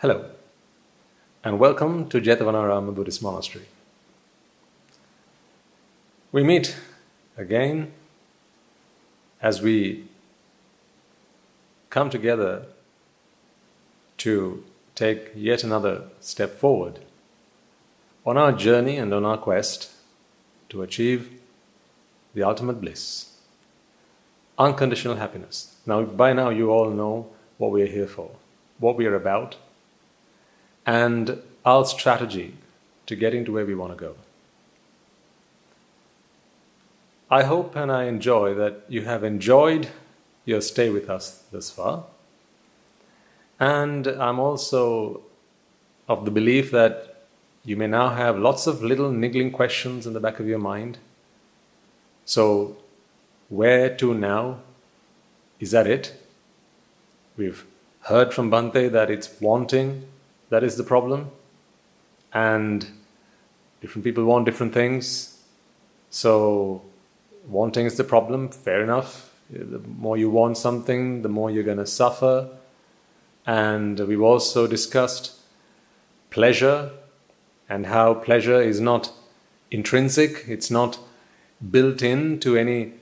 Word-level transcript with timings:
Hello, 0.00 0.26
and 1.42 1.58
welcome 1.58 2.06
to 2.10 2.20
Jetavanarama 2.20 2.94
Buddhist 2.94 3.22
Monastery. 3.22 3.64
We 6.30 6.44
meet 6.44 6.76
again 7.38 7.92
as 9.40 9.62
we 9.62 10.04
come 11.88 12.10
together 12.10 12.66
to 14.18 14.64
take 14.94 15.30
yet 15.34 15.64
another 15.64 16.02
step 16.20 16.58
forward 16.58 16.98
on 18.26 18.36
our 18.36 18.52
journey 18.52 18.98
and 18.98 19.14
on 19.14 19.24
our 19.24 19.38
quest 19.38 19.92
to 20.68 20.82
achieve 20.82 21.30
the 22.34 22.42
ultimate 22.42 22.82
bliss, 22.82 23.38
unconditional 24.58 25.16
happiness. 25.16 25.74
Now, 25.86 26.02
by 26.02 26.34
now, 26.34 26.50
you 26.50 26.70
all 26.70 26.90
know 26.90 27.30
what 27.56 27.70
we 27.70 27.80
are 27.80 27.86
here 27.86 28.06
for, 28.06 28.32
what 28.78 28.98
we 28.98 29.06
are 29.06 29.14
about, 29.14 29.56
and 30.86 31.42
our 31.64 31.84
strategy 31.84 32.54
to 33.06 33.16
getting 33.16 33.44
to 33.44 33.52
where 33.52 33.66
we 33.66 33.74
want 33.74 33.92
to 33.92 33.98
go. 33.98 34.14
I 37.28 37.42
hope 37.42 37.74
and 37.74 37.90
I 37.90 38.04
enjoy 38.04 38.54
that 38.54 38.84
you 38.88 39.02
have 39.02 39.24
enjoyed 39.24 39.88
your 40.44 40.60
stay 40.60 40.90
with 40.90 41.10
us 41.10 41.42
thus 41.50 41.70
far. 41.70 42.04
And 43.58 44.06
I'm 44.06 44.38
also 44.38 45.22
of 46.08 46.24
the 46.24 46.30
belief 46.30 46.70
that 46.70 47.26
you 47.64 47.76
may 47.76 47.88
now 47.88 48.10
have 48.10 48.38
lots 48.38 48.68
of 48.68 48.82
little 48.82 49.10
niggling 49.10 49.50
questions 49.50 50.06
in 50.06 50.12
the 50.12 50.20
back 50.20 50.38
of 50.38 50.46
your 50.46 50.60
mind. 50.60 50.98
So, 52.24 52.76
where 53.48 53.94
to 53.96 54.14
now? 54.14 54.60
Is 55.58 55.72
that 55.72 55.86
it? 55.88 56.14
We've 57.36 57.64
heard 58.02 58.32
from 58.32 58.50
Bhante 58.50 58.90
that 58.92 59.10
it's 59.10 59.40
wanting 59.40 60.06
that 60.50 60.62
is 60.62 60.76
the 60.76 60.84
problem. 60.84 61.30
And 62.32 62.86
different 63.80 64.04
people 64.04 64.24
want 64.24 64.44
different 64.44 64.74
things. 64.74 65.38
So, 66.10 66.82
wanting 67.46 67.86
is 67.86 67.96
the 67.96 68.04
problem, 68.04 68.48
fair 68.48 68.82
enough. 68.82 69.32
The 69.50 69.78
more 69.78 70.16
you 70.16 70.30
want 70.30 70.58
something, 70.58 71.22
the 71.22 71.28
more 71.28 71.50
you're 71.50 71.64
going 71.64 71.78
to 71.78 71.86
suffer. 71.86 72.48
And 73.46 73.98
we've 74.00 74.20
also 74.20 74.66
discussed 74.66 75.32
pleasure 76.30 76.90
and 77.68 77.86
how 77.86 78.14
pleasure 78.14 78.60
is 78.60 78.80
not 78.80 79.12
intrinsic, 79.70 80.44
it's 80.48 80.70
not 80.70 80.98
built 81.70 82.02
into 82.02 82.56
any 82.56 82.92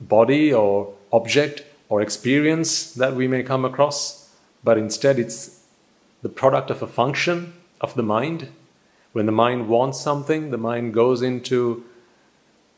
body 0.00 0.52
or 0.52 0.92
object 1.12 1.64
or 1.88 2.02
experience 2.02 2.92
that 2.92 3.14
we 3.14 3.28
may 3.28 3.42
come 3.42 3.64
across, 3.64 4.30
but 4.62 4.76
instead 4.76 5.18
it's 5.18 5.55
the 6.26 6.32
product 6.32 6.72
of 6.72 6.82
a 6.82 6.88
function 6.88 7.52
of 7.80 7.94
the 7.94 8.02
mind. 8.02 8.48
When 9.12 9.26
the 9.26 9.38
mind 9.44 9.68
wants 9.68 10.00
something, 10.00 10.50
the 10.50 10.58
mind 10.58 10.92
goes 10.92 11.22
into 11.22 11.84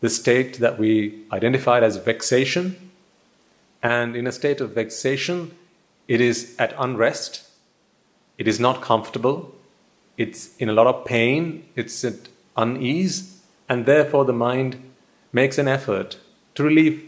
the 0.03 0.11
state 0.11 0.59
that 0.59 0.79
we 0.79 1.25
identified 1.33 1.83
as 1.83 1.97
vexation. 1.97 2.91
And 3.83 4.15
in 4.15 4.27
a 4.27 4.33
state 4.33 4.61
of 4.61 4.75
vexation, 4.75 5.53
it 6.09 6.21
is 6.21 6.55
at 6.59 6.75
unrest, 6.79 7.49
it 8.37 8.47
is 8.47 8.61
not 8.61 8.83
comfortable, 8.83 9.55
it's 10.19 10.55
in 10.59 10.69
a 10.69 10.75
lot 10.75 10.87
of 10.87 11.07
pain, 11.07 11.65
it's 11.75 12.05
at 12.05 12.29
unease, 12.55 13.41
and 13.67 13.87
therefore 13.87 14.27
the 14.27 14.35
mind 14.35 14.77
makes 15.33 15.57
an 15.57 15.69
effort 15.69 16.19
to 16.55 16.65
relieve, 16.65 17.01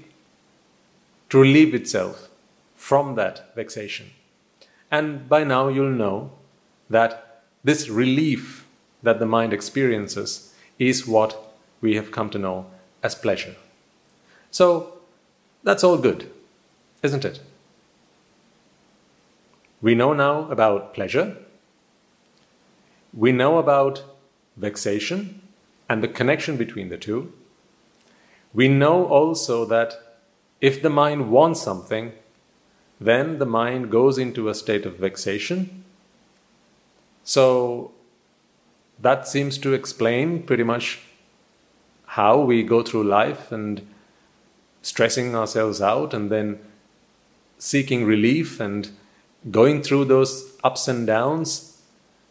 to 1.28 1.38
relieve 1.38 1.74
itself 1.74 2.30
from 2.76 3.14
that 3.16 3.54
vexation. 3.54 4.06
And 4.90 5.28
by 5.28 5.44
now 5.44 5.68
you'll 5.68 5.90
know 5.90 6.32
that 6.88 7.42
this 7.62 7.88
relief 7.88 8.66
that 9.02 9.18
the 9.18 9.26
mind 9.26 9.52
experiences 9.52 10.54
is 10.78 11.06
what 11.06 11.54
we 11.80 11.94
have 11.94 12.10
come 12.10 12.30
to 12.30 12.38
know 12.38 12.66
as 13.02 13.14
pleasure. 13.14 13.54
So 14.50 14.98
that's 15.62 15.84
all 15.84 15.98
good, 15.98 16.30
isn't 17.02 17.24
it? 17.24 17.40
We 19.80 19.94
know 19.94 20.12
now 20.12 20.50
about 20.50 20.92
pleasure. 20.92 21.36
We 23.14 23.32
know 23.32 23.58
about 23.58 24.04
vexation 24.56 25.40
and 25.88 26.02
the 26.02 26.08
connection 26.08 26.56
between 26.56 26.88
the 26.88 26.98
two. 26.98 27.32
We 28.52 28.68
know 28.68 29.06
also 29.06 29.64
that 29.66 29.94
if 30.60 30.82
the 30.82 30.90
mind 30.90 31.30
wants 31.30 31.62
something, 31.62 32.12
then 33.00 33.38
the 33.38 33.46
mind 33.46 33.90
goes 33.90 34.18
into 34.18 34.48
a 34.48 34.54
state 34.54 34.84
of 34.84 34.96
vexation. 34.96 35.84
So 37.24 37.92
that 39.00 39.26
seems 39.26 39.56
to 39.58 39.72
explain 39.72 40.42
pretty 40.42 40.62
much 40.62 41.00
how 42.06 42.40
we 42.40 42.62
go 42.62 42.82
through 42.82 43.04
life 43.04 43.50
and 43.50 43.86
stressing 44.82 45.34
ourselves 45.34 45.80
out 45.80 46.12
and 46.12 46.30
then 46.30 46.58
seeking 47.58 48.04
relief 48.04 48.60
and 48.60 48.90
going 49.50 49.82
through 49.82 50.04
those 50.04 50.56
ups 50.62 50.88
and 50.88 51.06
downs 51.06 51.80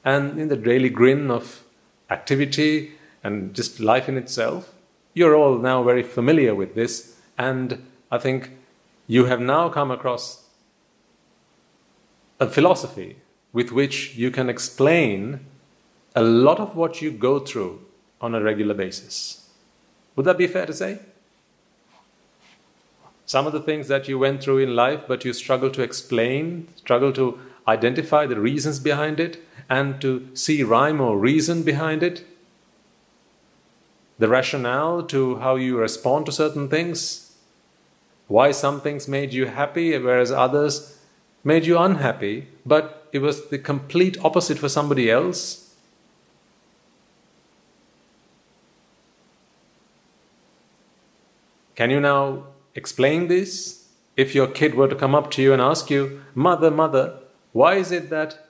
and 0.03 0.39
in 0.39 0.47
the 0.47 0.55
daily 0.55 0.89
grin 0.89 1.31
of 1.31 1.63
activity 2.09 2.91
and 3.23 3.53
just 3.53 3.79
life 3.79 4.07
in 4.07 4.17
itself. 4.17 4.73
You're 5.13 5.35
all 5.35 5.57
now 5.57 5.83
very 5.83 6.03
familiar 6.03 6.53
with 6.53 6.75
this, 6.75 7.19
and 7.37 7.85
I 8.11 8.17
think 8.19 8.51
you 9.07 9.25
have 9.25 9.41
now 9.41 9.69
come 9.69 9.91
across 9.91 10.38
a 12.39 12.47
philosophy 12.47 13.17
with 13.51 13.71
which 13.71 14.15
you 14.15 14.31
can 14.31 14.49
explain 14.49 15.45
a 16.15 16.21
lot 16.21 16.59
of 16.59 16.75
what 16.75 17.01
you 17.01 17.11
go 17.11 17.39
through 17.39 17.81
on 18.21 18.35
a 18.35 18.41
regular 18.41 18.73
basis. 18.73 19.49
Would 20.15 20.25
that 20.25 20.37
be 20.37 20.47
fair 20.47 20.65
to 20.65 20.73
say? 20.73 20.99
Some 23.25 23.45
of 23.45 23.53
the 23.53 23.61
things 23.61 23.87
that 23.87 24.07
you 24.07 24.17
went 24.17 24.41
through 24.41 24.57
in 24.59 24.75
life, 24.75 25.01
but 25.07 25.23
you 25.23 25.33
struggle 25.33 25.69
to 25.71 25.83
explain, 25.83 26.67
struggle 26.75 27.13
to 27.13 27.39
identify 27.67 28.25
the 28.25 28.39
reasons 28.39 28.79
behind 28.79 29.19
it, 29.19 29.43
and 29.69 30.01
to 30.01 30.27
see 30.33 30.63
rhyme 30.63 30.99
or 30.99 31.17
reason 31.17 31.61
behind 31.61 32.01
it, 32.01 32.25
the 34.17 34.27
rationale 34.27 35.03
to 35.03 35.37
how 35.37 35.55
you 35.55 35.77
respond 35.77 36.25
to 36.25 36.31
certain 36.31 36.67
things, 36.67 37.37
why 38.27 38.51
some 38.51 38.81
things 38.81 39.07
made 39.07 39.31
you 39.31 39.45
happy, 39.45 39.97
whereas 39.97 40.31
others 40.31 40.98
made 41.43 41.65
you 41.65 41.77
unhappy, 41.77 42.47
but 42.65 43.07
it 43.11 43.19
was 43.19 43.49
the 43.49 43.57
complete 43.57 44.17
opposite 44.23 44.57
for 44.57 44.69
somebody 44.69 45.09
else. 45.09 45.75
Can 51.75 51.89
you 51.89 52.01
now 52.01 52.43
explain 52.75 53.27
this? 53.27 53.87
If 54.17 54.35
your 54.35 54.47
kid 54.47 54.75
were 54.75 54.89
to 54.89 54.95
come 54.95 55.15
up 55.15 55.31
to 55.31 55.41
you 55.41 55.53
and 55.53 55.61
ask 55.61 55.89
you, 55.89 56.21
Mother, 56.35 56.69
Mother, 56.69 57.19
why 57.53 57.75
is 57.75 57.91
it 57.93 58.09
that 58.09 58.47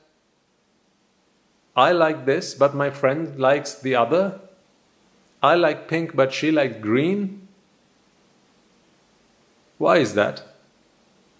I 1.75 1.91
like 1.91 2.25
this, 2.25 2.55
but 2.55 2.73
my 2.73 2.89
friend 2.89 3.39
likes 3.39 3.75
the 3.75 3.95
other? 3.95 4.39
I 5.43 5.53
like 5.53 5.87
pink, 5.87 6.15
but 6.15 6.33
she 6.33 6.51
likes 6.51 6.81
green? 6.81 7.47
Why 9.77 9.97
is 9.97 10.15
that? 10.15 10.48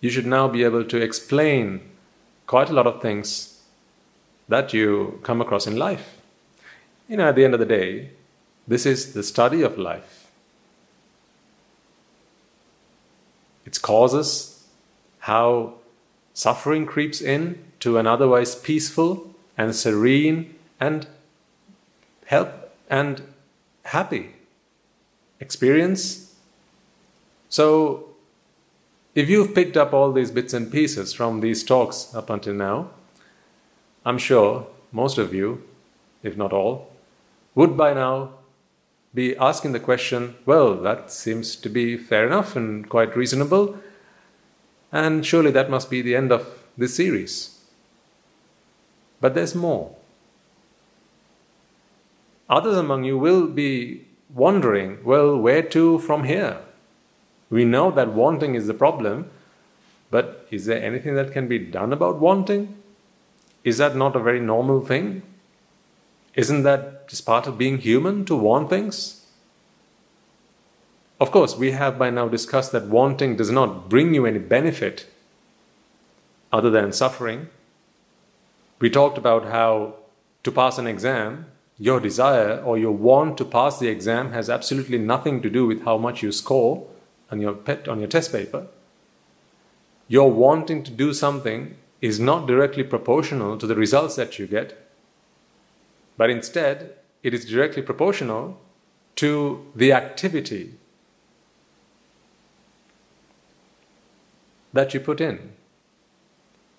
You 0.01 0.09
should 0.09 0.25
now 0.25 0.47
be 0.47 0.63
able 0.63 0.83
to 0.83 0.97
explain 0.97 1.81
quite 2.47 2.69
a 2.69 2.73
lot 2.73 2.87
of 2.87 3.01
things 3.01 3.61
that 4.47 4.73
you 4.73 5.19
come 5.23 5.41
across 5.41 5.67
in 5.67 5.75
life. 5.75 6.21
You 7.07 7.17
know, 7.17 7.29
at 7.29 7.35
the 7.35 7.43
end 7.43 7.53
of 7.53 7.59
the 7.59 7.65
day, 7.65 8.11
this 8.67 8.85
is 8.85 9.13
the 9.13 9.23
study 9.23 9.61
of 9.61 9.77
life. 9.77 10.31
Its 13.65 13.77
causes, 13.77 14.65
how 15.19 15.75
suffering 16.33 16.85
creeps 16.85 17.21
in 17.21 17.63
to 17.79 17.97
an 17.97 18.07
otherwise 18.07 18.55
peaceful 18.55 19.33
and 19.57 19.75
serene 19.75 20.55
and 20.79 21.07
help 22.25 22.73
and 22.89 23.21
happy 23.85 24.31
experience. 25.39 26.35
So 27.49 28.08
if 29.19 29.29
you've 29.29 29.53
picked 29.53 29.75
up 29.75 29.93
all 29.93 30.13
these 30.13 30.31
bits 30.31 30.53
and 30.53 30.71
pieces 30.71 31.11
from 31.11 31.41
these 31.41 31.61
talks 31.61 32.15
up 32.15 32.29
until 32.29 32.53
now, 32.53 32.89
I'm 34.05 34.17
sure 34.17 34.65
most 34.93 35.17
of 35.17 35.33
you, 35.33 35.61
if 36.23 36.37
not 36.37 36.53
all, 36.53 36.89
would 37.53 37.75
by 37.75 37.93
now 37.93 38.29
be 39.13 39.35
asking 39.35 39.73
the 39.73 39.79
question 39.81 40.35
well, 40.45 40.73
that 40.75 41.11
seems 41.11 41.57
to 41.57 41.67
be 41.67 41.97
fair 41.97 42.25
enough 42.27 42.55
and 42.55 42.87
quite 42.87 43.17
reasonable, 43.17 43.77
and 44.89 45.25
surely 45.25 45.51
that 45.51 45.69
must 45.69 45.89
be 45.89 46.01
the 46.01 46.15
end 46.15 46.31
of 46.31 46.47
this 46.77 46.95
series. 46.95 47.59
But 49.19 49.35
there's 49.35 49.53
more. 49.53 49.97
Others 52.49 52.77
among 52.77 53.03
you 53.03 53.17
will 53.17 53.47
be 53.47 54.05
wondering 54.33 55.03
well, 55.03 55.37
where 55.37 55.63
to 55.63 55.99
from 55.99 56.23
here? 56.23 56.61
We 57.49 57.65
know 57.65 57.91
that 57.91 58.13
wanting 58.13 58.55
is 58.55 58.67
the 58.67 58.73
problem, 58.73 59.29
but 60.11 60.47
is 60.51 60.65
there 60.65 60.81
anything 60.81 61.15
that 61.15 61.31
can 61.31 61.47
be 61.47 61.59
done 61.59 61.93
about 61.93 62.19
wanting? 62.19 62.79
is 63.63 63.77
that 63.77 63.95
not 63.95 64.15
a 64.15 64.19
very 64.19 64.39
normal 64.39 64.81
thing? 64.85 65.21
Isn't 66.35 66.63
that 66.63 67.09
just 67.09 67.25
part 67.25 67.47
of 67.47 67.57
being 67.57 67.77
human 67.77 68.25
to 68.25 68.35
want 68.35 68.69
things? 68.69 69.25
Of 71.19 71.31
course, 71.31 71.57
we 71.57 71.71
have 71.71 71.99
by 71.99 72.09
now 72.09 72.29
discussed 72.29 72.71
that 72.71 72.87
wanting 72.87 73.35
does 73.35 73.51
not 73.51 73.89
bring 73.89 74.13
you 74.13 74.25
any 74.25 74.39
benefit 74.39 75.05
other 76.51 76.69
than 76.69 76.93
suffering. 76.93 77.49
We 78.79 78.89
talked 78.89 79.17
about 79.17 79.45
how 79.45 79.95
to 80.43 80.51
pass 80.51 80.77
an 80.77 80.87
exam, 80.87 81.47
your 81.77 81.99
desire 81.99 82.61
or 82.61 82.77
your 82.77 82.93
want 82.93 83.37
to 83.37 83.45
pass 83.45 83.79
the 83.79 83.89
exam 83.89 84.31
has 84.31 84.49
absolutely 84.49 84.97
nothing 84.97 85.41
to 85.41 85.49
do 85.49 85.67
with 85.67 85.83
how 85.83 85.97
much 85.97 86.23
you 86.23 86.31
score 86.31 86.87
on 87.31 87.39
your, 87.39 87.53
pet, 87.53 87.87
on 87.87 87.99
your 87.99 88.07
test 88.07 88.31
paper. 88.31 88.67
Your 90.07 90.31
wanting 90.31 90.83
to 90.83 90.91
do 90.91 91.13
something 91.13 91.75
is 92.01 92.19
not 92.19 92.47
directly 92.47 92.83
proportional 92.83 93.57
to 93.57 93.67
the 93.67 93.75
results 93.75 94.15
that 94.15 94.39
you 94.39 94.47
get, 94.47 94.89
but 96.17 96.29
instead 96.29 96.95
it 97.23 97.33
is 97.33 97.45
directly 97.45 97.81
proportional 97.81 98.59
to 99.15 99.65
the 99.75 99.91
activity 99.91 100.73
that 104.71 104.93
you 104.93 104.99
put 104.99 105.19
in 105.19 105.51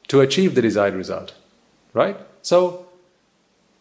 to 0.08 0.20
achieve 0.20 0.54
the 0.54 0.62
desired 0.62 0.94
result. 0.94 1.34
Right? 1.92 2.16
So, 2.42 2.86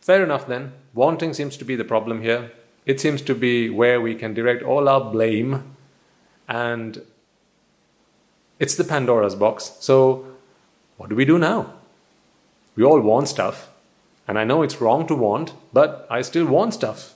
fair 0.02 0.24
enough 0.24 0.48
then. 0.48 0.74
Wanting 0.94 1.34
seems 1.34 1.58
to 1.58 1.66
be 1.66 1.76
the 1.76 1.84
problem 1.84 2.22
here. 2.22 2.52
It 2.86 3.00
seems 3.00 3.22
to 3.24 3.36
be 3.36 3.70
where 3.70 4.02
we 4.02 4.16
can 4.16 4.34
direct 4.34 4.64
all 4.64 4.90
our 4.90 5.12
blame, 5.12 5.76
and 6.50 7.02
it's 8.58 8.76
the 8.76 8.84
Pandora's 8.84 9.36
box. 9.36 9.76
So, 9.80 10.26
what 10.98 11.10
do 11.10 11.16
we 11.16 11.24
do 11.24 11.38
now? 11.38 11.74
We 12.76 12.84
all 12.84 13.00
want 13.00 13.30
stuff, 13.30 13.70
and 14.28 14.38
I 14.38 14.44
know 14.44 14.64
it's 14.64 14.82
wrong 14.82 15.08
to 15.08 15.16
want, 15.16 15.54
but 15.72 16.08
I 16.10 16.22
still 16.22 16.46
want 16.46 16.74
stuff. 16.74 17.16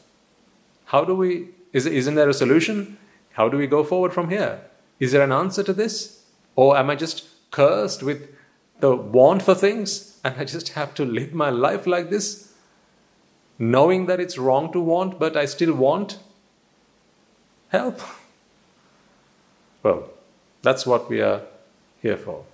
How 0.85 1.03
do 1.03 1.15
we, 1.15 1.49
is, 1.73 1.85
isn't 1.85 2.15
there 2.15 2.29
a 2.29 2.33
solution? 2.33 2.97
How 3.31 3.49
do 3.49 3.57
we 3.57 3.67
go 3.67 3.83
forward 3.83 4.13
from 4.13 4.29
here? 4.29 4.61
Is 4.99 5.11
there 5.11 5.23
an 5.23 5.31
answer 5.31 5.63
to 5.63 5.73
this? 5.73 6.23
Or 6.55 6.77
am 6.77 6.89
I 6.89 6.95
just 6.95 7.25
cursed 7.51 8.03
with 8.03 8.29
the 8.79 8.95
want 8.95 9.41
for 9.41 9.55
things 9.55 10.19
and 10.23 10.35
I 10.37 10.45
just 10.45 10.69
have 10.69 10.93
to 10.95 11.05
live 11.05 11.33
my 11.33 11.49
life 11.49 11.87
like 11.87 12.09
this, 12.09 12.53
knowing 13.57 14.05
that 14.05 14.19
it's 14.19 14.37
wrong 14.37 14.71
to 14.73 14.79
want, 14.79 15.19
but 15.19 15.35
I 15.35 15.45
still 15.45 15.73
want? 15.73 16.19
Help. 17.69 17.99
Well, 19.83 20.09
that's 20.61 20.85
what 20.85 21.09
we 21.09 21.21
are 21.21 21.41
here 22.01 22.17
for. 22.17 22.45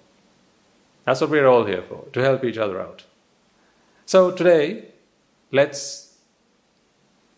That's 1.06 1.22
what 1.22 1.30
we're 1.30 1.48
all 1.48 1.66
here 1.66 1.84
for, 1.84 2.06
to 2.14 2.22
help 2.22 2.44
each 2.44 2.58
other 2.58 2.82
out. 2.82 3.06
So 4.06 4.32
today, 4.32 4.86
let's 5.52 6.18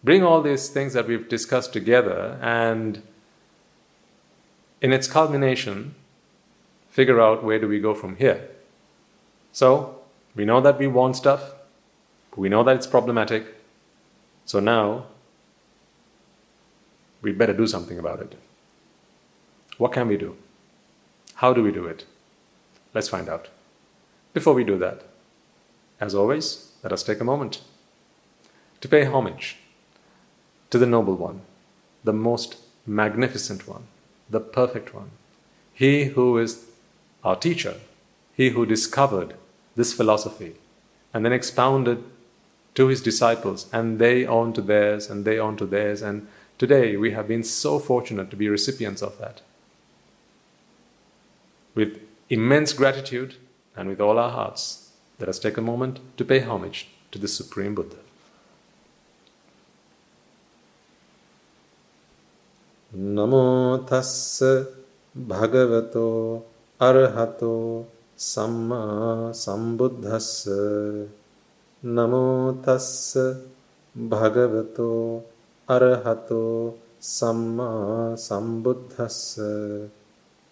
bring 0.04 0.24
all 0.24 0.42
these 0.42 0.70
things 0.70 0.94
that 0.94 1.08
we've 1.08 1.28
discussed 1.28 1.74
together 1.74 2.40
and 2.42 3.04
in 4.82 4.92
its 4.92 5.08
culmination, 5.08 5.94
figure 6.90 7.22
out 7.22 7.44
where 7.44 7.60
do 7.60 7.68
we 7.68 7.80
go 7.80 7.94
from 7.94 8.16
here. 8.16 8.50
So, 9.52 10.00
we 10.36 10.46
know 10.46 10.60
that 10.62 10.80
we 10.80 10.88
want 10.88 11.18
stuff, 11.18 11.54
we 12.36 12.50
know 12.50 12.64
that 12.64 12.78
it's 12.78 12.88
problematic, 12.88 13.46
so 14.46 14.60
now 14.60 15.06
we 17.22 17.32
better 17.32 17.54
do 17.54 17.68
something 17.68 18.00
about 18.00 18.22
it. 18.22 18.36
What 19.78 19.94
can 19.94 20.08
we 20.08 20.18
do? 20.18 20.36
How 21.36 21.54
do 21.54 21.64
we 21.64 21.72
do 21.72 21.86
it? 21.86 22.06
Let's 22.94 23.10
find 23.10 23.30
out. 23.30 23.50
Before 24.34 24.54
we 24.54 24.64
do 24.64 24.78
that, 24.78 25.04
as 26.00 26.16
always, 26.16 26.72
let 26.84 26.94
us 26.94 27.04
take 27.04 27.20
a 27.20 27.26
moment 27.26 27.62
to 28.82 28.88
pay 28.88 29.06
homage 29.06 29.58
to 30.70 30.78
the 30.78 30.86
Noble 30.86 31.16
One, 31.16 31.42
the 32.04 32.14
most 32.14 32.58
magnificent 32.86 33.68
one, 33.68 33.84
the 34.30 34.40
perfect 34.40 34.94
one, 34.94 35.12
He 35.74 36.06
who 36.06 36.38
is 36.38 36.66
our 37.24 37.36
teacher, 37.36 37.76
He 38.34 38.50
who 38.50 38.66
discovered 38.66 39.36
this 39.76 39.94
philosophy 39.94 40.56
and 41.14 41.26
then 41.26 41.34
expounded 41.34 42.04
to 42.74 42.88
His 42.88 43.02
disciples, 43.02 43.68
and 43.74 44.00
they 44.00 44.26
on 44.26 44.54
to 44.54 44.62
theirs, 44.62 45.10
and 45.10 45.26
they 45.26 45.38
on 45.38 45.58
to 45.58 45.66
theirs, 45.66 46.02
and 46.02 46.28
today 46.58 46.96
we 46.96 47.12
have 47.12 47.28
been 47.28 47.44
so 47.44 47.80
fortunate 47.80 48.30
to 48.30 48.38
be 48.38 48.48
recipients 48.48 49.02
of 49.02 49.18
that. 49.20 49.42
With 51.77 52.01
immense 52.31 52.73
gratitude 52.73 53.35
and 53.77 53.89
with 53.89 54.01
all 54.01 54.19
our 54.19 54.31
hearts, 54.31 54.91
let 55.21 55.29
us 55.29 55.39
take 55.39 55.57
a 55.57 55.63
moment 55.63 56.01
to 56.17 56.25
pay 56.25 56.41
homage 56.41 56.89
to 57.11 57.19
the 57.19 57.29
Supreme 57.29 57.75
Buddha. 57.75 57.97
නමෝ 62.93 63.79
තස්ස 63.89 64.43
භගවතෝ 65.15 66.43
අරහතෝ 66.81 67.85
සම්මා 68.19 69.33
සම්බුද්දස්ස 69.33 70.31
නමෝ 71.83 72.53
තස්ස 72.65 73.17
භගවතෝ 73.95 75.01
අරහතෝ 75.69 76.79
සම්මා 77.03 78.17
සම්බුද්දස්ස 78.17 79.21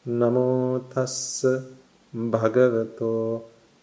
නමෝ 0.07 0.79
තස්ස 0.93 1.45
භගවතෝ 2.33 3.11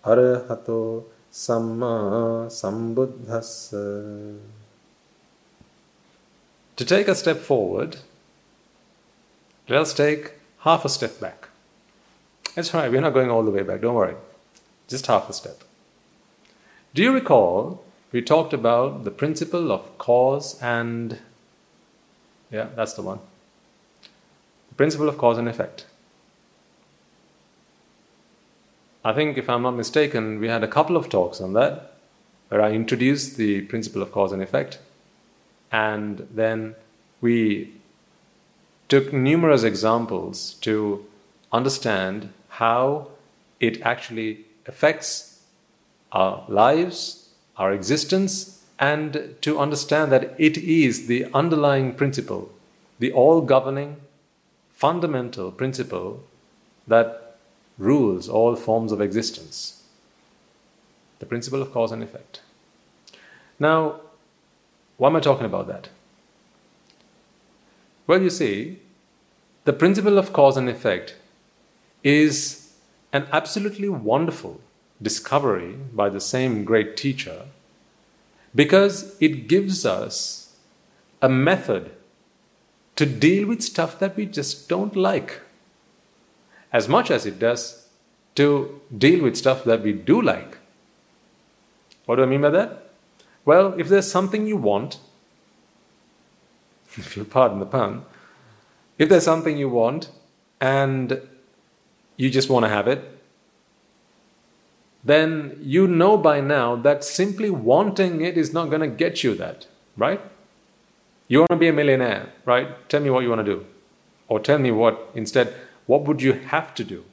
අරහතෝ 0.03 1.11
සම්මා 1.31 2.49
සම්බුද්දස්ස 2.59 3.71
To 6.77 6.85
take 6.85 7.07
a 7.07 7.15
step 7.15 7.37
forward, 7.37 7.97
let 9.69 9.79
us 9.81 9.93
take 9.93 10.31
half 10.59 10.83
a 10.83 10.89
step 10.89 11.19
back. 11.19 11.49
That's 12.55 12.73
right, 12.73 12.91
we're 12.91 13.01
not 13.01 13.13
going 13.13 13.29
all 13.29 13.43
the 13.43 13.51
way 13.51 13.61
back, 13.61 13.81
don't 13.81 13.93
worry. 13.93 14.15
Just 14.87 15.07
half 15.07 15.29
a 15.29 15.33
step. 15.33 15.63
Do 16.95 17.03
you 17.03 17.13
recall 17.13 17.83
we 18.11 18.21
talked 18.21 18.53
about 18.53 19.03
the 19.03 19.11
principle 19.11 19.71
of 19.71 19.97
cause 19.97 20.61
and. 20.61 21.19
Yeah, 22.51 22.67
that's 22.75 22.93
the 22.93 23.01
one. 23.01 23.19
The 24.69 24.75
principle 24.75 25.07
of 25.07 25.17
cause 25.17 25.37
and 25.37 25.47
effect. 25.47 25.85
I 29.06 29.12
think, 29.12 29.38
if 29.38 29.48
I'm 29.48 29.62
not 29.62 29.76
mistaken, 29.76 30.40
we 30.40 30.48
had 30.48 30.64
a 30.64 30.68
couple 30.68 30.96
of 30.96 31.08
talks 31.08 31.40
on 31.40 31.52
that 31.52 31.94
where 32.48 32.60
I 32.60 32.72
introduced 32.72 33.36
the 33.36 33.60
principle 33.62 34.02
of 34.02 34.10
cause 34.10 34.32
and 34.32 34.42
effect, 34.42 34.80
and 35.70 36.26
then 36.34 36.74
we 37.20 37.72
took 38.88 39.12
numerous 39.12 39.62
examples 39.62 40.54
to 40.62 41.06
understand 41.52 42.30
how 42.48 43.10
it 43.60 43.80
actually 43.82 44.44
affects 44.66 45.40
our 46.10 46.44
lives, 46.48 47.28
our 47.56 47.72
existence, 47.72 48.64
and 48.76 49.36
to 49.40 49.60
understand 49.60 50.10
that 50.10 50.34
it 50.36 50.58
is 50.58 51.06
the 51.06 51.26
underlying 51.32 51.94
principle, 51.94 52.50
the 52.98 53.12
all 53.12 53.40
governing, 53.40 53.98
fundamental 54.72 55.52
principle 55.52 56.24
that 56.88 57.25
rules 57.78 58.28
all 58.28 58.56
forms 58.56 58.92
of 58.92 59.00
existence. 59.00 59.84
The 61.18 61.26
principle 61.26 61.62
of 61.62 61.72
cause 61.72 61.92
and 61.92 62.02
effect. 62.02 62.40
Now, 63.58 64.00
why 64.96 65.08
am 65.08 65.16
I 65.16 65.20
talking 65.20 65.46
about 65.46 65.66
that? 65.68 65.88
Well, 68.06 68.22
you 68.22 68.30
see, 68.30 68.80
the 69.64 69.72
principle 69.72 70.18
of 70.18 70.32
cause 70.32 70.56
and 70.56 70.68
effect 70.68 71.16
is 72.04 72.72
an 73.12 73.26
absolutely 73.32 73.88
wonderful 73.88 74.60
discovery 75.00 75.72
by 75.72 76.08
the 76.08 76.20
same 76.20 76.64
great 76.64 76.96
teacher 76.96 77.46
because 78.54 79.16
it 79.20 79.48
gives 79.48 79.84
us 79.84 80.56
a 81.20 81.28
method 81.28 81.90
to 82.94 83.04
deal 83.04 83.48
with 83.48 83.60
stuff 83.60 83.98
that 83.98 84.16
we 84.16 84.24
just 84.24 84.68
don't 84.68 84.96
like 84.96 85.40
as 86.72 86.88
much 86.88 87.10
as 87.10 87.26
it 87.26 87.38
does 87.38 87.86
to 88.34 88.80
deal 88.96 89.22
with 89.22 89.36
stuff 89.36 89.64
that 89.64 89.82
we 89.82 89.92
do 89.92 90.20
like. 90.20 90.58
What 92.04 92.16
do 92.16 92.22
I 92.22 92.26
mean 92.26 92.42
by 92.42 92.50
that? 92.50 92.90
Well, 93.44 93.74
if 93.78 93.88
there's 93.88 94.10
something 94.10 94.46
you 94.46 94.56
want, 94.56 94.98
if 96.96 97.16
you'll 97.16 97.26
pardon 97.26 97.58
the 97.60 97.66
pun, 97.66 98.04
if 98.98 99.08
there's 99.08 99.24
something 99.24 99.56
you 99.56 99.68
want 99.68 100.10
and 100.60 101.20
you 102.16 102.30
just 102.30 102.48
want 102.48 102.64
to 102.64 102.68
have 102.68 102.88
it, 102.88 103.12
then 105.04 105.56
you 105.60 105.86
know 105.86 106.16
by 106.16 106.40
now 106.40 106.74
that 106.74 107.04
simply 107.04 107.48
wanting 107.48 108.22
it 108.22 108.36
is 108.36 108.52
not 108.52 108.70
going 108.70 108.80
to 108.80 108.88
get 108.88 109.22
you 109.22 109.34
that, 109.36 109.66
right? 109.96 110.20
You 111.28 111.40
want 111.40 111.50
to 111.50 111.56
be 111.56 111.68
a 111.68 111.72
millionaire, 111.72 112.32
right? 112.44 112.88
Tell 112.88 113.00
me 113.00 113.10
what 113.10 113.22
you 113.22 113.28
want 113.28 113.44
to 113.46 113.54
do. 113.54 113.66
Or 114.28 114.40
tell 114.40 114.58
me 114.58 114.72
what, 114.72 115.10
instead, 115.14 115.54
what 115.86 116.02
would 116.04 116.22
you 116.22 116.32
have 116.32 116.74
to 116.74 116.84
do? 116.84 117.04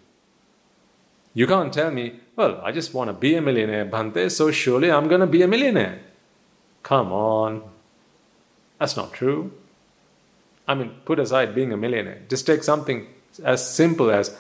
You 1.34 1.48
can't 1.48 1.74
tell 1.74 1.92
me, 1.92 2.20
well, 2.36 2.62
I 2.63 2.72
just 2.72 2.94
want 2.94 3.10
to 3.10 3.13
be 3.13 3.36
a 3.36 3.42
millionaire, 3.42 3.86
Bhante, 3.86 4.30
so 4.32 4.51
surely 4.51 4.92
I'm 4.92 5.08
going 5.08 5.22
to 5.22 5.27
be 5.27 5.42
a 5.42 5.48
millionaire. 5.48 6.00
Come 6.84 7.12
on. 7.12 7.63
That's 8.80 8.96
not 8.96 9.13
true. 9.13 9.51
I 10.68 10.75
mean, 10.75 10.92
put 11.06 11.20
aside 11.20 11.56
being 11.56 11.74
a 11.74 11.77
millionaire. 11.77 12.20
Just 12.30 12.46
take 12.46 12.63
something 12.63 13.08
as 13.44 13.68
simple 13.68 14.12
as, 14.12 14.36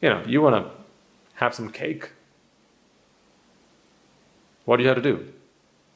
you 0.00 0.08
know, 0.08 0.22
you 0.26 0.42
want 0.42 0.64
to 0.64 0.70
have 1.34 1.54
some 1.54 1.70
cake. 1.70 2.10
What 4.64 4.76
do 4.76 4.82
you 4.82 4.88
have 4.88 4.96
to 4.96 5.02
do? 5.02 5.32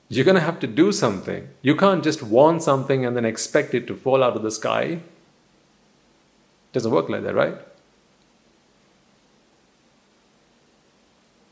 You're 0.09 0.25
going 0.25 0.37
to 0.37 0.40
have 0.40 0.61
to 0.61 0.66
do 0.66 0.92
something. 0.92 1.49
You 1.62 1.76
can't 1.76 2.02
just 2.02 2.23
want 2.23 2.62
something 2.62 3.04
and 3.04 3.14
then 3.16 3.25
expect 3.25 3.75
it 3.75 3.87
to 3.88 3.95
fall 3.95 4.23
out 4.23 4.37
of 4.37 4.42
the 4.42 4.50
sky. 4.50 4.83
It 4.83 5.02
doesn't 6.73 6.90
work 6.90 7.09
like 7.09 7.23
that, 7.25 7.35
right? 7.35 7.57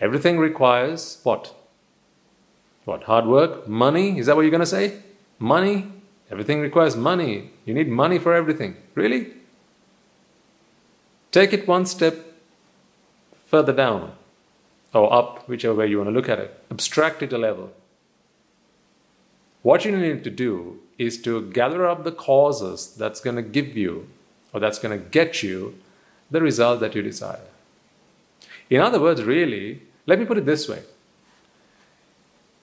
Everything 0.01 0.39
requires 0.39 1.21
what? 1.23 1.55
What? 2.85 3.05
Hard 3.05 3.27
work? 3.27 3.67
Money? 3.67 4.19
Is 4.19 4.27
that 4.27 4.37
what 4.37 4.43
you're 4.43 4.51
going 4.51 4.61
to 4.61 4.67
say? 4.67 5.01
Money? 5.39 5.91
Everything 6.31 6.61
requires 6.61 6.97
money. 6.97 7.51
You 7.65 7.75
need 7.75 7.89
money 7.89 8.19
for 8.19 8.35
everything. 8.35 8.77
Really? 8.95 9.33
Take 11.31 11.53
it 11.53 11.69
one 11.69 11.87
step 11.87 12.15
further 13.47 13.73
down 13.73 14.13
or 14.93 15.13
up, 15.13 15.49
whichever 15.49 15.75
way 15.75 15.87
you 15.87 15.99
want 15.99 16.09
to 16.09 16.15
look 16.15 16.29
at 16.29 16.39
it. 16.39 16.59
Abstract 16.71 17.23
it 17.23 17.33
a 17.33 17.39
level. 17.39 17.73
What 19.63 19.85
you 19.85 19.97
need 19.97 20.25
to 20.25 20.31
do 20.31 20.81
is 20.99 21.21
to 21.23 21.51
gather 21.51 21.87
up 21.87 22.05
the 22.05 22.13
causes 22.13 22.95
that's 22.97 23.21
going 23.21 23.37
to 23.37 23.43
give 23.43 23.77
you 23.77 24.09
or 24.53 24.61
that's 24.61 24.79
going 24.79 24.99
to 24.99 25.05
get 25.09 25.43
you 25.43 25.77
the 26.31 26.41
result 26.41 26.81
that 26.81 26.95
you 26.95 27.03
desire. 27.03 27.41
In 28.69 28.81
other 28.81 29.01
words, 29.01 29.23
really, 29.23 29.83
let 30.07 30.19
me 30.19 30.25
put 30.25 30.39
it 30.39 30.47
this 30.47 30.69
way 30.69 30.83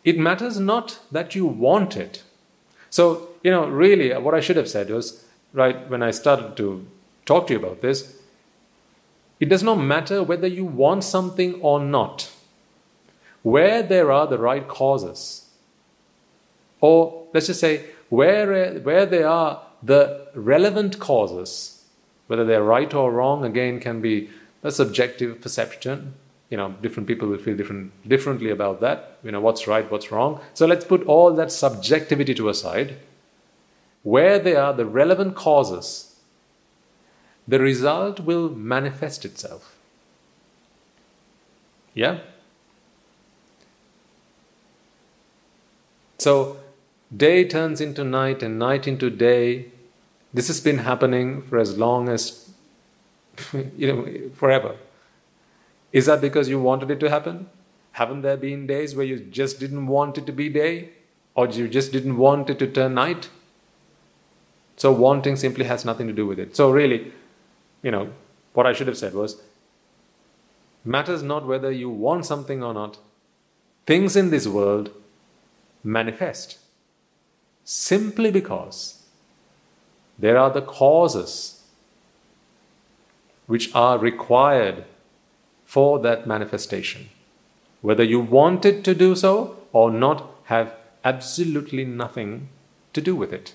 it 0.04 0.20
matters 0.20 0.60
not 0.60 1.00
that 1.12 1.34
you 1.34 1.46
want 1.46 1.96
it. 1.96 2.24
So, 2.90 3.30
you 3.44 3.52
know, 3.52 3.68
really, 3.68 4.14
uh, 4.14 4.20
what 4.20 4.34
I 4.34 4.42
should 4.42 4.58
have 4.58 4.70
said 4.70 4.90
was, 4.90 5.26
right, 5.54 5.90
when 5.90 6.04
I 6.04 6.12
started 6.12 6.58
to 6.58 6.86
talk 7.26 7.48
to 7.48 7.54
you 7.54 7.60
about 7.60 7.82
this, 7.82 8.20
it 9.40 9.50
does 9.50 9.64
not 9.64 9.76
matter 9.76 10.22
whether 10.22 10.48
you 10.48 10.66
want 10.66 11.04
something 11.04 11.56
or 11.62 11.80
not. 11.80 12.32
Where 13.42 13.82
there 13.82 14.12
are 14.12 14.28
the 14.28 14.38
right 14.38 14.68
causes, 14.68 15.50
or 16.80 17.28
let's 17.34 17.48
just 17.48 17.60
say, 17.60 17.86
where, 18.10 18.54
uh, 18.54 18.80
where 18.82 19.06
there 19.06 19.28
are 19.28 19.62
the 19.82 20.28
relevant 20.34 21.00
causes, 21.00 21.86
whether 22.28 22.46
they're 22.46 22.64
right 22.64 22.94
or 22.94 23.12
wrong, 23.12 23.44
again, 23.44 23.80
can 23.80 24.02
be 24.02 24.30
a 24.63 24.72
subjective 24.72 25.41
perception. 25.41 26.15
You 26.50 26.58
know 26.58 26.75
different 26.82 27.08
people 27.08 27.27
will 27.27 27.38
feel 27.38 27.58
different 27.58 27.91
differently 28.08 28.50
about 28.50 28.82
that. 28.82 29.17
You 29.24 29.32
know 29.32 29.41
what's 29.41 29.67
right 29.67 29.89
what's 29.91 30.12
wrong. 30.12 30.39
So 30.53 30.65
let's 30.65 30.86
put 30.86 31.03
all 31.05 31.34
that 31.34 31.51
subjectivity 31.51 32.34
to 32.36 32.50
a 32.50 32.53
side. 32.53 32.98
Where 34.03 34.39
they 34.39 34.55
are 34.55 34.74
the 34.74 34.86
relevant 34.86 35.36
causes 35.36 36.13
the 37.48 37.60
result 37.60 38.20
will 38.20 38.50
manifest 38.50 39.25
itself. 39.25 39.75
Yeah? 41.93 42.20
So 46.17 46.58
day 47.15 47.48
turns 47.48 47.82
into 47.82 48.03
night 48.03 48.41
and 48.41 48.58
night 48.58 48.88
into 48.88 49.10
day. 49.10 49.72
This 50.34 50.48
has 50.48 50.62
been 50.62 50.79
happening 50.79 51.41
for 51.43 51.58
as 51.58 51.77
long 51.77 52.10
as 52.10 52.43
you 53.78 53.88
know 53.88 54.30
forever 54.36 54.75
is 55.94 56.08
that 56.08 56.22
because 56.22 56.50
you 56.50 56.60
wanted 56.60 56.90
it 56.90 57.00
to 57.02 57.10
happen? 57.10 57.50
Haven't 57.94 58.24
there 58.24 58.36
been 58.36 58.66
days 58.66 58.96
where 58.96 59.06
you 59.06 59.20
just 59.20 59.60
didn't 59.60 59.86
want 59.86 60.18
it 60.18 60.25
to 60.25 60.32
be 60.32 60.50
day? 60.50 60.90
Or 61.36 61.48
you 61.48 61.68
just 61.68 61.92
didn't 61.92 62.18
want 62.18 62.50
it 62.50 62.58
to 62.60 62.68
turn 62.68 62.96
night? 62.96 63.30
So, 64.75 64.92
wanting 64.92 65.36
simply 65.36 65.66
has 65.66 65.86
nothing 65.86 66.08
to 66.08 66.13
do 66.13 66.25
with 66.25 66.40
it. 66.40 66.56
So, 66.56 66.72
really, 66.72 67.13
you 67.84 67.92
know, 67.92 68.12
what 68.54 68.66
I 68.66 68.74
should 68.74 68.88
have 68.88 68.98
said 68.98 69.13
was 69.13 69.42
matters 70.84 71.22
not 71.22 71.46
whether 71.46 71.72
you 71.72 71.90
want 71.90 72.25
something 72.25 72.63
or 72.63 72.74
not. 72.74 72.98
Things 73.86 74.16
in 74.16 74.32
this 74.32 74.48
world 74.48 74.90
manifest 75.84 76.58
simply 77.63 78.32
because 78.32 79.04
there 80.18 80.38
are 80.38 80.50
the 80.50 80.62
causes 80.62 81.62
which 83.54 83.70
are 83.76 84.00
required 84.00 84.84
for 85.64 86.00
that 86.00 86.26
manifestation. 86.26 87.10
Whether 87.82 88.04
you 88.04 88.20
wanted 88.20 88.84
to 88.86 88.96
do 88.96 89.16
so 89.16 89.58
or 89.72 89.92
not, 89.92 90.28
have 90.46 90.74
absolutely 91.04 91.86
nothing 91.86 92.50
to 92.94 93.02
do 93.02 93.16
with 93.16 93.32
it. 93.32 93.54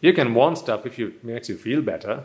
You 0.00 0.14
can 0.14 0.32
want 0.32 0.56
stuff 0.56 0.86
if 0.86 0.98
it 0.98 1.22
makes 1.22 1.50
you 1.50 1.58
feel 1.58 1.82
better, 1.82 2.24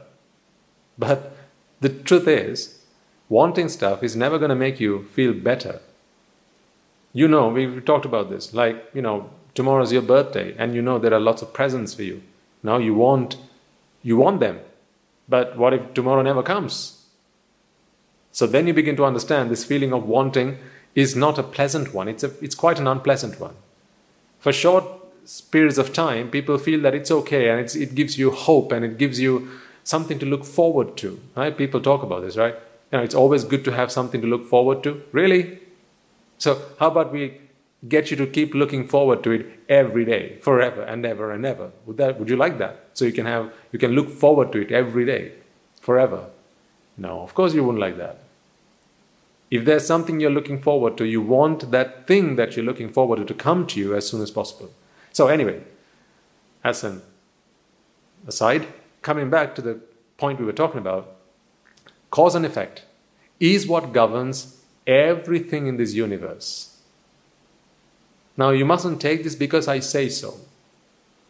but 0.97 1.35
the 1.81 1.89
truth 1.89 2.27
is, 2.29 2.79
wanting 3.27 3.67
stuff 3.67 4.01
is 4.03 4.15
never 4.15 4.39
going 4.39 4.55
to 4.57 4.63
make 4.63 4.79
you 4.79 5.03
feel 5.11 5.33
better. 5.33 5.81
You 7.11 7.27
know, 7.27 7.49
we've 7.49 7.83
talked 7.83 8.05
about 8.05 8.29
this. 8.29 8.53
Like, 8.53 8.89
you 8.93 9.01
know, 9.01 9.31
tomorrow's 9.53 9.91
your 9.91 10.01
birthday, 10.01 10.55
and 10.57 10.73
you 10.73 10.81
know 10.81 10.97
there 10.97 11.13
are 11.13 11.19
lots 11.29 11.41
of 11.41 11.51
presents 11.53 11.93
for 11.93 12.03
you. 12.03 12.21
Now 12.63 12.77
you 12.77 12.93
want, 12.93 13.35
you 14.03 14.17
want 14.17 14.39
them, 14.39 14.59
but 15.29 15.57
what 15.57 15.73
if 15.73 15.93
tomorrow 15.93 16.21
never 16.21 16.43
comes? 16.43 17.05
So 18.31 18.47
then 18.47 18.67
you 18.67 18.73
begin 18.73 18.95
to 18.97 19.05
understand 19.05 19.49
this 19.49 19.65
feeling 19.65 19.93
of 19.93 20.07
wanting 20.07 20.57
is 20.95 21.15
not 21.15 21.37
a 21.37 21.43
pleasant 21.43 21.93
one, 21.93 22.07
it's, 22.07 22.23
a, 22.23 22.31
it's 22.43 22.55
quite 22.55 22.79
an 22.79 22.87
unpleasant 22.87 23.39
one. 23.39 23.55
For 24.39 24.51
short 24.51 24.85
periods 25.51 25.77
of 25.77 25.93
time, 25.93 26.29
people 26.29 26.57
feel 26.57 26.81
that 26.81 26.95
it's 26.95 27.11
okay 27.11 27.49
and 27.49 27.59
it's, 27.59 27.75
it 27.75 27.95
gives 27.95 28.17
you 28.17 28.31
hope 28.31 28.71
and 28.71 28.83
it 28.83 28.97
gives 28.97 29.19
you 29.19 29.49
something 29.83 30.19
to 30.19 30.25
look 30.25 30.43
forward 30.43 30.97
to. 30.97 31.19
Right? 31.35 31.55
People 31.55 31.81
talk 31.81 32.03
about 32.03 32.21
this, 32.21 32.37
right? 32.37 32.55
You 32.91 32.97
know, 32.97 33.03
it's 33.03 33.15
always 33.15 33.43
good 33.43 33.63
to 33.65 33.71
have 33.71 33.91
something 33.91 34.21
to 34.21 34.27
look 34.27 34.45
forward 34.45 34.83
to. 34.83 35.01
Really? 35.11 35.59
So, 36.37 36.61
how 36.79 36.87
about 36.87 37.13
we 37.13 37.39
get 37.87 38.11
you 38.11 38.17
to 38.17 38.27
keep 38.27 38.53
looking 38.53 38.87
forward 38.87 39.23
to 39.23 39.31
it 39.31 39.59
every 39.67 40.05
day, 40.05 40.37
forever 40.41 40.83
and 40.83 41.05
ever 41.05 41.31
and 41.31 41.45
ever. 41.45 41.71
Would 41.85 41.97
that 41.97 42.19
would 42.19 42.29
you 42.29 42.35
like 42.35 42.57
that? 42.59 42.89
So 42.93 43.05
you 43.05 43.11
can 43.11 43.25
have 43.25 43.51
you 43.71 43.79
can 43.79 43.91
look 43.91 44.09
forward 44.09 44.51
to 44.51 44.61
it 44.61 44.71
every 44.71 45.05
day, 45.05 45.33
forever. 45.79 46.27
No, 46.97 47.21
of 47.21 47.33
course 47.33 47.53
you 47.53 47.63
wouldn't 47.63 47.81
like 47.81 47.97
that. 47.97 48.19
If 49.49 49.65
there's 49.65 49.85
something 49.85 50.19
you're 50.19 50.31
looking 50.31 50.61
forward 50.61 50.97
to, 50.97 51.05
you 51.05 51.21
want 51.21 51.71
that 51.71 52.07
thing 52.07 52.37
that 52.37 52.55
you're 52.55 52.65
looking 52.65 52.89
forward 52.89 53.17
to 53.17 53.25
to 53.25 53.33
come 53.33 53.67
to 53.67 53.79
you 53.79 53.95
as 53.95 54.07
soon 54.07 54.21
as 54.21 54.31
possible. 54.31 54.71
So 55.11 55.27
anyway, 55.27 55.61
as 56.63 56.83
an 56.83 57.01
aside, 58.27 58.67
coming 59.01 59.29
back 59.29 59.55
to 59.55 59.61
the 59.61 59.81
point 60.17 60.39
we 60.39 60.45
were 60.45 60.53
talking 60.53 60.79
about, 60.79 61.15
cause 62.11 62.35
and 62.35 62.45
effect 62.45 62.83
is 63.39 63.67
what 63.67 63.91
governs 63.91 64.61
everything 64.87 65.67
in 65.67 65.77
this 65.77 65.93
universe. 65.93 66.70
Now, 68.37 68.51
you 68.51 68.65
mustn't 68.65 69.01
take 69.01 69.23
this 69.23 69.35
because 69.35 69.67
I 69.67 69.79
say 69.79 70.09
so, 70.09 70.35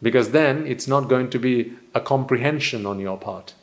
because 0.02 0.32
then 0.32 0.68
it's 0.68 0.88
not 0.88 1.10
going 1.10 1.30
to 1.32 1.40
be 1.40 1.74
a 1.94 2.02
comprehension 2.02 2.86
on 2.86 3.00
your 3.00 3.18
part. 3.18 3.54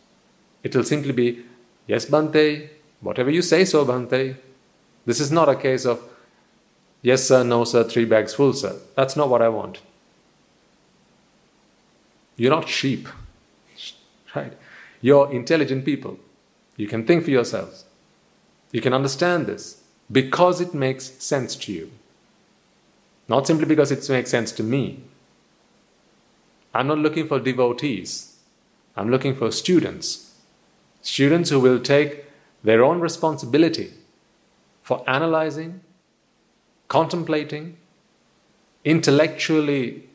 It 0.62 0.74
will 0.74 0.84
simply 0.84 1.12
be, 1.12 1.44
yes, 1.86 2.06
Bhante, 2.06 2.68
whatever 3.00 3.30
you 3.30 3.42
say 3.42 3.64
so, 3.64 3.84
Bhante. 3.84 4.36
This 5.06 5.20
is 5.20 5.32
not 5.32 5.48
a 5.48 5.56
case 5.56 5.86
of, 5.86 6.02
yes, 7.00 7.26
sir, 7.26 7.44
no, 7.44 7.64
sir, 7.64 7.84
three 7.84 8.04
bags 8.04 8.34
full, 8.34 8.52
sir. 8.52 8.76
That's 8.96 9.16
not 9.16 9.28
what 9.28 9.40
I 9.40 9.48
want. 9.48 9.80
You're 12.36 12.50
not 12.50 12.68
sheep, 12.68 13.08
right? 14.36 14.52
You're 15.00 15.32
intelligent 15.32 15.84
people. 15.84 16.18
You 16.76 16.86
can 16.86 17.06
think 17.06 17.24
for 17.24 17.30
yourselves. 17.30 17.84
You 18.72 18.80
can 18.80 18.92
understand 18.92 19.46
this 19.46 19.82
because 20.10 20.60
it 20.60 20.74
makes 20.74 21.06
sense 21.22 21.56
to 21.56 21.72
you. 21.72 21.90
Not 23.28 23.46
simply 23.46 23.66
because 23.66 23.92
it 23.92 24.08
makes 24.08 24.30
sense 24.30 24.52
to 24.52 24.62
me. 24.62 25.02
I'm 26.74 26.86
not 26.86 26.98
looking 26.98 27.28
for 27.28 27.38
devotees. 27.38 28.36
I'm 28.96 29.10
looking 29.10 29.34
for 29.34 29.50
students. 29.50 30.34
Students 31.02 31.50
who 31.50 31.60
will 31.60 31.80
take 31.80 32.24
their 32.64 32.84
own 32.84 33.00
responsibility 33.00 33.92
for 34.82 35.04
analyzing, 35.08 35.80
contemplating, 36.88 37.76
intellectually 38.84 40.08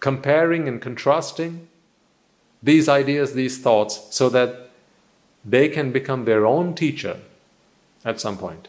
comparing 0.00 0.66
and 0.66 0.80
contrasting 0.80 1.68
these 2.62 2.88
ideas, 2.88 3.34
these 3.34 3.58
thoughts, 3.58 4.06
so 4.10 4.28
that 4.30 4.70
they 5.44 5.68
can 5.68 5.92
become 5.92 6.24
their 6.24 6.46
own 6.46 6.74
teacher 6.74 7.18
at 8.04 8.20
some 8.20 8.36
point. 8.36 8.68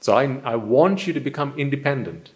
So 0.00 0.16
I, 0.16 0.40
I 0.44 0.56
want 0.56 1.06
you 1.06 1.12
to 1.12 1.20
become 1.20 1.54
independent. 1.56 2.30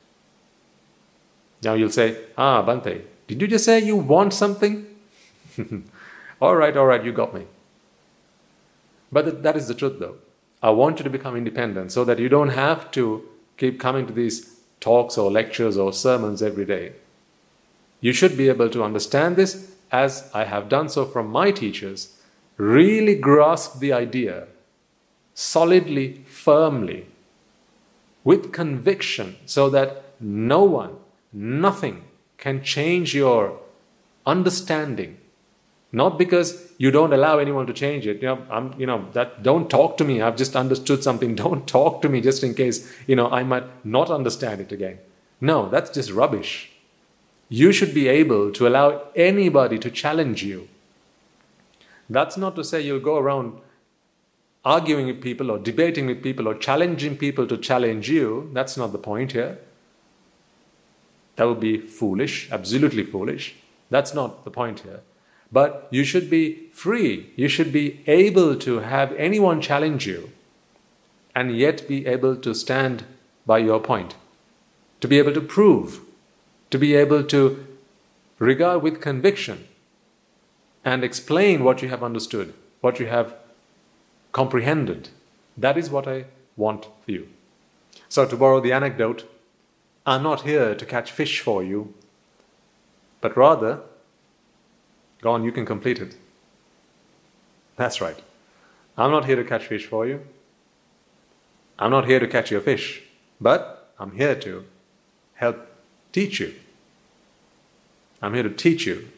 Now 1.63 1.75
you'll 1.75 1.91
say, 1.91 2.19
Ah, 2.37 2.63
Bhante, 2.65 3.03
did 3.27 3.41
you 3.41 3.49
just 3.49 3.65
say 3.65 3.81
you 3.81 3.97
want 3.97 4.35
something? 4.35 4.87
all 6.41 6.57
right, 6.57 6.77
all 6.77 6.87
right, 6.87 7.03
you 7.03 7.13
got 7.13 7.35
me. 7.35 7.47
But 9.11 9.23
th- 9.23 9.43
that 9.43 9.57
is 9.57 9.69
the 9.69 9.75
truth, 9.75 9.99
though. 9.99 10.17
I 10.63 10.71
want 10.71 10.99
you 10.99 11.05
to 11.05 11.11
become 11.11 11.37
independent 11.37 11.93
so 11.93 12.05
that 12.05 12.19
you 12.19 12.29
don't 12.29 12.51
have 12.51 12.91
to 12.93 13.23
keep 13.57 13.81
coming 13.81 14.07
to 14.07 14.13
these 14.13 14.61
talks 14.81 15.17
or 15.17 15.31
lectures 15.31 15.79
or 15.79 15.93
sermons 15.93 16.43
every 16.43 16.65
day. 16.65 16.93
You 18.01 18.13
should 18.13 18.37
be 18.37 18.49
able 18.49 18.69
to 18.71 18.83
understand 18.85 19.37
this 19.37 19.75
as 19.91 20.31
I 20.35 20.45
have 20.45 20.69
done 20.69 20.89
so 20.89 21.07
from 21.07 21.29
my 21.29 21.51
teachers, 21.51 22.17
really 22.57 23.15
grasp 23.15 23.79
the 23.79 23.93
idea 23.93 24.47
solidly, 25.35 26.25
firmly, 26.27 27.07
with 28.25 28.53
conviction, 28.53 29.37
so 29.47 29.71
that 29.71 30.03
no 30.19 30.65
one, 30.65 30.97
nothing 31.33 32.05
can 32.39 32.63
change 32.63 33.15
your 33.15 33.61
understanding. 34.27 35.19
Not 35.93 36.19
because 36.19 36.73
you 36.77 36.91
don't 36.91 37.13
allow 37.13 37.39
anyone 37.39 37.67
to 37.69 37.73
change 37.73 38.07
it. 38.07 38.21
You 38.21 38.29
know, 38.29 38.43
I'm, 38.51 38.75
you 38.81 38.87
know, 38.87 39.07
that 39.13 39.45
don't 39.45 39.71
talk 39.71 39.97
to 39.99 40.05
me. 40.05 40.21
I've 40.21 40.37
just 40.37 40.57
understood 40.57 41.05
something. 41.05 41.35
Don't 41.45 41.69
talk 41.69 42.03
to 42.03 42.09
me 42.09 42.21
just 42.21 42.43
in 42.43 42.55
case, 42.55 42.93
you 43.07 43.15
know, 43.15 43.31
I 43.31 43.45
might 43.45 43.65
not 43.87 44.11
understand 44.11 44.61
it 44.61 44.73
again. 44.73 44.99
No, 45.41 45.69
that's 45.69 45.91
just 45.91 46.11
rubbish. 46.11 46.73
You 47.49 47.71
should 47.71 47.95
be 47.95 48.09
able 48.09 48.51
to 48.53 48.67
allow 48.67 49.03
anybody 49.15 49.79
to 49.79 49.91
challenge 49.91 50.43
you. 50.43 50.69
That's 52.11 52.37
not 52.37 52.57
to 52.57 52.65
say 52.65 52.81
you'll 52.81 52.99
go 52.99 53.17
around 53.17 53.61
arguing 54.65 55.07
with 55.07 55.21
people 55.21 55.51
or 55.51 55.59
debating 55.59 56.07
with 56.07 56.23
people 56.23 56.49
or 56.49 56.55
challenging 56.55 57.17
people 57.17 57.47
to 57.47 57.57
challenge 57.57 58.09
you. 58.09 58.51
That's 58.53 58.77
not 58.77 58.93
the 58.93 58.99
point 58.99 59.33
here. 59.33 59.59
That 61.37 61.45
would 61.45 61.61
be 61.61 61.79
foolish, 61.79 62.51
absolutely 62.51 63.05
foolish. 63.05 63.57
That's 63.91 64.15
not 64.15 64.45
the 64.45 64.51
point 64.51 64.81
here. 64.81 65.01
But 65.53 65.89
you 65.91 66.05
should 66.05 66.31
be 66.31 66.69
free. 66.73 67.33
You 67.37 67.49
should 67.49 67.73
be 67.73 68.03
able 68.07 68.57
to 68.57 68.81
have 68.81 69.13
anyone 69.13 69.61
challenge 69.61 70.07
you 70.07 70.31
and 71.35 71.57
yet 71.57 71.87
be 71.89 72.07
able 72.07 72.37
to 72.37 72.55
stand 72.55 73.05
by 73.47 73.59
your 73.59 73.81
point, 73.81 74.15
to 75.01 75.09
be 75.09 75.19
able 75.19 75.35
to 75.35 75.41
prove, 75.41 76.01
to 76.71 76.79
be 76.79 76.95
able 76.95 77.23
to 77.25 77.67
regard 78.39 78.83
with 78.83 79.01
conviction 79.01 79.67
and 80.85 81.05
explain 81.05 81.65
what 81.65 81.83
you 81.83 81.89
have 81.89 82.03
understood, 82.03 82.55
what 82.81 82.99
you 82.99 83.07
have 83.07 83.35
comprehended. 84.35 85.09
That 85.57 85.79
is 85.79 85.89
what 85.89 86.07
I 86.07 86.27
want 86.57 86.85
for 86.85 87.11
you. 87.11 87.29
So, 88.09 88.27
to 88.27 88.37
borrow 88.37 88.61
the 88.61 88.73
anecdote, 88.73 89.25
I'm 90.05 90.23
not 90.23 90.43
here 90.43 90.75
to 90.75 90.85
catch 90.85 91.11
fish 91.11 91.41
for 91.41 91.65
you, 91.65 91.95
but 93.23 93.37
rather, 93.37 93.81
go 95.23 95.31
on, 95.31 95.45
you 95.45 95.53
can 95.53 95.65
complete 95.65 96.01
it. 96.01 96.17
That's 97.77 98.01
right. 98.01 98.21
I'm 98.99 99.11
not 99.11 99.25
here 99.25 99.37
to 99.37 99.45
catch 99.45 99.67
fish 99.67 99.87
for 99.87 100.07
you. 100.07 100.21
I'm 101.79 101.91
not 101.91 102.07
here 102.07 102.21
to 102.21 102.29
catch 102.29 102.51
your 102.51 102.61
fish, 102.61 103.03
but 103.41 103.93
I'm 103.99 104.13
here 104.17 104.35
to 104.35 104.65
help 105.35 105.67
teach 106.13 106.41
you. 106.41 106.55
I'm 108.21 108.35
here 108.35 108.43
to 108.43 108.51
teach 108.51 108.87
you 108.87 109.09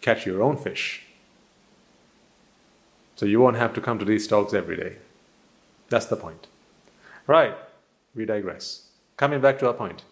catch 0.00 0.26
your 0.26 0.42
own 0.42 0.56
fish. 0.56 1.04
So 3.16 3.26
you 3.26 3.40
won't 3.40 3.56
have 3.56 3.74
to 3.74 3.80
come 3.80 3.98
to 3.98 4.04
these 4.04 4.26
talks 4.26 4.54
every 4.54 4.76
day. 4.76 4.96
That's 5.88 6.06
the 6.06 6.16
point. 6.16 6.46
Right, 7.26 7.54
we 8.14 8.24
digress. 8.24 8.88
Coming 9.16 9.40
back 9.40 9.58
to 9.58 9.68
our 9.68 9.74
point 9.74 10.02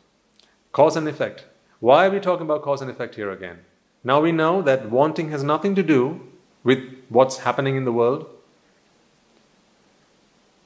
cause 0.72 0.96
and 0.96 1.08
effect. 1.08 1.44
Why 1.80 2.06
are 2.06 2.10
we 2.10 2.20
talking 2.20 2.46
about 2.46 2.62
cause 2.62 2.80
and 2.80 2.90
effect 2.90 3.16
here 3.16 3.30
again? 3.30 3.58
Now 4.04 4.20
we 4.20 4.32
know 4.32 4.62
that 4.62 4.90
wanting 4.90 5.30
has 5.30 5.42
nothing 5.42 5.74
to 5.74 5.82
do 5.82 6.20
with 6.62 6.78
what's 7.08 7.38
happening 7.38 7.76
in 7.76 7.84
the 7.84 7.92
world. 7.92 8.26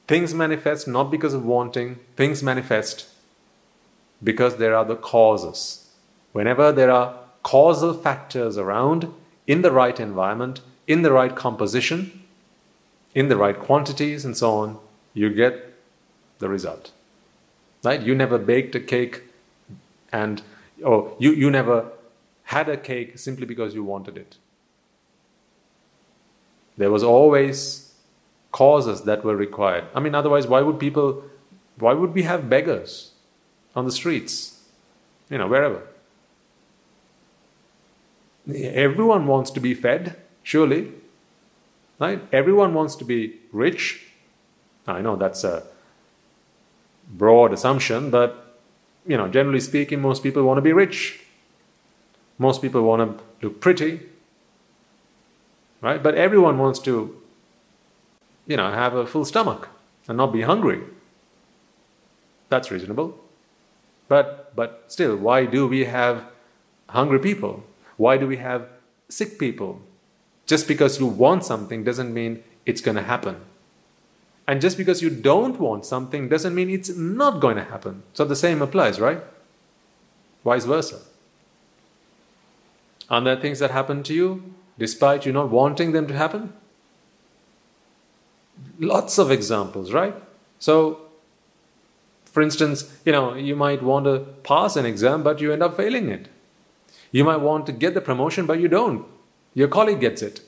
Things 0.07 0.35
manifest 0.35 0.87
not 0.87 1.11
because 1.11 1.33
of 1.33 1.45
wanting, 1.47 2.01
things 2.17 2.43
manifest 2.43 3.09
because 4.23 4.57
there 4.57 4.77
are 4.77 4.85
the 4.85 4.97
causes. 4.97 5.91
Whenever 6.33 6.73
there 6.73 6.91
are 6.91 7.17
causal 7.43 7.95
factors 7.95 8.59
around 8.59 9.13
in 9.47 9.63
the 9.63 9.71
right 9.71 9.99
environment, 9.99 10.61
in 10.87 11.03
the 11.03 11.13
right 11.13 11.35
composition, 11.35 12.24
in 13.15 13.29
the 13.29 13.37
right 13.37 13.59
quantities, 13.59 14.25
and 14.25 14.37
so 14.37 14.55
on, 14.55 14.79
you 15.13 15.31
get 15.31 15.75
the 16.39 16.49
result. 16.49 16.93
Right? 17.83 18.01
You 18.01 18.15
never 18.15 18.39
baked 18.39 18.75
a 18.75 18.81
cake 18.81 19.23
and, 20.13 20.43
or 20.83 21.15
you, 21.19 21.33
you 21.33 21.51
never 21.51 21.91
had 22.45 22.69
a 22.69 22.77
cake 22.77 23.19
simply 23.19 23.47
because 23.47 23.75
you 23.75 23.85
wanted 23.85 24.17
it. 24.17 24.37
There 26.77 26.91
was 26.91 27.03
always 27.05 27.95
causes 28.53 29.03
that 29.03 29.25
were 29.25 29.37
required. 29.37 29.85
I 29.95 30.01
mean, 30.01 30.15
otherwise, 30.15 30.47
why 30.47 30.61
would 30.61 30.79
people, 30.79 31.25
why 31.79 31.93
would 31.93 32.15
we 32.15 32.23
have 32.23 32.49
beggars 32.49 33.13
on 33.75 33.85
the 33.85 33.93
streets? 33.93 34.61
You 35.31 35.39
know, 35.39 35.49
wherever. 35.49 35.83
Everyone 38.53 39.27
wants 39.27 39.51
to 39.53 39.61
be 39.61 39.75
fed, 39.75 40.17
surely. 40.43 40.93
Right? 41.99 42.21
Everyone 42.33 42.75
wants 42.75 42.97
to 42.97 43.05
be 43.05 43.37
rich. 43.53 44.07
I 44.87 45.01
know 45.01 45.17
that's 45.17 45.45
a 45.45 45.63
broad 47.09 47.53
assumption, 47.53 48.11
but 48.11 48.59
you 49.07 49.17
know, 49.17 49.29
generally 49.29 49.61
speaking, 49.61 50.01
most 50.01 50.23
people 50.23 50.43
want 50.43 50.59
to 50.59 50.63
be 50.63 50.73
rich. 50.73 51.21
Most 52.39 52.63
people 52.63 52.83
want 52.83 53.19
to 53.19 53.25
look 53.47 53.61
pretty. 53.61 54.01
Right? 55.81 56.03
But 56.03 56.15
everyone 56.15 56.59
wants 56.59 56.79
to, 56.81 57.21
you 58.47 58.57
know, 58.57 58.71
have 58.71 58.95
a 58.95 59.07
full 59.07 59.25
stomach 59.25 59.69
and 60.09 60.17
not 60.17 60.33
be 60.33 60.43
hungry. 60.43 60.81
That's 62.49 62.71
reasonable. 62.71 63.19
But 64.09 64.55
but 64.57 64.85
still, 64.89 65.17
why 65.17 65.47
do 65.47 65.67
we 65.67 65.85
have 65.85 66.25
hungry 66.89 67.19
people? 67.19 67.65
Why 67.97 68.17
do 68.17 68.27
we 68.27 68.37
have 68.39 68.69
sick 69.09 69.39
people? 69.39 69.81
Just 70.47 70.69
because 70.69 71.01
you 71.01 71.07
want 71.07 71.45
something 71.45 71.85
doesn't 71.85 72.13
mean 72.13 72.43
it's 72.67 72.81
going 72.81 72.97
to 72.97 73.03
happen. 73.03 73.37
And 74.47 74.61
just 74.61 74.77
because 74.77 75.01
you 75.03 75.09
don't 75.09 75.59
want 75.59 75.87
something 75.87 76.29
doesn't 76.29 76.55
mean 76.55 76.69
it's 76.69 76.95
not 76.95 77.41
going 77.41 77.57
to 77.57 77.65
happen. 77.65 78.03
So 78.13 78.25
the 78.25 78.37
same 78.37 78.61
applies, 78.61 79.01
right? 79.01 79.23
Vice 80.45 80.67
versa. 80.67 81.01
Are 83.09 83.21
there 83.21 83.37
things 83.37 83.59
that 83.59 83.71
happen 83.71 84.03
to 84.05 84.15
you 84.15 84.55
despite 84.79 85.25
you 85.25 85.33
not 85.33 85.51
wanting 85.51 85.93
them 85.93 86.07
to 86.09 86.15
happen? 86.15 86.53
Lots 88.79 89.19
of 89.19 89.31
examples, 89.31 89.93
right? 89.93 90.15
So, 90.59 91.01
for 92.25 92.43
instance, 92.43 92.93
you 93.05 93.13
know, 93.13 93.35
you 93.35 93.57
might 93.57 93.83
want 93.83 94.05
to 94.05 94.21
pass 94.43 94.77
an 94.77 94.85
exam, 94.85 95.23
but 95.23 95.41
you 95.41 95.53
end 95.53 95.63
up 95.63 95.77
failing 95.77 96.09
it. 96.09 96.29
You 97.13 97.25
might 97.25 97.41
want 97.41 97.67
to 97.67 97.73
get 97.73 97.95
the 97.95 98.01
promotion, 98.01 98.47
but 98.47 98.61
you 98.61 98.69
don't. 98.69 99.07
Your 99.55 99.69
colleague 99.69 100.01
gets 100.01 100.23
it. 100.23 100.41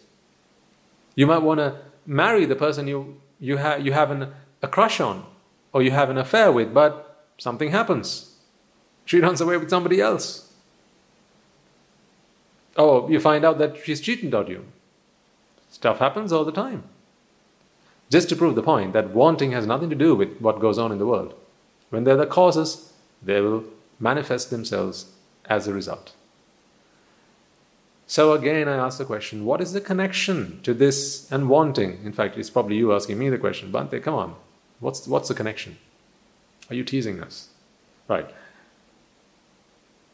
You 1.15 1.27
might 1.27 1.43
want 1.43 1.61
to 1.61 1.77
marry 2.05 2.45
the 2.45 2.57
person 2.57 2.87
you, 2.87 3.21
you, 3.41 3.59
ha- 3.59 3.77
you 3.77 3.93
have 3.93 4.11
an, 4.11 4.35
a 4.63 4.69
crush 4.69 5.01
on 5.01 5.25
or 5.73 5.83
you 5.83 5.91
have 5.93 6.11
an 6.11 6.19
affair 6.19 6.53
with, 6.53 6.75
but 6.75 7.25
something 7.39 7.71
happens. 7.71 8.35
She 9.05 9.21
runs 9.21 9.41
away 9.41 9.57
with 9.57 9.71
somebody 9.71 10.01
else. 10.01 10.53
Oh, 12.77 13.09
you 13.09 13.21
find 13.21 13.45
out 13.45 13.59
that 13.59 13.79
she's 13.85 14.01
cheating 14.01 14.35
on 14.35 14.49
you. 14.49 14.65
Stuff 15.71 15.99
happens 15.99 16.33
all 16.33 16.45
the 16.45 16.53
time. 16.53 16.85
Just 18.11 18.29
to 18.29 18.37
prove 18.37 18.55
the 18.55 18.63
point 18.63 18.93
that 18.93 19.11
wanting 19.11 19.53
has 19.53 19.67
nothing 19.67 19.91
to 19.91 19.97
do 19.97 20.15
with 20.15 20.39
what 20.41 20.61
goes 20.61 20.79
on 20.79 20.93
in 20.93 20.99
the 20.99 21.07
world. 21.07 21.35
When 21.91 22.05
they're 22.05 22.17
the 22.17 22.27
causes, 22.27 22.93
they 23.23 23.41
will 23.41 23.65
manifest 23.99 24.51
themselves 24.51 25.07
as 25.47 25.67
a 25.67 25.73
result. 25.75 26.13
So 28.07 28.33
again, 28.33 28.69
I 28.69 28.77
ask 28.77 28.99
the 28.99 29.05
question 29.05 29.45
what 29.45 29.61
is 29.61 29.73
the 29.73 29.81
connection 29.81 30.61
to 30.63 30.73
this 30.75 31.31
and 31.31 31.49
wanting? 31.49 32.01
In 32.05 32.13
fact, 32.13 32.37
it's 32.39 32.51
probably 32.51 32.77
you 32.77 32.95
asking 32.95 33.19
me 33.19 33.29
the 33.29 33.39
question. 33.39 33.73
Bhante, 33.73 34.03
come 34.03 34.15
on. 34.15 34.35
What's, 34.81 35.07
what's 35.09 35.29
the 35.29 35.35
connection? 35.35 35.79
Are 36.71 36.75
you 36.75 36.85
teasing 36.85 37.23
us? 37.23 37.49
Right. 38.09 38.31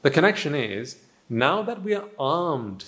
The 0.02 0.10
connection 0.10 0.54
is 0.54 0.98
now 1.28 1.62
that 1.62 1.82
we 1.82 1.94
are 1.94 2.08
armed, 2.18 2.84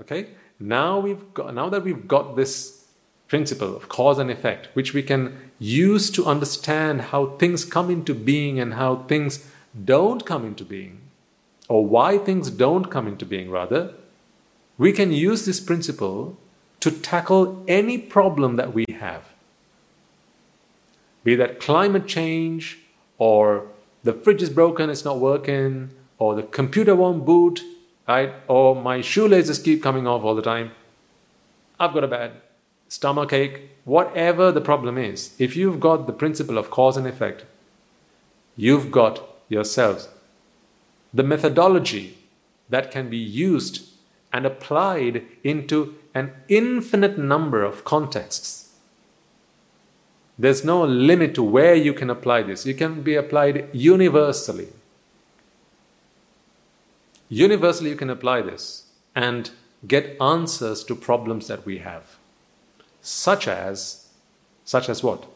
okay, 0.00 0.28
now, 0.62 1.00
we've 1.00 1.34
got, 1.34 1.54
now 1.54 1.68
that 1.70 1.82
we've 1.82 2.06
got 2.06 2.36
this 2.36 2.84
principle 3.26 3.76
of 3.76 3.88
cause 3.88 4.18
and 4.20 4.30
effect, 4.30 4.68
which 4.74 4.94
we 4.94 5.02
can 5.02 5.36
use 5.58 6.08
to 6.12 6.24
understand 6.24 7.00
how 7.00 7.26
things 7.36 7.64
come 7.64 7.90
into 7.90 8.14
being 8.14 8.60
and 8.60 8.74
how 8.74 8.96
things 9.08 9.44
don't 9.84 10.24
come 10.24 10.44
into 10.44 10.64
being, 10.64 11.00
or 11.68 11.84
why 11.84 12.16
things 12.16 12.48
don't 12.48 12.84
come 12.84 13.08
into 13.08 13.26
being, 13.26 13.50
rather, 13.50 13.92
we 14.82 14.92
can 14.92 15.12
use 15.12 15.44
this 15.46 15.60
principle 15.60 16.36
to 16.80 16.90
tackle 16.90 17.64
any 17.68 17.96
problem 17.96 18.56
that 18.56 18.74
we 18.74 18.84
have. 18.98 19.22
Be 21.22 21.36
that 21.36 21.60
climate 21.60 22.08
change, 22.08 22.80
or 23.16 23.68
the 24.02 24.12
fridge 24.12 24.42
is 24.42 24.50
broken, 24.50 24.90
it's 24.90 25.04
not 25.04 25.20
working, 25.20 25.90
or 26.18 26.34
the 26.34 26.42
computer 26.42 26.96
won't 26.96 27.24
boot, 27.24 27.60
right? 28.08 28.34
Or 28.48 28.74
my 28.74 29.02
shoelaces 29.02 29.60
keep 29.60 29.84
coming 29.84 30.08
off 30.08 30.24
all 30.24 30.34
the 30.34 30.42
time. 30.42 30.72
I've 31.78 31.94
got 31.94 32.02
a 32.02 32.08
bad 32.08 32.32
stomach 32.88 33.32
ache, 33.32 33.70
whatever 33.84 34.50
the 34.50 34.60
problem 34.60 34.98
is, 34.98 35.36
if 35.38 35.54
you've 35.54 35.78
got 35.78 36.08
the 36.08 36.12
principle 36.12 36.58
of 36.58 36.70
cause 36.70 36.96
and 36.96 37.06
effect, 37.06 37.44
you've 38.56 38.90
got 38.90 39.22
yourselves 39.48 40.08
the 41.14 41.22
methodology 41.22 42.18
that 42.68 42.90
can 42.90 43.08
be 43.08 43.18
used 43.18 43.91
and 44.32 44.46
applied 44.46 45.24
into 45.44 45.94
an 46.14 46.32
infinite 46.48 47.18
number 47.18 47.62
of 47.62 47.84
contexts. 47.84 48.70
There's 50.38 50.64
no 50.64 50.84
limit 50.84 51.34
to 51.34 51.42
where 51.42 51.74
you 51.74 51.92
can 51.92 52.10
apply 52.10 52.42
this. 52.42 52.66
You 52.66 52.74
can 52.74 53.02
be 53.02 53.14
applied 53.14 53.68
universally. 53.72 54.68
Universally, 57.28 57.90
you 57.90 57.96
can 57.96 58.10
apply 58.10 58.42
this 58.42 58.86
and 59.14 59.50
get 59.86 60.16
answers 60.20 60.84
to 60.84 60.94
problems 60.94 61.48
that 61.48 61.64
we 61.64 61.78
have. 61.78 62.16
Such 63.00 63.48
as, 63.48 64.08
such 64.64 64.88
as 64.88 65.02
what? 65.02 65.26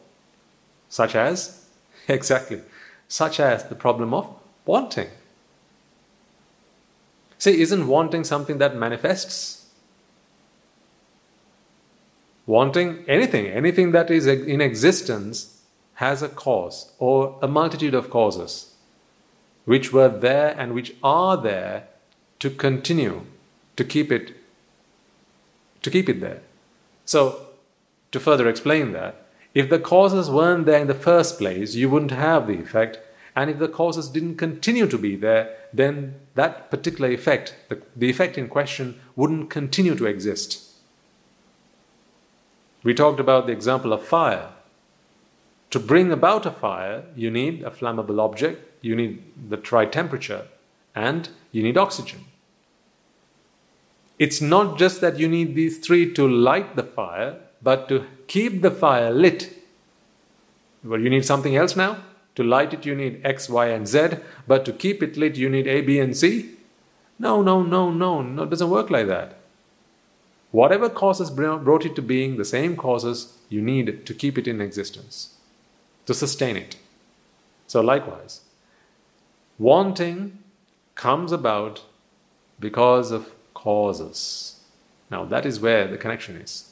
Such 0.89 1.15
as, 1.15 1.65
exactly, 2.07 2.61
such 3.07 3.39
as 3.39 3.65
the 3.65 3.75
problem 3.75 4.13
of 4.13 4.33
wanting. 4.65 5.09
See, 7.37 7.61
isn't 7.61 7.87
wanting 7.87 8.23
something 8.23 8.57
that 8.57 8.75
manifests? 8.75 9.65
Wanting 12.45 13.03
anything, 13.07 13.47
anything 13.47 13.91
that 13.91 14.09
is 14.09 14.25
in 14.25 14.61
existence 14.61 15.61
has 15.95 16.21
a 16.21 16.29
cause 16.29 16.91
or 16.99 17.37
a 17.41 17.47
multitude 17.47 17.93
of 17.93 18.09
causes 18.09 18.73
which 19.65 19.91
were 19.91 20.07
there 20.07 20.55
and 20.57 20.73
which 20.73 20.95
are 21.03 21.35
there 21.35 21.87
to 22.39 22.49
continue 22.49 23.23
to 23.75 23.83
keep 23.83 24.11
it 24.11 24.33
to 25.81 25.91
keep 25.91 26.07
it 26.07 26.21
there. 26.21 26.41
So 27.03 27.47
to 28.11 28.19
further 28.19 28.47
explain 28.47 28.93
that, 28.93 29.25
if 29.53 29.69
the 29.69 29.79
causes 29.79 30.29
weren't 30.29 30.65
there 30.65 30.79
in 30.79 30.87
the 30.87 30.93
first 30.93 31.37
place, 31.37 31.75
you 31.75 31.89
wouldn't 31.89 32.11
have 32.11 32.47
the 32.47 32.59
effect. 32.59 32.99
And 33.37 33.51
if 33.51 33.59
the 33.59 33.67
causes 33.67 34.09
didn't 34.09 34.37
continue 34.37 34.87
to 34.87 34.97
be 34.97 35.15
there, 35.15 35.55
then 35.71 36.15
that 36.33 36.71
particular 36.71 37.11
effect, 37.11 37.55
the, 37.69 37.79
the 37.95 38.09
effect 38.09 38.35
in 38.35 38.47
question, 38.47 38.99
wouldn't 39.15 39.51
continue 39.51 39.93
to 39.93 40.07
exist. 40.07 40.71
We 42.83 42.95
talked 42.95 43.19
about 43.19 43.45
the 43.45 43.53
example 43.53 43.93
of 43.93 44.03
fire. 44.03 44.49
To 45.69 45.79
bring 45.79 46.11
about 46.11 46.47
a 46.47 46.51
fire, 46.51 47.03
you 47.15 47.29
need 47.29 47.61
a 47.61 47.69
flammable 47.69 48.19
object, 48.19 48.59
you 48.81 48.95
need 48.95 49.21
the 49.49 49.61
right 49.71 49.91
temperature, 49.91 50.47
and 50.95 51.29
you 51.51 51.61
need 51.61 51.77
oxygen. 51.77 52.25
It's 54.17 54.41
not 54.41 54.79
just 54.79 54.99
that 55.01 55.19
you 55.19 55.27
need 55.27 55.53
these 55.53 55.77
three 55.77 56.11
to 56.13 56.27
light 56.27 56.75
the 56.75 56.81
fire, 56.81 57.35
but 57.61 57.87
to 57.89 58.03
keep 58.25 58.63
the 58.63 58.71
fire 58.71 59.11
lit. 59.11 59.53
Well, 60.83 60.99
you 60.99 61.11
need 61.11 61.23
something 61.23 61.55
else 61.55 61.75
now? 61.75 61.97
To 62.37 62.43
light 62.43 62.71
it, 62.71 62.85
you 62.85 62.93
need 62.93 63.21
X, 63.25 63.49
Y, 63.49 63.65
and 63.65 63.87
Z, 63.87 64.09
but 64.45 64.63
to 64.65 64.71
keep 64.71 65.01
it 65.01 65.17
lit, 65.17 65.37
you 65.37 65.49
need 65.49 65.65
A, 65.65 65.81
B, 65.81 65.99
and 65.99 66.15
C? 66.15 66.51
No, 67.17 67.41
no, 67.41 67.63
no, 67.63 67.89
no, 67.89 68.21
no, 68.21 68.43
it 68.43 68.51
doesn't 68.51 68.69
work 68.69 68.91
like 68.91 69.07
that. 69.07 69.37
Whatever 70.51 70.87
causes 70.87 71.31
brought 71.31 71.83
it 71.83 71.95
to 71.95 72.01
being, 72.03 72.37
the 72.37 72.45
same 72.45 72.75
causes 72.75 73.39
you 73.49 73.59
need 73.59 74.05
to 74.05 74.13
keep 74.13 74.37
it 74.37 74.47
in 74.47 74.61
existence, 74.61 75.33
to 76.05 76.13
sustain 76.13 76.55
it. 76.55 76.75
So, 77.65 77.81
likewise, 77.81 78.41
wanting 79.57 80.37
comes 80.93 81.31
about 81.31 81.81
because 82.59 83.09
of 83.09 83.33
causes. 83.55 84.59
Now, 85.09 85.25
that 85.25 85.47
is 85.47 85.59
where 85.59 85.87
the 85.87 85.97
connection 85.97 86.35
is. 86.35 86.71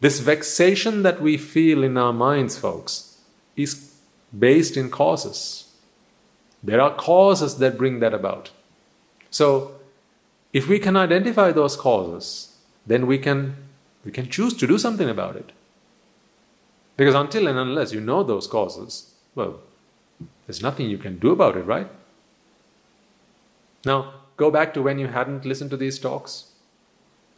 This 0.00 0.20
vexation 0.20 1.02
that 1.02 1.20
we 1.20 1.36
feel 1.36 1.82
in 1.82 1.96
our 1.96 2.12
minds, 2.12 2.58
folks, 2.58 3.18
is 3.56 3.94
based 4.36 4.76
in 4.76 4.90
causes. 4.90 5.72
There 6.62 6.80
are 6.80 6.94
causes 6.94 7.58
that 7.58 7.78
bring 7.78 8.00
that 8.00 8.14
about. 8.14 8.50
So, 9.30 9.74
if 10.52 10.68
we 10.68 10.78
can 10.78 10.96
identify 10.96 11.52
those 11.52 11.76
causes, 11.76 12.56
then 12.86 13.06
we 13.06 13.18
can, 13.18 13.56
we 14.04 14.12
can 14.12 14.28
choose 14.28 14.54
to 14.54 14.66
do 14.66 14.78
something 14.78 15.08
about 15.08 15.36
it. 15.36 15.52
Because 16.96 17.14
until 17.14 17.48
and 17.48 17.58
unless 17.58 17.92
you 17.92 18.00
know 18.00 18.22
those 18.22 18.46
causes, 18.46 19.14
well, 19.34 19.60
there's 20.46 20.62
nothing 20.62 20.88
you 20.88 20.98
can 20.98 21.18
do 21.18 21.30
about 21.30 21.56
it, 21.56 21.62
right? 21.62 21.90
Now, 23.84 24.14
go 24.36 24.50
back 24.50 24.72
to 24.74 24.82
when 24.82 24.98
you 24.98 25.08
hadn't 25.08 25.44
listened 25.44 25.70
to 25.70 25.76
these 25.76 25.98
talks. 25.98 26.52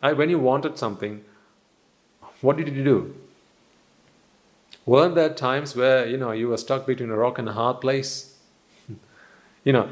I, 0.02 0.12
when 0.12 0.30
you 0.30 0.38
wanted 0.38 0.78
something, 0.78 1.24
what 2.40 2.56
did 2.56 2.68
you 2.68 2.84
do? 2.84 3.14
Weren't 4.84 5.14
there 5.14 5.30
times 5.30 5.74
where 5.74 6.06
you 6.06 6.16
know 6.16 6.32
you 6.32 6.48
were 6.48 6.56
stuck 6.56 6.86
between 6.86 7.10
a 7.10 7.16
rock 7.16 7.38
and 7.38 7.48
a 7.48 7.52
hard 7.52 7.80
place? 7.80 8.36
you 9.64 9.72
know, 9.72 9.88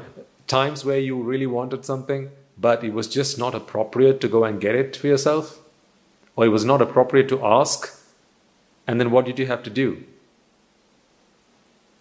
times 0.47 0.85
where 0.85 0.99
you 0.99 1.21
really 1.21 1.45
wanted 1.45 1.85
something, 1.85 2.29
but 2.57 2.83
it 2.83 2.93
was 2.93 3.07
just 3.07 3.37
not 3.37 3.55
appropriate 3.55 4.21
to 4.21 4.27
go 4.27 4.43
and 4.43 4.61
get 4.61 4.75
it 4.75 4.95
for 4.95 5.07
yourself, 5.07 5.59
or 6.35 6.45
it 6.45 6.49
was 6.49 6.65
not 6.65 6.81
appropriate 6.81 7.29
to 7.29 7.45
ask. 7.45 7.91
And 8.87 8.99
then 8.99 9.11
what 9.11 9.25
did 9.25 9.39
you 9.39 9.47
have 9.47 9.63
to 9.63 9.69
do? 9.69 10.03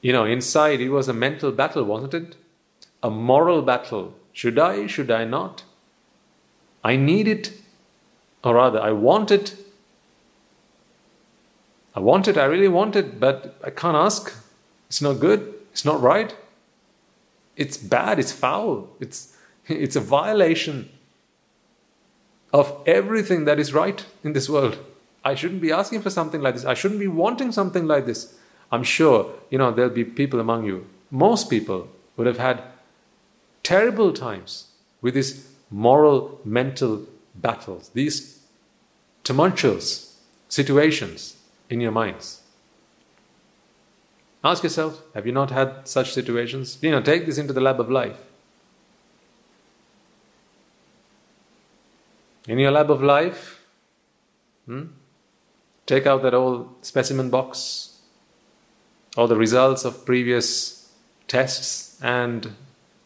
You 0.03 0.13
know, 0.13 0.25
inside 0.25 0.81
it 0.81 0.91
was 0.91 1.09
a 1.09 1.15
mental 1.15 1.51
battle, 1.51 1.85
wasn't 1.85 2.15
it? 2.15 2.37
A 3.03 3.11
moral 3.11 3.63
battle 3.63 4.15
should 4.35 4.59
I? 4.59 4.89
Should 4.89 5.13
I 5.13 5.25
not? 5.25 5.63
I 6.83 6.97
need 6.97 7.29
it, 7.29 7.53
or 8.43 8.57
rather, 8.57 8.81
I 8.81 8.91
want 8.91 9.31
it. 9.31 9.55
I 11.95 12.01
want 12.01 12.27
it, 12.27 12.37
I 12.37 12.45
really 12.45 12.69
want 12.69 12.97
it, 12.97 13.21
but 13.21 13.57
I 13.63 13.71
can't 13.71 13.97
ask. 13.97 14.35
It's 14.89 15.01
not 15.01 15.21
good, 15.21 15.55
it's 15.73 15.85
not 15.85 16.01
right. 16.01 16.35
It's 17.57 17.77
bad, 17.77 18.19
it's 18.19 18.33
foul, 18.33 18.89
it's, 19.01 19.37
it's 19.69 19.97
a 19.97 20.01
violation 20.01 20.91
of 22.53 22.83
everything 22.87 23.45
that 23.47 23.59
is 23.59 23.73
right 23.73 24.05
in 24.23 24.33
this 24.33 24.49
world. 24.49 24.79
I 25.25 25.35
shouldn't 25.35 25.63
be 25.63 25.73
asking 25.73 26.03
for 26.03 26.11
something 26.11 26.41
like 26.41 26.55
this. 26.55 26.65
I 26.65 26.75
shouldn't 26.75 27.01
be 27.01 27.09
wanting 27.09 27.51
something 27.51 27.87
like 27.87 28.07
this. 28.07 28.37
I'm 28.71 28.83
sure, 28.83 29.33
you 29.51 29.59
know, 29.59 29.71
there'll 29.71 29.91
be 29.91 30.05
people 30.05 30.39
among 30.39 30.65
you. 30.65 30.87
Most 31.11 31.49
people 31.49 31.89
would 32.17 32.27
have 32.27 32.39
had 32.39 32.63
terrible 33.63 34.13
times 34.13 34.67
with 35.01 35.15
these 35.15 35.49
moral, 35.71 36.41
mental 36.45 37.07
battles, 37.35 37.91
these 37.95 38.41
tumultuous 39.25 40.19
situations 40.49 41.34
in 41.75 41.81
your 41.81 41.93
minds. 41.93 42.41
Ask 44.43 44.63
yourself, 44.63 45.03
have 45.15 45.27
you 45.27 45.33
not 45.33 45.51
had 45.51 45.87
such 45.87 46.13
situations? 46.13 46.79
You 46.81 46.91
know, 46.91 47.03
take 47.03 47.27
this 47.27 47.39
into 47.39 47.53
the 47.53 47.61
lab 47.61 47.81
of 47.81 47.91
life. 47.91 48.19
In 52.49 52.59
your 52.59 52.71
lab 52.71 52.91
of 52.91 53.03
life, 53.03 53.67
hmm, 54.67 54.85
take 55.87 56.07
out 56.07 56.23
that 56.23 56.35
old 56.35 56.85
specimen 56.85 57.31
box, 57.31 58.01
all 59.17 59.29
the 59.29 59.37
results 59.37 59.85
of 59.85 60.05
previous 60.05 60.93
tests, 61.27 61.99
and 62.03 62.55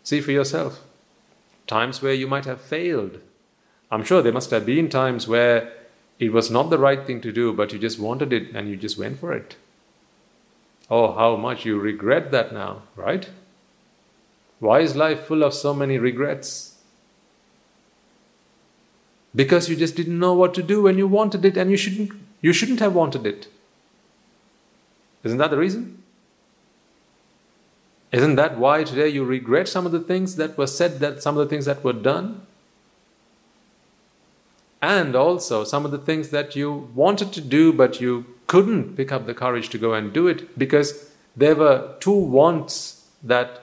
See 0.08 0.22
for 0.22 0.32
yourself. 0.32 0.80
Times 1.66 2.00
where 2.00 2.14
you 2.14 2.26
might 2.26 2.46
have 2.46 2.62
failed. 2.62 3.20
I'm 3.90 4.02
sure 4.02 4.22
there 4.22 4.32
must 4.32 4.50
have 4.52 4.64
been 4.64 4.88
times 4.88 5.28
where 5.28 5.70
it 6.18 6.32
was 6.32 6.50
not 6.50 6.70
the 6.70 6.78
right 6.78 7.06
thing 7.06 7.20
to 7.20 7.32
do, 7.32 7.52
but 7.52 7.72
you 7.72 7.78
just 7.78 7.98
wanted 7.98 8.32
it 8.32 8.54
and 8.54 8.68
you 8.68 8.76
just 8.76 8.98
went 8.98 9.18
for 9.18 9.32
it. 9.32 9.56
Oh, 10.90 11.12
how 11.12 11.36
much 11.36 11.64
you 11.64 11.78
regret 11.78 12.30
that 12.30 12.52
now, 12.52 12.82
right? 12.96 13.28
Why 14.58 14.80
is 14.80 14.96
life 14.96 15.26
full 15.26 15.42
of 15.42 15.54
so 15.54 15.72
many 15.74 15.98
regrets? 15.98 16.76
Because 19.34 19.68
you 19.68 19.76
just 19.76 19.94
didn't 19.94 20.18
know 20.18 20.34
what 20.34 20.54
to 20.54 20.62
do 20.62 20.82
when 20.82 20.98
you 20.98 21.06
wanted 21.06 21.44
it 21.44 21.56
and 21.56 21.70
you 21.70 21.76
shouldn't 21.76 22.12
you 22.40 22.52
shouldn't 22.52 22.80
have 22.80 22.94
wanted 22.94 23.26
it. 23.26 23.48
Isn't 25.24 25.38
that 25.38 25.50
the 25.50 25.58
reason? 25.58 26.02
Isn't 28.10 28.36
that 28.36 28.58
why 28.58 28.84
today 28.84 29.08
you 29.08 29.24
regret 29.24 29.68
some 29.68 29.84
of 29.84 29.92
the 29.92 30.00
things 30.00 30.36
that 30.36 30.56
were 30.56 30.66
said, 30.66 31.00
that 31.00 31.22
some 31.22 31.36
of 31.36 31.46
the 31.46 31.50
things 31.50 31.66
that 31.66 31.84
were 31.84 31.92
done? 31.92 32.46
And 34.80 35.16
also 35.16 35.64
some 35.64 35.84
of 35.84 35.90
the 35.90 35.98
things 35.98 36.30
that 36.30 36.54
you 36.54 36.90
wanted 36.94 37.32
to 37.32 37.40
do 37.40 37.72
but 37.72 38.00
you 38.00 38.26
couldn't 38.46 38.96
pick 38.96 39.12
up 39.12 39.26
the 39.26 39.34
courage 39.34 39.68
to 39.70 39.78
go 39.78 39.92
and 39.92 40.12
do 40.12 40.26
it 40.26 40.58
because 40.58 41.10
there 41.36 41.54
were 41.54 41.94
two 42.00 42.10
wants 42.12 43.08
that 43.22 43.62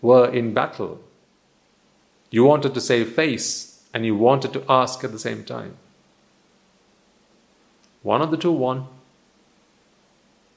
were 0.00 0.28
in 0.28 0.52
battle. 0.52 1.00
You 2.30 2.44
wanted 2.44 2.74
to 2.74 2.80
save 2.80 3.12
face 3.12 3.82
and 3.94 4.04
you 4.04 4.16
wanted 4.16 4.52
to 4.54 4.64
ask 4.68 5.04
at 5.04 5.12
the 5.12 5.18
same 5.18 5.44
time. 5.44 5.76
One 8.02 8.22
of 8.22 8.30
the 8.30 8.36
two 8.36 8.52
won. 8.52 8.86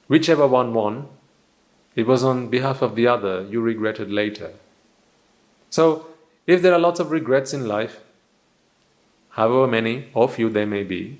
Whichever 0.08 0.46
one 0.46 0.74
won, 0.74 1.08
it 1.94 2.06
was 2.06 2.22
on 2.22 2.48
behalf 2.48 2.82
of 2.82 2.94
the 2.94 3.06
other 3.06 3.46
you 3.50 3.60
regretted 3.60 4.10
later. 4.10 4.52
So, 5.70 6.06
if 6.46 6.62
there 6.62 6.72
are 6.72 6.78
lots 6.78 7.00
of 7.00 7.10
regrets 7.10 7.52
in 7.52 7.66
life, 7.66 8.00
however 9.36 9.66
many 9.66 10.08
or 10.14 10.28
few 10.28 10.48
they 10.48 10.64
may 10.64 10.82
be, 10.82 11.18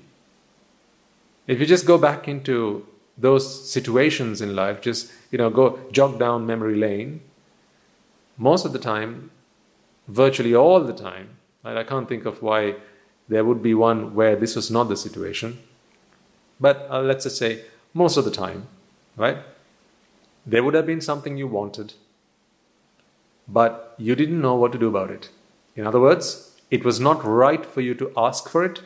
if 1.45 1.59
you 1.59 1.65
just 1.65 1.85
go 1.85 1.97
back 1.97 2.27
into 2.27 2.85
those 3.17 3.45
situations 3.71 4.41
in 4.41 4.55
life, 4.55 4.81
just 4.81 5.11
you 5.31 5.37
know, 5.37 5.49
go 5.49 5.79
jog 5.91 6.19
down 6.19 6.45
memory 6.45 6.75
lane, 6.75 7.21
most 8.37 8.65
of 8.65 8.73
the 8.73 8.79
time, 8.79 9.31
virtually 10.07 10.55
all 10.55 10.83
the 10.83 10.93
time, 10.93 11.29
right, 11.63 11.77
I 11.77 11.83
can't 11.83 12.09
think 12.09 12.25
of 12.25 12.41
why 12.41 12.75
there 13.29 13.45
would 13.45 13.61
be 13.61 13.73
one 13.73 14.15
where 14.15 14.35
this 14.35 14.55
was 14.55 14.71
not 14.71 14.89
the 14.89 14.97
situation. 14.97 15.59
But 16.59 16.87
uh, 16.89 17.01
let's 17.01 17.23
just 17.23 17.37
say 17.37 17.65
most 17.93 18.17
of 18.17 18.25
the 18.25 18.31
time, 18.31 18.67
right? 19.15 19.37
There 20.45 20.63
would 20.63 20.73
have 20.73 20.85
been 20.85 21.01
something 21.01 21.37
you 21.37 21.47
wanted, 21.47 21.93
but 23.47 23.93
you 23.97 24.15
didn't 24.15 24.41
know 24.41 24.55
what 24.55 24.71
to 24.71 24.77
do 24.77 24.87
about 24.87 25.11
it. 25.11 25.29
In 25.75 25.85
other 25.85 25.99
words, 25.99 26.46
it 26.69 26.83
was 26.83 26.99
not 26.99 27.23
right 27.23 27.65
for 27.65 27.81
you 27.81 27.93
to 27.95 28.11
ask 28.17 28.49
for 28.49 28.63
it. 28.63 28.81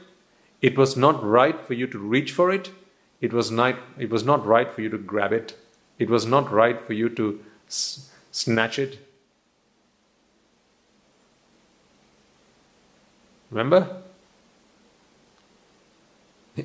It 0.62 0.78
was 0.78 0.96
not 0.96 1.24
right 1.24 1.60
for 1.60 1.74
you 1.74 1.88
to 1.88 1.98
reach 1.98 2.32
for 2.32 2.52
it. 2.52 2.72
It 3.20 3.34
was 3.34 3.50
not, 3.52 3.76
it 3.98 4.10
was 4.10 4.24
not 4.24 4.46
right 4.46 4.72
for 4.72 4.82
you 4.82 4.90
to 4.90 4.98
grab 4.98 5.34
it. 5.34 5.58
It 5.98 6.10
was 6.10 6.26
not 6.26 6.52
right 6.52 6.82
for 6.82 6.94
you 6.94 7.10
to 7.10 7.40
s- 7.68 8.10
snatch 8.32 8.80
it. 8.80 9.00
Remember? 13.50 14.02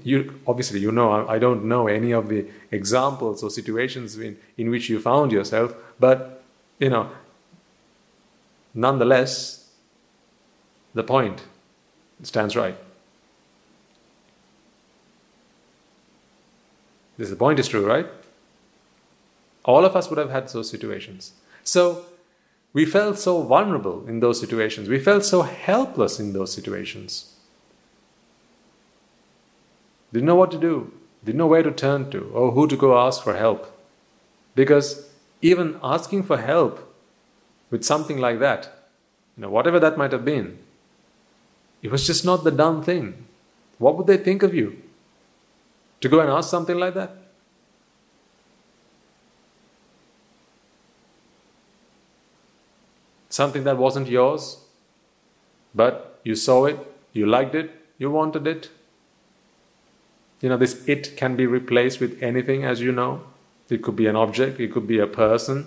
You 0.03 0.41
obviously 0.47 0.81
you 0.81 0.91
know 0.93 1.29
I 1.29 1.39
don't 1.39 1.65
know 1.65 1.87
any 1.87 2.13
of 2.13 2.29
the 2.29 2.47
examples 2.71 3.43
or 3.43 3.51
situations 3.51 4.19
in, 4.19 4.37
in 4.57 4.71
which 4.71 4.89
you 4.89 5.01
found 5.01 5.33
yourself, 5.33 5.75
but 5.99 6.43
you 6.79 6.91
know, 6.91 7.11
nonetheless, 8.75 9.66
the 10.97 11.05
point 11.05 11.43
stands 12.23 12.57
right. 12.57 12.77
This 17.19 17.29
the 17.29 17.37
point 17.37 17.59
is 17.59 17.69
true, 17.69 17.87
right? 17.87 18.07
All 19.65 19.85
of 19.85 19.95
us 19.95 20.09
would 20.09 20.19
have 20.19 20.31
had 20.31 20.49
those 20.49 20.71
situations. 20.71 21.33
So 21.65 22.07
we 22.73 22.87
felt 22.87 23.19
so 23.19 23.43
vulnerable 23.43 24.09
in 24.09 24.21
those 24.21 24.41
situations. 24.41 24.89
We 24.89 24.99
felt 24.99 25.25
so 25.25 25.43
helpless 25.43 26.19
in 26.19 26.33
those 26.33 26.55
situations. 26.55 27.35
Didn't 30.15 30.27
know 30.27 30.35
what 30.35 30.51
to 30.53 30.59
do, 30.59 30.95
didn't 31.25 31.39
know 31.39 31.47
where 31.47 31.63
to 31.63 31.73
turn 31.73 32.11
to, 32.13 32.31
or 32.33 32.53
who 32.53 32.67
to 32.69 32.77
go 32.77 32.99
ask 32.99 33.23
for 33.23 33.37
help. 33.37 33.71
Because 34.55 35.11
even 35.43 35.79
asking 35.83 36.23
for 36.23 36.39
help 36.39 36.95
with 37.71 37.85
something 37.85 38.17
like 38.17 38.39
that, 38.39 38.89
you 39.37 39.43
know, 39.43 39.51
whatever 39.51 39.79
that 39.79 39.99
might 39.99 40.13
have 40.13 40.25
been, 40.25 40.59
it 41.83 41.91
was 41.91 42.07
just 42.07 42.25
not 42.25 42.45
the 42.45 42.51
done 42.51 42.83
thing. 42.83 43.27
What 43.79 43.97
would 43.97 44.07
they 44.07 44.17
think 44.17 44.43
of 44.43 44.55
you? 44.55 44.83
To 46.01 46.09
go 46.09 46.21
and 46.21 46.31
ask 46.31 46.51
something 46.51 46.79
like 46.79 46.95
that? 46.95 47.17
Something 53.29 53.65
that 53.65 53.77
wasn't 53.77 54.09
yours, 54.09 54.59
but 55.75 56.21
you 56.25 56.35
saw 56.35 56.65
it, 56.65 56.79
you 57.13 57.27
liked 57.27 57.55
it, 57.55 57.71
you 57.99 58.11
wanted 58.11 58.47
it. 58.47 58.71
You 60.41 60.49
know, 60.49 60.57
this 60.57 60.87
it 60.89 61.17
can 61.17 61.37
be 61.37 61.47
replaced 61.47 62.01
with 62.01 62.23
anything, 62.23 62.65
as 62.65 62.81
you 62.81 62.93
know. 62.93 63.25
It 63.69 63.83
could 63.83 63.97
be 63.97 64.07
an 64.07 64.17
object, 64.17 64.61
it 64.61 64.73
could 64.73 64.87
be 64.87 64.99
a 64.99 65.07
person. 65.07 65.67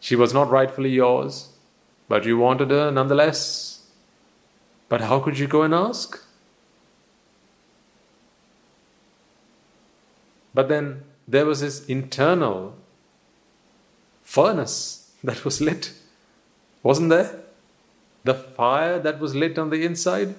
She 0.00 0.16
was 0.16 0.32
not 0.32 0.48
rightfully 0.48 0.90
yours, 0.90 1.50
but 2.08 2.24
you 2.24 2.38
wanted 2.38 2.70
her 2.70 2.90
nonetheless. 2.90 3.86
But 4.88 5.02
how 5.02 5.20
could 5.20 5.38
you 5.38 5.46
go 5.46 5.62
and 5.62 5.74
ask? 5.74 6.24
But 10.54 10.68
then 10.68 11.02
there 11.28 11.44
was 11.44 11.60
this 11.60 11.84
internal 11.86 12.74
furnace 14.22 15.12
that 15.22 15.44
was 15.44 15.60
lit, 15.60 15.92
wasn't 16.82 17.10
there? 17.10 17.40
The 18.24 18.34
fire 18.34 18.98
that 18.98 19.20
was 19.20 19.34
lit 19.34 19.58
on 19.58 19.70
the 19.70 19.84
inside, 19.84 20.34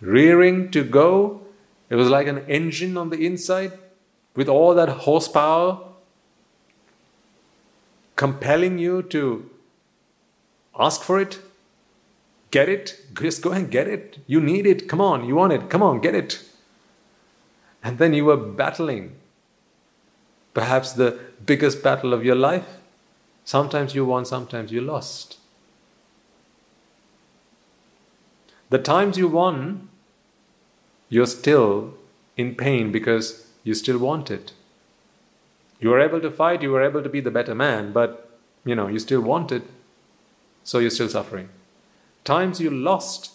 rearing 0.00 0.70
to 0.72 0.84
go. 0.84 1.42
It 1.88 1.94
was 1.94 2.08
like 2.08 2.26
an 2.26 2.44
engine 2.48 2.96
on 2.96 3.10
the 3.10 3.24
inside 3.24 3.72
with 4.34 4.48
all 4.48 4.74
that 4.74 4.88
horsepower 4.88 5.80
compelling 8.16 8.78
you 8.78 9.02
to 9.02 9.48
ask 10.78 11.02
for 11.02 11.20
it, 11.20 11.38
get 12.50 12.68
it, 12.68 13.00
just 13.14 13.42
go 13.42 13.52
and 13.52 13.70
get 13.70 13.88
it. 13.88 14.18
You 14.26 14.40
need 14.40 14.66
it, 14.66 14.88
come 14.88 15.00
on, 15.00 15.26
you 15.26 15.34
want 15.34 15.52
it, 15.52 15.68
come 15.70 15.82
on, 15.82 16.00
get 16.00 16.14
it. 16.14 16.42
And 17.82 17.98
then 17.98 18.14
you 18.14 18.24
were 18.24 18.36
battling, 18.36 19.16
perhaps 20.54 20.92
the 20.92 21.18
biggest 21.44 21.82
battle 21.82 22.12
of 22.12 22.24
your 22.24 22.34
life. 22.34 22.66
Sometimes 23.44 23.94
you 23.94 24.04
won, 24.04 24.24
sometimes 24.24 24.72
you 24.72 24.80
lost. 24.80 25.38
The 28.70 28.78
times 28.78 29.16
you 29.16 29.28
won, 29.28 29.88
you're 31.08 31.26
still 31.26 31.94
in 32.36 32.56
pain 32.56 32.90
because 32.90 33.46
you 33.62 33.74
still 33.74 33.98
want 33.98 34.30
it. 34.30 34.52
You 35.78 35.90
were 35.90 36.00
able 36.00 36.20
to 36.20 36.30
fight, 36.30 36.62
you 36.62 36.72
were 36.72 36.82
able 36.82 37.02
to 37.02 37.08
be 37.08 37.20
the 37.20 37.30
better 37.30 37.54
man, 37.54 37.92
but 37.92 38.38
you 38.64 38.74
know, 38.74 38.88
you 38.88 38.98
still 38.98 39.20
want 39.20 39.52
it, 39.52 39.62
so 40.66 40.80
you're 40.80 40.90
still 40.90 41.08
suffering. 41.08 41.48
Times 42.24 42.60
you 42.60 42.70
lost 42.70 43.30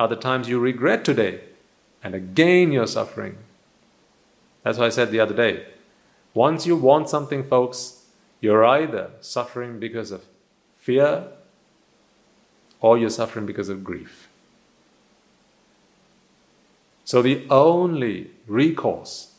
are 0.00 0.08
the 0.08 0.16
times 0.16 0.48
you 0.48 0.58
regret 0.58 1.04
today, 1.04 1.40
and 2.02 2.12
again 2.12 2.72
you're 2.72 2.88
suffering. 2.88 3.38
That's 4.64 4.78
what 4.78 4.88
I 4.88 4.90
said 4.90 5.12
the 5.12 5.20
other 5.20 5.34
day. 5.34 5.64
Once 6.34 6.66
you 6.66 6.74
want 6.74 7.08
something, 7.08 7.44
folks, 7.44 8.06
you're 8.40 8.64
either 8.64 9.10
suffering 9.20 9.78
because 9.78 10.10
of 10.10 10.24
fear 10.76 11.28
or 12.80 12.98
you're 12.98 13.10
suffering 13.10 13.46
because 13.46 13.68
of 13.68 13.84
grief. 13.84 14.28
So 17.04 17.22
the 17.22 17.46
only 17.48 18.32
recourse 18.48 19.34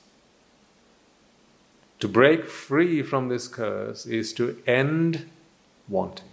to 2.00 2.08
break 2.08 2.46
free 2.46 3.02
from 3.02 3.28
this 3.28 3.50
curse 3.50 4.06
is 4.06 4.32
to 4.36 4.62
end 4.66 5.30
wanting. 5.90 6.33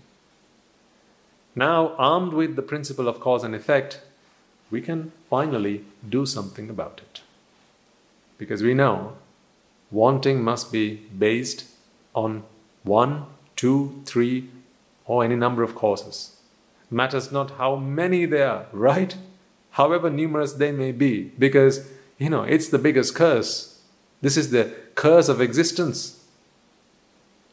Now, 1.54 1.94
armed 1.96 2.32
with 2.32 2.56
the 2.56 2.62
principle 2.62 3.08
of 3.08 3.20
cause 3.20 3.42
and 3.42 3.54
effect, 3.54 4.00
we 4.70 4.80
can 4.80 5.12
finally 5.28 5.84
do 6.08 6.24
something 6.24 6.70
about 6.70 7.00
it. 7.02 7.22
Because 8.38 8.62
we 8.62 8.74
know 8.74 9.16
wanting 9.90 10.42
must 10.42 10.70
be 10.70 10.94
based 11.18 11.64
on 12.14 12.44
one, 12.84 13.26
two, 13.56 14.00
three, 14.04 14.48
or 15.04 15.24
any 15.24 15.34
number 15.34 15.62
of 15.62 15.74
causes. 15.74 16.36
Matters 16.90 17.32
not 17.32 17.52
how 17.52 17.76
many 17.76 18.24
they 18.26 18.42
are, 18.42 18.66
right? 18.72 19.16
However 19.72 20.08
numerous 20.08 20.54
they 20.54 20.72
may 20.72 20.92
be, 20.92 21.32
because, 21.38 21.88
you 22.18 22.30
know, 22.30 22.42
it's 22.42 22.68
the 22.68 22.78
biggest 22.78 23.14
curse. 23.14 23.80
This 24.20 24.36
is 24.36 24.50
the 24.50 24.74
curse 24.94 25.28
of 25.28 25.40
existence. 25.40 26.24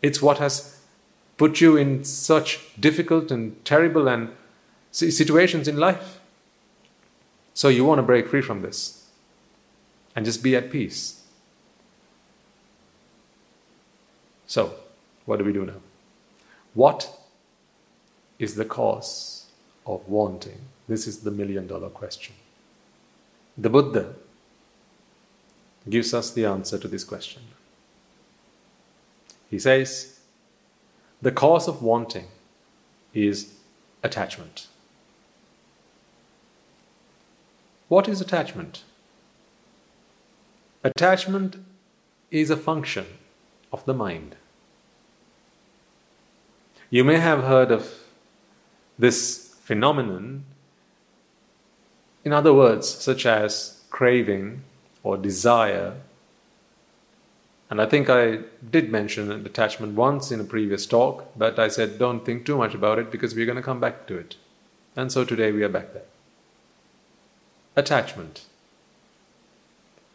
It's 0.02 0.22
what 0.22 0.38
has 0.38 0.77
put 1.38 1.62
you 1.62 1.78
in 1.78 2.04
such 2.04 2.60
difficult 2.80 3.32
and 3.32 3.64
terrible 3.64 4.08
and 4.08 4.30
situations 4.92 5.68
in 5.68 5.78
life. 5.78 6.20
So 7.54 7.70
you 7.70 7.86
want 7.86 8.00
to 8.00 8.04
break 8.04 8.28
free 8.28 8.42
from 8.42 8.62
this 8.62 9.10
and 10.16 10.26
just 10.26 10.44
be 10.44 10.56
at 10.56 10.72
peace. 10.72 11.24
So, 14.48 14.74
what 15.26 15.38
do 15.38 15.46
we 15.46 15.54
do 15.54 15.66
now? 15.66 15.82
What 16.74 17.10
is 18.40 18.56
the 18.56 18.66
cause 18.66 19.48
of 19.86 20.08
wanting? 20.08 20.60
This 20.88 21.06
is 21.06 21.20
the 21.20 21.32
million 21.32 21.68
dollar 21.68 21.90
question. 21.90 22.36
The 23.58 23.70
Buddha 23.70 24.14
gives 25.90 26.14
us 26.14 26.32
the 26.32 26.46
answer 26.46 26.78
to 26.78 26.88
this 26.88 27.04
question. 27.04 27.42
He 29.50 29.60
says, 29.60 30.17
the 31.22 31.32
cause 31.32 31.68
of 31.68 31.82
wanting 31.82 32.28
is 33.14 33.54
attachment. 34.04 34.68
What 37.88 38.08
is 38.08 38.22
attachment? 38.22 38.84
Attachment 40.84 41.58
is 42.30 42.50
a 42.50 42.58
function 42.58 43.06
of 43.72 43.86
the 43.86 43.94
mind. 43.94 44.36
You 46.90 47.04
may 47.04 47.18
have 47.18 47.44
heard 47.44 47.72
of 47.72 47.94
this 49.00 49.56
phenomenon, 49.62 50.46
in 52.24 52.34
other 52.34 52.54
words, 52.54 52.88
such 52.88 53.26
as 53.26 53.82
craving 53.90 54.64
or 55.04 55.18
desire, 55.18 55.96
And 57.70 57.82
I 57.82 57.86
think 57.86 58.10
I 58.10 58.40
did 58.70 58.90
mention 58.90 59.30
attachment 59.32 59.96
once 59.96 60.32
in 60.32 60.40
a 60.40 60.46
previous 60.46 60.86
talk, 60.86 61.26
but 61.36 61.60
I 61.60 61.68
said 61.68 62.00
don't 62.00 62.26
think 62.26 62.46
too 62.46 62.58
much 62.58 62.74
about 62.74 62.98
it 62.98 63.12
because 63.12 63.36
we're 63.36 63.46
going 63.46 63.58
to 63.58 63.62
come 63.62 63.82
back 63.82 64.08
to 64.08 64.18
it. 64.18 64.38
And 64.96 65.12
so 65.12 65.26
today 65.26 65.52
we 65.52 65.64
are 65.64 65.70
back 65.70 65.94
there. 65.94 66.06
Attachment. 67.76 68.46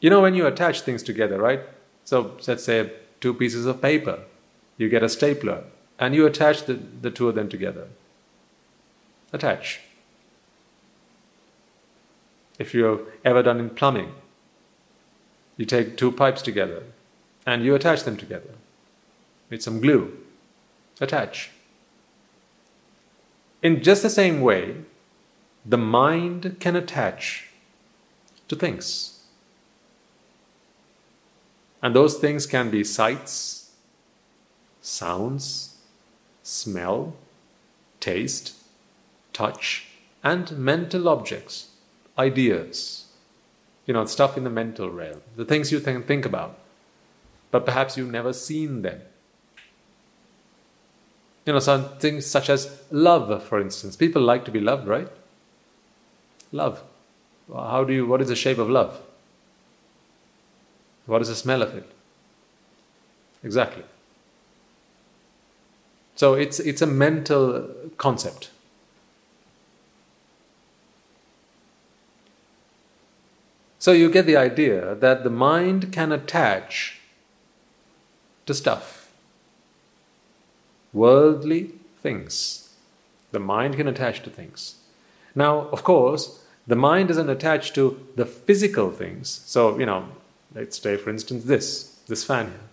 You 0.01 0.11
know, 0.11 0.23
when 0.23 0.35
you 0.35 0.47
attach 0.47 0.81
things 0.81 1.03
together, 1.03 1.39
right? 1.39 1.61
So 2.05 2.37
let's 2.49 2.65
say 2.65 2.91
two 3.21 3.35
pieces 3.35 3.67
of 3.67 3.83
paper, 3.83 4.21
you 4.79 4.89
get 4.89 5.03
a 5.03 5.09
stapler, 5.09 5.65
and 5.99 6.15
you 6.15 6.27
attach 6.27 6.65
the, 6.65 6.75
the 6.75 7.11
two 7.11 7.29
of 7.29 7.35
them 7.35 7.49
together. 7.49 7.87
Attach. 9.33 9.81
If 12.59 12.75
you've 12.75 13.07
ever 13.25 13.43
done 13.43 13.61
in 13.61 13.71
plumbing, 13.71 14.13
you 15.57 15.67
take 15.67 15.97
two 15.97 16.11
pipes 16.11 16.43
together 16.43 16.83
and 17.45 17.65
you 17.65 17.75
attach 17.75 18.05
them 18.05 18.17
together 18.17 18.55
with 19.51 19.63
some 19.63 19.81
glue. 19.81 20.17
Attach. 21.01 21.51
In 23.63 23.83
just 23.83 24.03
the 24.03 24.11
same 24.11 24.41
way, 24.41 24.77
the 25.65 25.79
mind 25.79 26.57
can 26.59 26.77
attach 26.77 27.49
to 28.49 28.57
things. 28.57 29.21
And 31.81 31.95
those 31.95 32.17
things 32.19 32.47
can 32.47 32.71
be 32.71 32.85
sights, 32.85 33.73
sounds, 34.81 35.77
smell, 36.43 37.15
taste, 38.01 38.55
touch, 39.33 39.87
and 40.23 40.51
mental 40.53 41.09
objects, 41.09 41.71
ideas. 42.19 43.07
You 43.87 43.95
know, 43.95 44.05
stuff 44.07 44.37
in 44.37 44.45
the 44.45 44.51
mental 44.51 44.91
realm, 44.91 45.23
the 45.37 45.45
things 45.45 45.73
you 45.73 45.81
can 45.81 46.03
think 46.03 46.25
about, 46.25 46.59
but 47.53 47.65
perhaps 47.65 47.97
you've 47.97 48.11
never 48.11 48.33
seen 48.33 48.83
them. 48.83 49.01
You 51.47 51.53
know, 51.53 51.59
some 51.59 51.97
things 51.99 52.27
such 52.27 52.49
as 52.49 52.83
love, 52.91 53.45
for 53.45 53.61
instance. 53.61 53.95
People 53.95 54.23
like 54.23 54.45
to 54.47 54.51
be 54.51 54.61
loved, 54.61 54.89
right? 54.89 55.09
Love. 56.51 56.83
How 57.53 57.85
do 57.85 57.93
you, 57.93 58.07
what 58.07 58.21
is 58.21 58.29
the 58.29 58.37
shape 58.37 58.59
of 58.59 58.71
love? 58.71 59.01
What 61.07 61.21
is 61.21 61.29
the 61.29 61.35
smell 61.35 61.63
of 61.63 61.75
it? 61.75 61.91
Exactly. 63.45 63.85
So 66.15 66.35
it's, 66.35 66.61
it's 66.61 66.81
a 66.81 66.87
mental 66.87 67.69
concept. 67.99 68.51
So 73.79 73.91
you 73.91 74.11
get 74.11 74.27
the 74.27 74.37
idea 74.37 74.95
that 74.95 75.25
the 75.25 75.31
mind 75.31 75.93
can 75.93 76.13
attach 76.13 77.01
to 78.47 78.55
stuff, 78.55 79.13
worldly 80.93 81.73
things. 82.01 82.75
The 83.31 83.41
mind 83.41 83.77
can 83.77 83.89
attach 83.89 84.23
to 84.23 84.31
things. 84.31 84.77
Now, 85.35 85.69
of 85.73 85.85
course, 85.85 86.45
the 86.67 86.77
mind 86.77 87.09
doesn't 87.09 87.31
attach 87.31 87.73
to 87.75 88.07
the 88.17 88.27
physical 88.27 88.91
things. 88.91 89.43
So, 89.47 89.79
you 89.79 89.87
know, 89.87 90.09
let's 90.55 90.81
say, 90.81 90.97
for 90.97 91.11
instance, 91.11 91.45
this, 91.45 91.99
this 92.07 92.25
fan 92.25 92.47
here. 92.47 92.69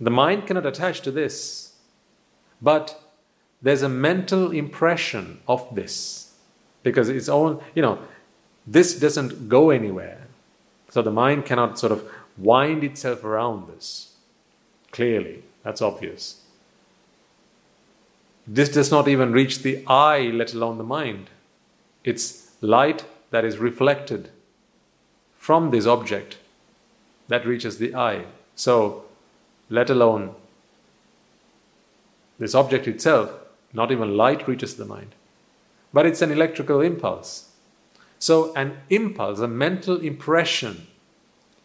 The 0.00 0.10
mind 0.10 0.46
cannot 0.46 0.64
attach 0.64 1.02
to 1.02 1.10
this, 1.10 1.74
but 2.62 3.02
there's 3.60 3.82
a 3.82 3.88
mental 3.88 4.50
impression 4.50 5.40
of 5.46 5.74
this 5.74 6.32
because 6.82 7.10
it's 7.10 7.28
all, 7.28 7.62
you 7.74 7.82
know, 7.82 7.98
this 8.66 8.98
doesn't 8.98 9.48
go 9.48 9.70
anywhere. 9.70 10.26
So 10.88 11.02
the 11.02 11.10
mind 11.10 11.44
cannot 11.44 11.78
sort 11.78 11.92
of 11.92 12.08
wind 12.38 12.82
itself 12.82 13.22
around 13.24 13.68
this. 13.68 14.09
Clearly, 14.92 15.42
that's 15.62 15.82
obvious. 15.82 16.40
This 18.46 18.68
does 18.68 18.90
not 18.90 19.06
even 19.06 19.32
reach 19.32 19.60
the 19.60 19.84
eye, 19.86 20.30
let 20.32 20.54
alone 20.54 20.78
the 20.78 20.84
mind. 20.84 21.30
It's 22.04 22.50
light 22.60 23.04
that 23.30 23.44
is 23.44 23.58
reflected 23.58 24.30
from 25.36 25.70
this 25.70 25.86
object 25.86 26.38
that 27.28 27.46
reaches 27.46 27.78
the 27.78 27.94
eye. 27.94 28.24
So, 28.56 29.04
let 29.68 29.88
alone 29.88 30.34
this 32.38 32.54
object 32.54 32.88
itself, 32.88 33.30
not 33.72 33.92
even 33.92 34.16
light 34.16 34.48
reaches 34.48 34.76
the 34.76 34.84
mind. 34.84 35.14
But 35.92 36.06
it's 36.06 36.22
an 36.22 36.32
electrical 36.32 36.80
impulse. 36.80 37.50
So, 38.18 38.52
an 38.54 38.78
impulse, 38.90 39.38
a 39.38 39.48
mental 39.48 39.98
impression 39.98 40.86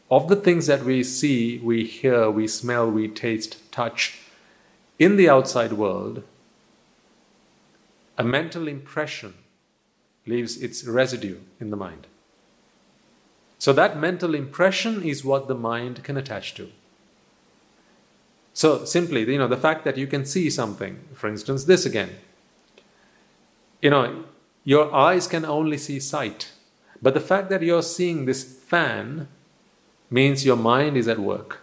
of 0.09 0.27
the 0.27 0.35
things 0.35 0.67
that 0.67 0.83
we 0.83 1.03
see, 1.03 1.57
we 1.59 1.83
hear, 1.83 2.29
we 2.29 2.47
smell, 2.47 2.89
we 2.89 3.07
taste, 3.07 3.71
touch 3.71 4.19
in 4.97 5.17
the 5.17 5.29
outside 5.29 5.73
world, 5.73 6.23
a 8.17 8.23
mental 8.23 8.67
impression 8.67 9.33
leaves 10.25 10.61
its 10.61 10.85
residue 10.85 11.39
in 11.59 11.69
the 11.69 11.77
mind. 11.77 12.07
So, 13.59 13.73
that 13.73 13.97
mental 13.97 14.35
impression 14.35 15.03
is 15.03 15.25
what 15.25 15.47
the 15.47 15.55
mind 15.55 16.03
can 16.03 16.17
attach 16.17 16.53
to. 16.55 16.71
So, 18.53 18.85
simply, 18.85 19.29
you 19.29 19.37
know, 19.37 19.47
the 19.47 19.57
fact 19.57 19.83
that 19.85 19.97
you 19.97 20.07
can 20.07 20.25
see 20.25 20.49
something, 20.49 20.99
for 21.13 21.27
instance, 21.27 21.65
this 21.65 21.85
again, 21.85 22.11
you 23.81 23.89
know, 23.89 24.23
your 24.63 24.93
eyes 24.93 25.27
can 25.27 25.45
only 25.45 25.77
see 25.77 25.99
sight. 25.99 26.51
But 27.01 27.13
the 27.13 27.19
fact 27.19 27.49
that 27.49 27.61
you're 27.61 27.83
seeing 27.83 28.25
this 28.25 28.43
fan 28.43 29.27
means 30.09 30.45
your 30.45 30.55
mind 30.55 30.97
is 30.97 31.07
at 31.07 31.19
work. 31.19 31.61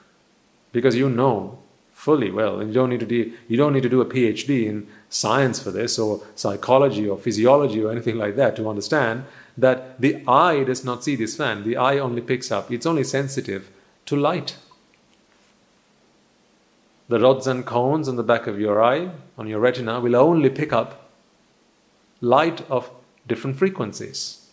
Because 0.72 0.96
you 0.96 1.08
know 1.08 1.58
fully 1.92 2.30
well, 2.30 2.58
and 2.58 2.68
you 2.68 2.74
don't 2.74 2.90
need 2.90 3.00
to 3.00 3.06
do, 3.06 3.32
you 3.46 3.56
don't 3.56 3.72
need 3.72 3.82
to 3.82 3.88
do 3.88 4.00
a 4.00 4.06
PhD 4.06 4.66
in 4.66 4.88
science 5.08 5.62
for 5.62 5.70
this, 5.70 5.98
or 5.98 6.22
psychology, 6.34 7.08
or 7.08 7.16
physiology, 7.16 7.80
or 7.82 7.92
anything 7.92 8.16
like 8.16 8.34
that 8.36 8.56
to 8.56 8.68
understand 8.68 9.24
that 9.56 10.00
the 10.00 10.22
eye 10.26 10.64
does 10.64 10.84
not 10.84 11.04
see 11.04 11.14
this 11.14 11.36
fan. 11.36 11.62
The 11.62 11.76
eye 11.76 11.98
only 11.98 12.22
picks 12.22 12.50
up, 12.50 12.72
it's 12.72 12.86
only 12.86 13.04
sensitive 13.04 13.70
to 14.06 14.16
light. 14.16 14.56
The 17.08 17.20
rods 17.20 17.46
and 17.46 17.66
cones 17.66 18.08
on 18.08 18.16
the 18.16 18.22
back 18.22 18.46
of 18.46 18.58
your 18.58 18.82
eye, 18.82 19.10
on 19.36 19.46
your 19.46 19.60
retina, 19.60 20.00
will 20.00 20.16
only 20.16 20.48
pick 20.48 20.72
up 20.72 21.10
light 22.20 22.68
of 22.70 22.90
different 23.28 23.58
frequencies. 23.58 24.48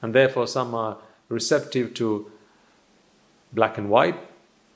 And 0.00 0.14
therefore, 0.14 0.46
some 0.46 0.74
are 0.74 0.96
receptive 1.28 1.94
to 1.94 2.30
black 3.54 3.78
and 3.78 3.88
white 3.88 4.16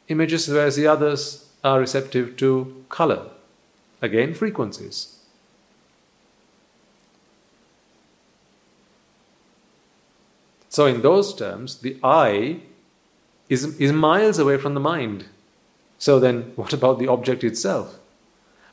images, 0.08 0.48
whereas 0.48 0.76
the 0.76 0.86
others 0.86 1.48
are 1.64 1.80
receptive 1.80 2.36
to 2.36 2.84
color. 2.88 3.28
Again, 4.00 4.34
frequencies. 4.34 5.18
So, 10.68 10.86
in 10.86 11.02
those 11.02 11.34
terms, 11.34 11.78
the 11.78 11.98
eye 12.04 12.60
is, 13.48 13.78
is 13.80 13.92
miles 13.92 14.38
away 14.38 14.58
from 14.58 14.74
the 14.74 14.80
mind. 14.80 15.24
So, 15.98 16.20
then 16.20 16.52
what 16.56 16.72
about 16.72 16.98
the 16.98 17.08
object 17.08 17.42
itself? 17.42 17.98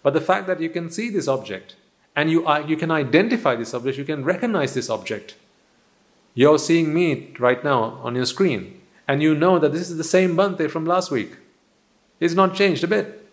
But 0.04 0.14
the 0.14 0.22
fact 0.22 0.46
that 0.48 0.62
you 0.62 0.70
can 0.70 0.92
see 0.92 1.10
this 1.10 1.28
object 1.28 1.76
and 2.16 2.30
you, 2.30 2.46
are, 2.46 2.62
you 2.62 2.78
can 2.78 2.92
identify 2.92 3.56
this 3.56 3.74
object, 3.74 3.98
you 3.98 4.06
can 4.06 4.24
recognize 4.24 4.74
this 4.74 4.90
object. 4.90 5.36
You're 6.36 6.60
seeing 6.60 6.94
me 6.94 7.34
right 7.40 7.64
now 7.64 8.00
on 8.04 8.16
your 8.16 8.26
screen, 8.26 8.75
and 9.08 9.22
you 9.22 9.36
know 9.36 9.60
that 9.60 9.72
this 9.72 9.90
is 9.90 9.98
the 9.98 10.04
same 10.04 10.36
Bhante 10.36 10.70
from 10.70 10.86
last 10.86 11.12
week. 11.12 11.38
It's 12.20 12.34
not 12.34 12.56
changed 12.56 12.84
a 12.84 12.88
bit. 12.88 13.28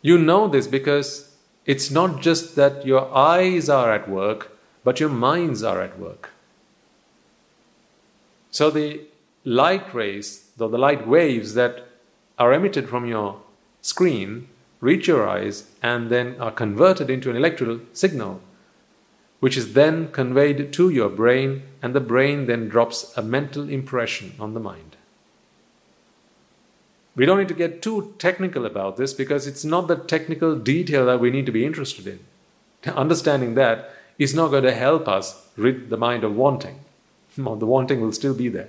You 0.00 0.18
know 0.18 0.48
this 0.48 0.66
because 0.66 1.36
it's 1.64 1.90
not 1.90 2.20
just 2.20 2.56
that 2.56 2.86
your 2.86 3.14
eyes 3.14 3.68
are 3.68 3.92
at 3.92 4.08
work, 4.08 4.56
but 4.84 4.98
your 4.98 5.08
minds 5.08 5.62
are 5.62 5.80
at 5.80 5.98
work. 5.98 6.30
So 8.50 8.70
the 8.70 9.02
light 9.44 9.94
rays, 9.94 10.50
though 10.56 10.68
the 10.68 10.78
light 10.78 11.06
waves 11.06 11.54
that 11.54 11.86
are 12.38 12.52
emitted 12.52 12.88
from 12.88 13.06
your 13.06 13.40
screen, 13.80 14.48
reach 14.80 15.06
your 15.06 15.28
eyes 15.28 15.70
and 15.82 16.10
then 16.10 16.36
are 16.40 16.50
converted 16.50 17.08
into 17.08 17.30
an 17.30 17.36
electrical 17.36 17.80
signal, 17.92 18.40
which 19.42 19.56
is 19.56 19.72
then 19.72 20.06
conveyed 20.12 20.72
to 20.72 20.88
your 20.88 21.08
brain, 21.08 21.64
and 21.82 21.96
the 21.96 22.00
brain 22.00 22.46
then 22.46 22.68
drops 22.68 23.12
a 23.16 23.22
mental 23.22 23.68
impression 23.68 24.32
on 24.38 24.54
the 24.54 24.60
mind. 24.60 24.96
We 27.16 27.26
don't 27.26 27.38
need 27.38 27.48
to 27.48 27.54
get 27.54 27.82
too 27.82 28.14
technical 28.20 28.64
about 28.64 28.98
this 28.98 29.12
because 29.12 29.48
it's 29.48 29.64
not 29.64 29.88
the 29.88 29.96
technical 29.96 30.54
detail 30.54 31.06
that 31.06 31.18
we 31.18 31.32
need 31.32 31.46
to 31.46 31.50
be 31.50 31.66
interested 31.66 32.06
in. 32.06 32.20
Understanding 32.94 33.56
that 33.56 33.90
is 34.16 34.32
not 34.32 34.52
going 34.52 34.62
to 34.62 34.72
help 34.72 35.08
us 35.08 35.44
rid 35.56 35.90
the 35.90 35.96
mind 35.96 36.22
of 36.22 36.36
wanting. 36.36 36.78
the 37.36 37.66
wanting 37.66 38.00
will 38.00 38.12
still 38.12 38.34
be 38.34 38.48
there. 38.48 38.68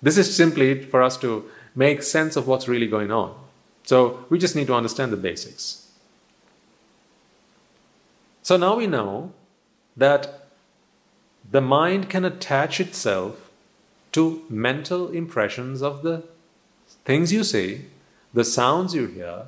This 0.00 0.16
is 0.16 0.32
simply 0.32 0.80
for 0.80 1.02
us 1.02 1.16
to 1.16 1.50
make 1.74 2.04
sense 2.04 2.36
of 2.36 2.46
what's 2.46 2.68
really 2.68 2.86
going 2.86 3.10
on. 3.10 3.34
So 3.82 4.26
we 4.30 4.38
just 4.38 4.54
need 4.54 4.68
to 4.68 4.74
understand 4.74 5.12
the 5.12 5.16
basics. 5.16 5.90
So 8.44 8.56
now 8.56 8.76
we 8.76 8.86
know 8.86 9.32
that 9.96 10.46
the 11.50 11.60
mind 11.60 12.08
can 12.08 12.24
attach 12.24 12.80
itself 12.80 13.50
to 14.12 14.44
mental 14.48 15.08
impressions 15.08 15.82
of 15.82 16.02
the 16.02 16.22
things 17.04 17.32
you 17.32 17.44
see, 17.44 17.86
the 18.32 18.44
sounds 18.44 18.94
you 18.94 19.06
hear, 19.06 19.44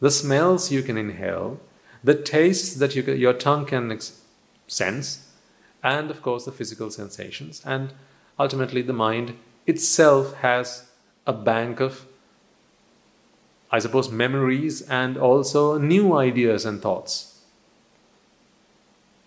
the 0.00 0.10
smells 0.10 0.70
you 0.70 0.82
can 0.82 0.96
inhale, 0.96 1.60
the 2.02 2.14
tastes 2.14 2.74
that 2.76 2.96
you, 2.96 3.02
your 3.02 3.32
tongue 3.32 3.66
can 3.66 3.98
sense, 4.66 5.28
and 5.82 6.10
of 6.10 6.22
course 6.22 6.44
the 6.44 6.52
physical 6.52 6.90
sensations. 6.90 7.62
And 7.64 7.92
ultimately, 8.38 8.82
the 8.82 8.92
mind 8.92 9.36
itself 9.66 10.34
has 10.34 10.90
a 11.26 11.32
bank 11.32 11.80
of, 11.80 12.06
I 13.70 13.78
suppose, 13.78 14.10
memories 14.10 14.82
and 14.82 15.16
also 15.16 15.78
new 15.78 16.14
ideas 16.16 16.64
and 16.64 16.80
thoughts. 16.80 17.29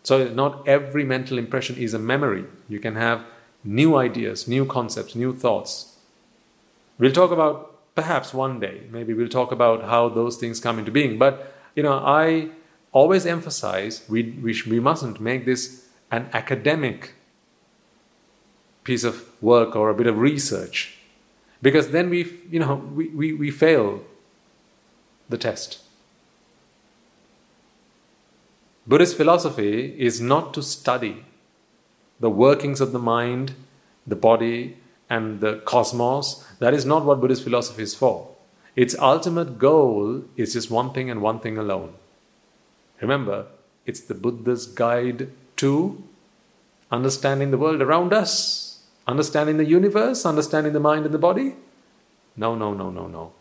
So, 0.04 0.28
not 0.28 0.68
every 0.68 1.06
mental 1.06 1.38
impression 1.38 1.78
is 1.78 1.94
a 1.94 2.00
memory. 2.00 2.46
You 2.68 2.80
can 2.80 2.96
have 2.96 3.24
new 3.64 3.96
ideas, 3.96 4.48
new 4.48 4.66
concepts, 4.66 5.16
new 5.16 5.34
thoughts. 5.34 5.98
We'll 7.00 7.14
talk 7.14 7.32
about 7.32 7.96
perhaps 7.96 8.34
one 8.34 8.60
day, 8.60 8.84
maybe 8.92 9.14
we'll 9.14 9.30
talk 9.30 9.52
about 9.52 9.84
how 9.84 10.10
those 10.10 10.38
things 10.38 10.60
come 10.60 10.80
into 10.80 10.92
being. 10.92 11.18
But, 11.18 11.54
you 11.76 11.84
know, 11.84 12.00
I 12.00 12.50
always 12.92 13.26
emphasize 13.26 14.04
we, 14.10 14.32
we, 14.42 14.56
we 14.68 14.80
mustn't 14.80 15.20
make 15.20 15.46
this 15.46 15.88
an 16.12 16.30
academic 16.34 17.14
piece 18.84 19.04
of 19.04 19.30
work 19.42 19.76
or 19.76 19.90
a 19.90 19.94
bit 19.94 20.08
of 20.08 20.18
research 20.18 20.98
because 21.62 21.90
then 21.92 22.10
we 22.10 22.32
you 22.50 22.60
know 22.60 22.76
we, 22.94 23.08
we, 23.10 23.34
we 23.34 23.50
fail 23.50 24.04
the 25.30 25.38
test 25.38 25.80
buddhist 28.88 29.18
philosophy 29.18 29.96
is 30.10 30.20
not 30.20 30.54
to 30.54 30.62
study 30.62 31.26
the 32.20 32.30
workings 32.30 32.82
of 32.82 32.92
the 32.92 33.00
mind 33.00 33.54
the 34.06 34.16
body 34.16 34.78
and 35.10 35.40
the 35.42 35.56
cosmos 35.72 36.46
that 36.60 36.74
is 36.74 36.86
not 36.86 37.06
what 37.06 37.22
buddhist 37.22 37.44
philosophy 37.44 37.84
is 37.84 37.96
for 37.96 38.30
its 38.76 38.96
ultimate 39.00 39.58
goal 39.58 40.24
is 40.36 40.54
just 40.54 40.72
one 40.72 40.92
thing 40.94 41.10
and 41.10 41.22
one 41.22 41.40
thing 41.40 41.58
alone 41.58 41.94
remember 43.02 43.46
it's 43.86 44.02
the 44.02 44.14
buddha's 44.26 44.66
guide 44.66 45.30
to 45.56 46.04
understanding 46.92 47.52
the 47.52 47.58
world 47.58 47.82
around 47.82 48.14
us 48.14 48.74
Understanding 49.08 49.58
the 49.58 49.66
universe, 49.66 50.26
understanding 50.26 50.74
the 50.74 50.80
mind 50.80 51.06
and 51.06 51.14
the 51.14 51.20
body? 51.20 51.56
No, 52.38 52.56
no, 52.56 52.74
no, 52.74 52.90
no, 52.90 53.08
no. 53.08 53.34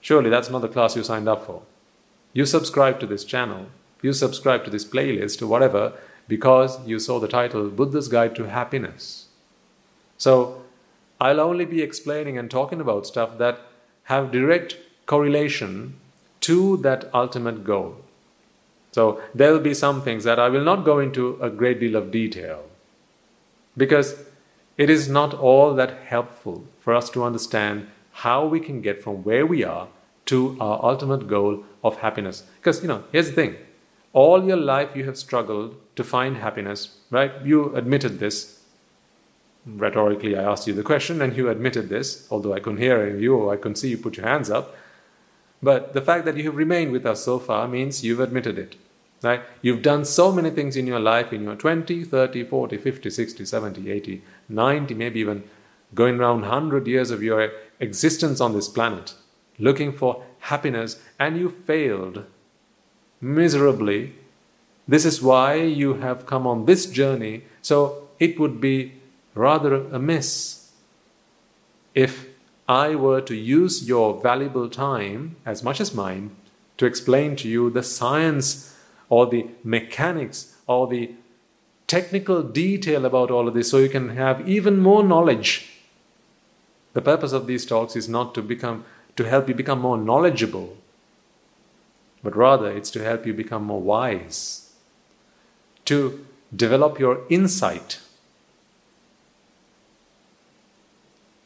Surely 0.00 0.28
that's 0.28 0.50
not 0.50 0.60
the 0.60 0.68
class 0.68 0.96
you 0.96 1.04
signed 1.04 1.28
up 1.28 1.46
for. 1.46 1.62
You 2.32 2.46
subscribe 2.46 2.98
to 3.00 3.06
this 3.06 3.24
channel, 3.24 3.66
you 4.00 4.12
subscribe 4.12 4.64
to 4.64 4.70
this 4.70 4.84
playlist 4.84 5.42
or 5.42 5.46
whatever 5.46 5.92
because 6.28 6.84
you 6.86 6.98
saw 6.98 7.18
the 7.18 7.28
title 7.28 7.68
Buddha's 7.68 8.08
Guide 8.08 8.34
to 8.36 8.48
Happiness. 8.48 9.26
So 10.16 10.62
I'll 11.20 11.40
only 11.40 11.64
be 11.64 11.82
explaining 11.82 12.38
and 12.38 12.50
talking 12.50 12.80
about 12.80 13.06
stuff 13.06 13.38
that 13.38 13.60
have 14.04 14.32
direct 14.32 14.76
correlation 15.06 15.94
to 16.40 16.76
that 16.78 17.10
ultimate 17.14 17.64
goal. 17.64 17.96
So 18.92 19.20
there 19.34 19.52
will 19.52 19.60
be 19.60 19.74
some 19.74 20.02
things 20.02 20.24
that 20.24 20.38
I 20.38 20.48
will 20.48 20.64
not 20.64 20.84
go 20.84 20.98
into 20.98 21.38
a 21.40 21.50
great 21.50 21.80
deal 21.80 21.96
of 21.96 22.10
detail 22.10 22.64
because 23.76 24.16
it 24.76 24.90
is 24.90 25.08
not 25.08 25.34
all 25.34 25.74
that 25.74 25.98
helpful 26.06 26.64
for 26.80 26.94
us 26.94 27.08
to 27.10 27.24
understand 27.24 27.88
how 28.12 28.46
we 28.46 28.60
can 28.60 28.80
get 28.82 29.02
from 29.02 29.22
where 29.24 29.46
we 29.46 29.64
are 29.64 29.88
to 30.26 30.56
our 30.60 30.78
ultimate 30.82 31.28
goal 31.28 31.64
of 31.82 31.98
happiness. 31.98 32.44
Because, 32.56 32.82
you 32.82 32.88
know, 32.88 33.04
here's 33.12 33.28
the 33.28 33.34
thing 33.34 33.56
all 34.12 34.44
your 34.44 34.56
life 34.56 34.94
you 34.94 35.04
have 35.04 35.16
struggled 35.16 35.74
to 35.96 36.04
find 36.04 36.36
happiness, 36.36 36.98
right? 37.10 37.32
You 37.44 37.74
admitted 37.74 38.18
this. 38.18 38.60
Rhetorically, 39.64 40.36
I 40.36 40.42
asked 40.42 40.66
you 40.66 40.74
the 40.74 40.82
question 40.82 41.22
and 41.22 41.36
you 41.36 41.48
admitted 41.48 41.88
this, 41.88 42.26
although 42.30 42.52
I 42.52 42.60
couldn't 42.60 42.80
hear 42.80 43.16
you 43.16 43.36
or 43.36 43.52
I 43.52 43.56
couldn't 43.56 43.76
see 43.76 43.88
you 43.88 43.96
put 43.96 44.16
your 44.16 44.26
hands 44.26 44.50
up. 44.50 44.74
But 45.62 45.92
the 45.92 46.02
fact 46.02 46.24
that 46.24 46.36
you 46.36 46.44
have 46.44 46.56
remained 46.56 46.92
with 46.92 47.06
us 47.06 47.24
so 47.24 47.38
far 47.38 47.68
means 47.68 48.04
you've 48.04 48.20
admitted 48.20 48.58
it. 48.58 48.76
Right? 49.22 49.42
You've 49.62 49.82
done 49.82 50.04
so 50.04 50.32
many 50.32 50.50
things 50.50 50.76
in 50.76 50.88
your 50.88 50.98
life 50.98 51.32
in 51.32 51.44
your 51.44 51.54
20, 51.54 52.02
30, 52.02 52.44
40, 52.44 52.76
50, 52.76 53.08
60, 53.08 53.44
70, 53.44 53.90
80, 53.90 54.22
90, 54.48 54.94
maybe 54.94 55.20
even 55.20 55.44
going 55.94 56.18
around 56.18 56.40
100 56.40 56.88
years 56.88 57.12
of 57.12 57.22
your 57.22 57.52
existence 57.78 58.40
on 58.40 58.52
this 58.52 58.68
planet, 58.68 59.14
looking 59.58 59.92
for 59.92 60.24
happiness, 60.40 61.00
and 61.18 61.38
you 61.38 61.48
failed 61.48 62.24
miserably. 63.20 64.14
This 64.88 65.04
is 65.04 65.22
why 65.22 65.54
you 65.54 65.94
have 65.94 66.26
come 66.26 66.46
on 66.46 66.66
this 66.66 66.86
journey. 66.86 67.44
So 67.62 68.08
it 68.18 68.38
would 68.40 68.60
be 68.60 68.94
rather 69.34 69.74
amiss 69.74 70.72
if 71.94 72.26
I 72.68 72.94
were 72.94 73.20
to 73.20 73.34
use 73.34 73.86
your 73.88 74.20
valuable 74.20 74.68
time, 74.68 75.36
as 75.44 75.62
much 75.62 75.80
as 75.80 75.94
mine, 75.94 76.30
to 76.78 76.86
explain 76.86 77.36
to 77.36 77.48
you 77.48 77.70
the 77.70 77.82
science 77.82 78.76
or 79.08 79.26
the 79.26 79.46
mechanics 79.62 80.56
or 80.66 80.86
the 80.86 81.12
technical 81.86 82.42
detail 82.42 83.04
about 83.04 83.30
all 83.30 83.46
of 83.46 83.54
this 83.54 83.70
so 83.70 83.78
you 83.78 83.88
can 83.88 84.16
have 84.16 84.48
even 84.48 84.78
more 84.78 85.04
knowledge. 85.04 85.68
The 86.94 87.02
purpose 87.02 87.32
of 87.32 87.46
these 87.46 87.66
talks 87.66 87.96
is 87.96 88.08
not 88.08 88.34
to 88.34 88.42
become 88.42 88.84
to 89.16 89.24
help 89.24 89.48
you 89.48 89.54
become 89.54 89.80
more 89.80 89.98
knowledgeable, 89.98 90.76
but 92.22 92.36
rather 92.36 92.70
it's 92.70 92.90
to 92.90 93.02
help 93.02 93.26
you 93.26 93.34
become 93.34 93.64
more 93.64 93.80
wise, 93.80 94.72
to 95.84 96.24
develop 96.54 96.98
your 96.98 97.22
insight 97.28 98.00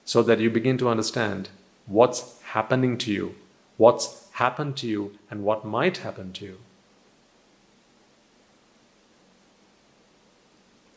so 0.04 0.22
that 0.22 0.38
you 0.38 0.50
begin 0.50 0.78
to 0.78 0.88
understand 0.88 1.48
what's 1.86 2.40
happening 2.42 2.96
to 2.98 3.12
you, 3.12 3.34
what's 3.76 4.28
happened 4.32 4.76
to 4.76 4.86
you, 4.86 5.18
and 5.30 5.42
what 5.42 5.64
might 5.64 5.98
happen 5.98 6.32
to 6.32 6.44
you. 6.44 6.58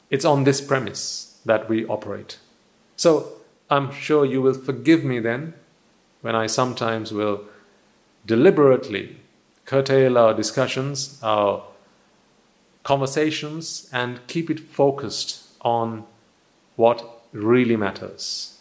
It's 0.10 0.26
on 0.26 0.44
this 0.44 0.62
premise 0.62 1.40
that 1.46 1.70
we 1.70 1.86
operate. 1.86 2.38
So 2.96 3.34
I'm 3.70 3.92
sure 3.92 4.26
you 4.26 4.42
will 4.42 4.54
forgive 4.54 5.04
me 5.04 5.20
then 5.20 5.54
when 6.22 6.36
I 6.36 6.48
sometimes 6.48 7.12
will 7.12 7.46
deliberately 8.26 9.18
curtail 9.66 10.18
our 10.18 10.34
discussions, 10.34 11.20
our 11.24 11.64
conversations, 12.84 13.90
and 13.94 14.26
keep 14.28 14.50
it 14.50 14.60
focused 14.60 15.44
on 15.62 16.06
what 16.76 17.24
really 17.32 17.76
matters. 17.76 18.58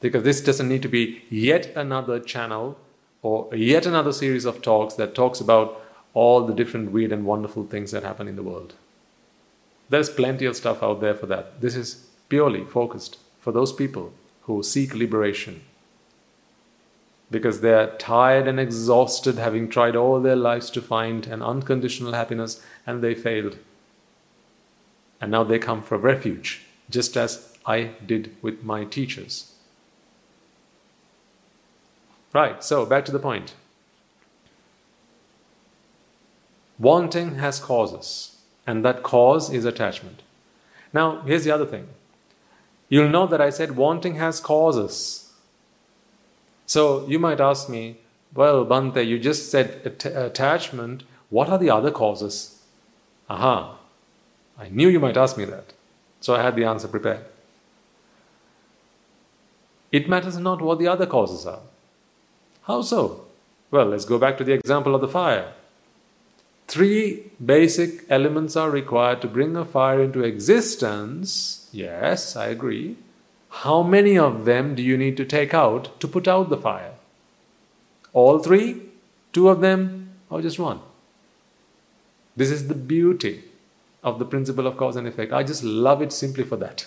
Because 0.00 0.22
this 0.22 0.40
doesn't 0.42 0.68
need 0.68 0.82
to 0.82 0.88
be 0.88 1.22
yet 1.30 1.74
another 1.74 2.20
channel 2.20 2.76
or 3.22 3.48
yet 3.54 3.86
another 3.86 4.12
series 4.12 4.44
of 4.44 4.60
talks 4.60 4.94
that 4.94 5.14
talks 5.14 5.40
about 5.40 5.80
all 6.12 6.46
the 6.46 6.54
different 6.54 6.92
weird 6.92 7.10
and 7.10 7.24
wonderful 7.24 7.64
things 7.64 7.90
that 7.90 8.02
happen 8.02 8.28
in 8.28 8.36
the 8.36 8.42
world. 8.42 8.74
There's 9.88 10.10
plenty 10.10 10.44
of 10.44 10.56
stuff 10.56 10.82
out 10.82 11.00
there 11.00 11.14
for 11.14 11.26
that. 11.26 11.60
This 11.60 11.74
is 11.74 12.06
purely 12.28 12.64
focused 12.64 13.18
for 13.40 13.52
those 13.52 13.72
people 13.72 14.12
who 14.42 14.62
seek 14.62 14.94
liberation 14.94 15.62
because 17.30 17.60
they 17.60 17.72
are 17.72 17.96
tired 17.96 18.46
and 18.46 18.60
exhausted 18.60 19.36
having 19.36 19.68
tried 19.68 19.96
all 19.96 20.20
their 20.20 20.36
lives 20.36 20.70
to 20.70 20.82
find 20.82 21.26
an 21.26 21.42
unconditional 21.42 22.12
happiness 22.12 22.64
and 22.86 23.02
they 23.02 23.14
failed. 23.14 23.58
And 25.20 25.30
now 25.30 25.44
they 25.44 25.58
come 25.58 25.82
for 25.82 25.96
refuge, 25.96 26.62
just 26.90 27.16
as 27.16 27.56
I 27.66 27.90
did 28.04 28.36
with 28.42 28.62
my 28.62 28.84
teachers. 28.84 29.52
Right, 32.32 32.62
so 32.62 32.84
back 32.84 33.04
to 33.06 33.12
the 33.12 33.18
point. 33.18 33.54
Wanting 36.78 37.36
has 37.36 37.60
causes 37.60 38.36
and 38.66 38.84
that 38.84 39.02
cause 39.02 39.52
is 39.52 39.64
attachment. 39.64 40.22
Now, 40.92 41.20
here's 41.22 41.44
the 41.44 41.50
other 41.50 41.66
thing. 41.66 41.88
You'll 42.88 43.08
know 43.08 43.26
that 43.26 43.40
I 43.40 43.50
said 43.50 43.76
wanting 43.76 44.16
has 44.16 44.40
causes. 44.40 45.23
So 46.66 47.06
you 47.06 47.18
might 47.18 47.40
ask 47.40 47.68
me, 47.68 47.98
well, 48.34 48.64
Bhante, 48.64 49.06
you 49.06 49.18
just 49.18 49.50
said 49.50 49.80
att- 49.84 50.06
attachment. 50.06 51.04
What 51.30 51.48
are 51.48 51.58
the 51.58 51.70
other 51.70 51.90
causes? 51.90 52.62
Aha, 53.28 53.76
I 54.58 54.68
knew 54.68 54.88
you 54.88 55.00
might 55.00 55.16
ask 55.16 55.36
me 55.36 55.44
that. 55.46 55.72
So 56.20 56.34
I 56.34 56.42
had 56.42 56.56
the 56.56 56.64
answer 56.64 56.88
prepared. 56.88 57.24
It 59.92 60.08
matters 60.08 60.36
not 60.38 60.60
what 60.60 60.78
the 60.78 60.88
other 60.88 61.06
causes 61.06 61.46
are. 61.46 61.60
How 62.62 62.82
so? 62.82 63.26
Well, 63.70 63.86
let's 63.86 64.04
go 64.04 64.18
back 64.18 64.38
to 64.38 64.44
the 64.44 64.52
example 64.52 64.94
of 64.94 65.00
the 65.00 65.08
fire. 65.08 65.52
Three 66.66 67.30
basic 67.44 68.04
elements 68.10 68.56
are 68.56 68.70
required 68.70 69.20
to 69.22 69.28
bring 69.28 69.56
a 69.56 69.64
fire 69.64 70.00
into 70.00 70.24
existence. 70.24 71.68
Yes, 71.72 72.36
I 72.36 72.46
agree. 72.46 72.96
How 73.62 73.82
many 73.82 74.18
of 74.18 74.44
them 74.44 74.74
do 74.74 74.82
you 74.82 74.98
need 74.98 75.16
to 75.16 75.24
take 75.24 75.54
out 75.54 75.98
to 76.00 76.08
put 76.08 76.26
out 76.26 76.50
the 76.50 76.56
fire? 76.56 76.94
All 78.12 78.40
three? 78.40 78.82
Two 79.32 79.48
of 79.48 79.60
them? 79.60 80.10
Or 80.28 80.42
just 80.42 80.58
one? 80.58 80.80
This 82.36 82.50
is 82.50 82.66
the 82.66 82.74
beauty 82.74 83.44
of 84.02 84.18
the 84.18 84.24
principle 84.24 84.66
of 84.66 84.76
cause 84.76 84.96
and 84.96 85.06
effect. 85.06 85.32
I 85.32 85.44
just 85.44 85.62
love 85.62 86.02
it 86.02 86.12
simply 86.12 86.44
for 86.44 86.56
that. 86.56 86.86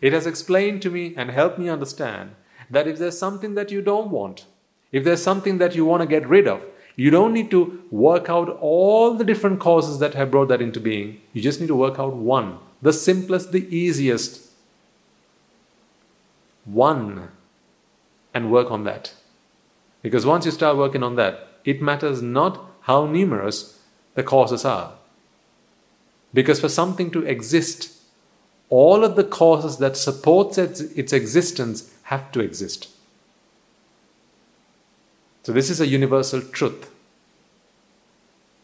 it 0.00 0.12
has 0.12 0.26
explained 0.26 0.82
to 0.82 0.90
me 0.90 1.14
and 1.16 1.30
helped 1.30 1.58
me 1.58 1.68
understand 1.68 2.34
that 2.70 2.88
if 2.88 2.98
there's 2.98 3.18
something 3.18 3.54
that 3.54 3.70
you 3.70 3.82
don't 3.82 4.10
want, 4.10 4.46
if 4.92 5.04
there's 5.04 5.22
something 5.22 5.58
that 5.58 5.74
you 5.74 5.84
want 5.84 6.02
to 6.02 6.06
get 6.14 6.28
rid 6.28 6.48
of, 6.48 6.64
you 6.96 7.10
don't 7.10 7.32
need 7.32 7.50
to 7.50 7.82
work 7.90 8.30
out 8.30 8.48
all 8.60 9.14
the 9.14 9.24
different 9.24 9.60
causes 9.60 9.98
that 9.98 10.14
have 10.14 10.30
brought 10.30 10.48
that 10.48 10.62
into 10.62 10.80
being. 10.80 11.20
You 11.32 11.42
just 11.42 11.60
need 11.60 11.68
to 11.68 11.82
work 11.84 11.98
out 11.98 12.14
one, 12.14 12.58
the 12.80 12.92
simplest, 12.92 13.52
the 13.52 13.66
easiest 13.76 14.51
one, 16.64 17.28
and 18.34 18.50
work 18.50 18.70
on 18.70 18.84
that. 18.84 19.14
Because 20.02 20.26
once 20.26 20.44
you 20.44 20.50
start 20.50 20.76
working 20.76 21.02
on 21.02 21.16
that, 21.16 21.48
it 21.64 21.82
matters 21.82 22.22
not 22.22 22.64
how 22.82 23.06
numerous 23.06 23.80
the 24.14 24.22
causes 24.22 24.64
are. 24.64 24.92
Because 26.34 26.60
for 26.60 26.68
something 26.68 27.10
to 27.10 27.24
exist, 27.26 27.92
all 28.68 29.04
of 29.04 29.16
the 29.16 29.24
causes 29.24 29.76
that 29.78 29.96
supports 29.96 30.58
its, 30.58 30.80
its 30.80 31.12
existence 31.12 31.92
have 32.04 32.32
to 32.32 32.40
exist. 32.40 32.88
So 35.42 35.52
this 35.52 35.70
is 35.70 35.80
a 35.80 35.86
universal 35.86 36.40
truth. 36.40 36.90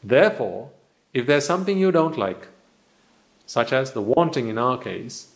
Therefore, 0.02 0.70
if 1.12 1.26
there's 1.26 1.44
something 1.46 1.78
you 1.78 1.90
don't 1.90 2.16
like, 2.16 2.48
such 3.46 3.72
as 3.72 3.92
the 3.92 4.02
wanting 4.02 4.48
in 4.48 4.58
our 4.58 4.78
case, 4.78 5.28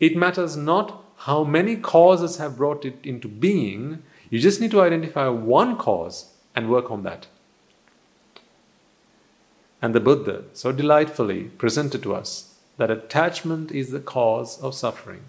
it 0.00 0.16
matters 0.16 0.56
not 0.56 1.04
how 1.18 1.42
many 1.42 1.74
causes 1.76 2.36
have 2.36 2.56
brought 2.56 2.84
it 2.84 2.98
into 3.02 3.26
being, 3.26 4.02
you 4.30 4.38
just 4.38 4.60
need 4.60 4.70
to 4.70 4.80
identify 4.80 5.28
one 5.28 5.76
cause 5.76 6.32
and 6.54 6.70
work 6.70 6.90
on 6.90 7.02
that. 7.02 7.26
And 9.82 9.94
the 9.94 10.00
Buddha 10.00 10.44
so 10.52 10.70
delightfully 10.70 11.44
presented 11.44 12.02
to 12.04 12.14
us 12.14 12.54
that 12.76 12.90
attachment 12.90 13.72
is 13.72 13.90
the 13.90 14.00
cause 14.00 14.60
of 14.60 14.74
suffering, 14.74 15.22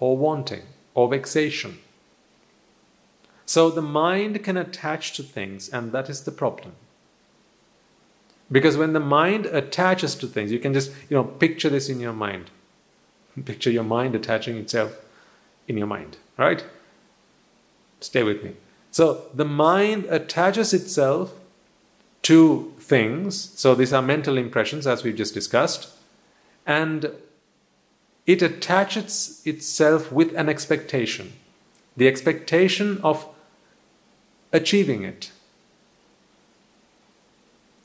or 0.00 0.16
wanting, 0.16 0.62
or 0.94 1.08
vexation. 1.08 1.78
So 3.44 3.70
the 3.70 3.82
mind 3.82 4.42
can 4.42 4.56
attach 4.56 5.12
to 5.12 5.22
things, 5.22 5.68
and 5.68 5.92
that 5.92 6.10
is 6.10 6.22
the 6.22 6.32
problem. 6.32 6.72
Because 8.50 8.76
when 8.76 8.92
the 8.92 9.00
mind 9.00 9.46
attaches 9.46 10.16
to 10.16 10.26
things, 10.26 10.50
you 10.50 10.58
can 10.58 10.72
just, 10.72 10.90
you 11.08 11.16
know, 11.16 11.24
picture 11.24 11.68
this 11.68 11.88
in 11.88 12.00
your 12.00 12.12
mind. 12.12 12.50
Picture 13.44 13.70
your 13.70 13.84
mind 13.84 14.16
attaching 14.16 14.56
itself 14.56 14.96
in 15.68 15.76
your 15.76 15.86
mind, 15.86 16.16
right? 16.36 16.64
Stay 18.00 18.22
with 18.22 18.42
me. 18.42 18.54
So 18.90 19.26
the 19.34 19.44
mind 19.44 20.06
attaches 20.06 20.72
itself 20.72 21.34
to 22.22 22.72
things. 22.78 23.52
So 23.56 23.74
these 23.74 23.92
are 23.92 24.02
mental 24.02 24.38
impressions, 24.38 24.86
as 24.86 25.04
we've 25.04 25.16
just 25.16 25.34
discussed. 25.34 25.90
And 26.66 27.10
it 28.26 28.42
attaches 28.42 29.42
itself 29.44 30.10
with 30.10 30.34
an 30.34 30.48
expectation 30.48 31.32
the 31.96 32.06
expectation 32.06 33.00
of 33.02 33.26
achieving 34.52 35.02
it, 35.02 35.30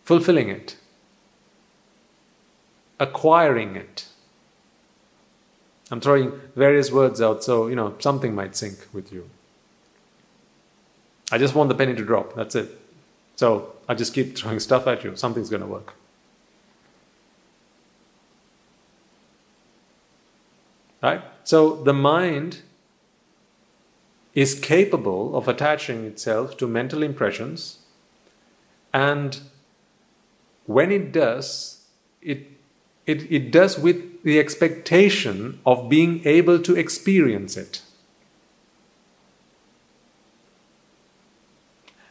fulfilling 0.03 0.49
it, 0.49 0.75
acquiring 2.99 3.75
it. 3.75 4.05
I'm 5.91 5.99
throwing 5.99 6.31
various 6.55 6.89
words 6.89 7.21
out 7.21 7.43
so 7.43 7.67
you 7.67 7.75
know 7.75 7.95
something 7.99 8.33
might 8.33 8.55
sink 8.55 8.87
with 8.93 9.11
you. 9.11 9.29
I 11.31 11.37
just 11.37 11.53
want 11.53 11.69
the 11.69 11.75
penny 11.75 11.93
to 11.95 12.03
drop, 12.03 12.33
that's 12.35 12.55
it. 12.55 12.77
So 13.35 13.73
I 13.87 13.93
just 13.93 14.13
keep 14.13 14.37
throwing 14.37 14.59
stuff 14.69 14.87
at 14.87 15.03
you, 15.03 15.15
something's 15.15 15.49
going 15.49 15.61
to 15.61 15.67
work. 15.67 15.93
Right? 21.03 21.21
So 21.43 21.75
the 21.83 21.93
mind 21.93 22.61
is 24.33 24.57
capable 24.57 25.35
of 25.35 25.47
attaching 25.47 26.05
itself 26.05 26.55
to 26.57 26.67
mental 26.67 27.03
impressions, 27.03 27.79
and 28.93 29.39
when 30.67 30.91
it 30.91 31.11
does, 31.11 31.85
it, 32.21 32.47
it, 33.05 33.29
it 33.31 33.51
does 33.51 33.77
with 33.77 34.10
the 34.23 34.39
expectation 34.39 35.59
of 35.65 35.89
being 35.89 36.21
able 36.25 36.59
to 36.59 36.75
experience 36.75 37.57
it. 37.57 37.81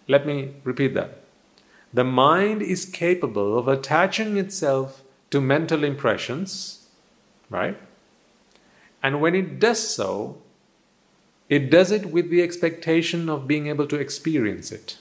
Let 0.08 0.26
me 0.26 0.54
repeat 0.64 0.94
that. 0.94 1.22
The 1.92 2.04
mind 2.04 2.62
is 2.62 2.84
capable 2.84 3.58
of 3.58 3.68
attaching 3.68 4.36
itself 4.36 5.02
to 5.30 5.40
mental 5.40 5.84
impressions, 5.84 6.88
right? 7.48 7.78
And 9.02 9.20
when 9.20 9.34
it 9.34 9.58
does 9.58 9.94
so, 9.94 10.38
it 11.48 11.70
does 11.70 11.90
it 11.90 12.06
with 12.06 12.30
the 12.30 12.42
expectation 12.42 13.28
of 13.28 13.48
being 13.48 13.66
able 13.66 13.86
to 13.86 13.96
experience 13.96 14.70
it. 14.70 14.98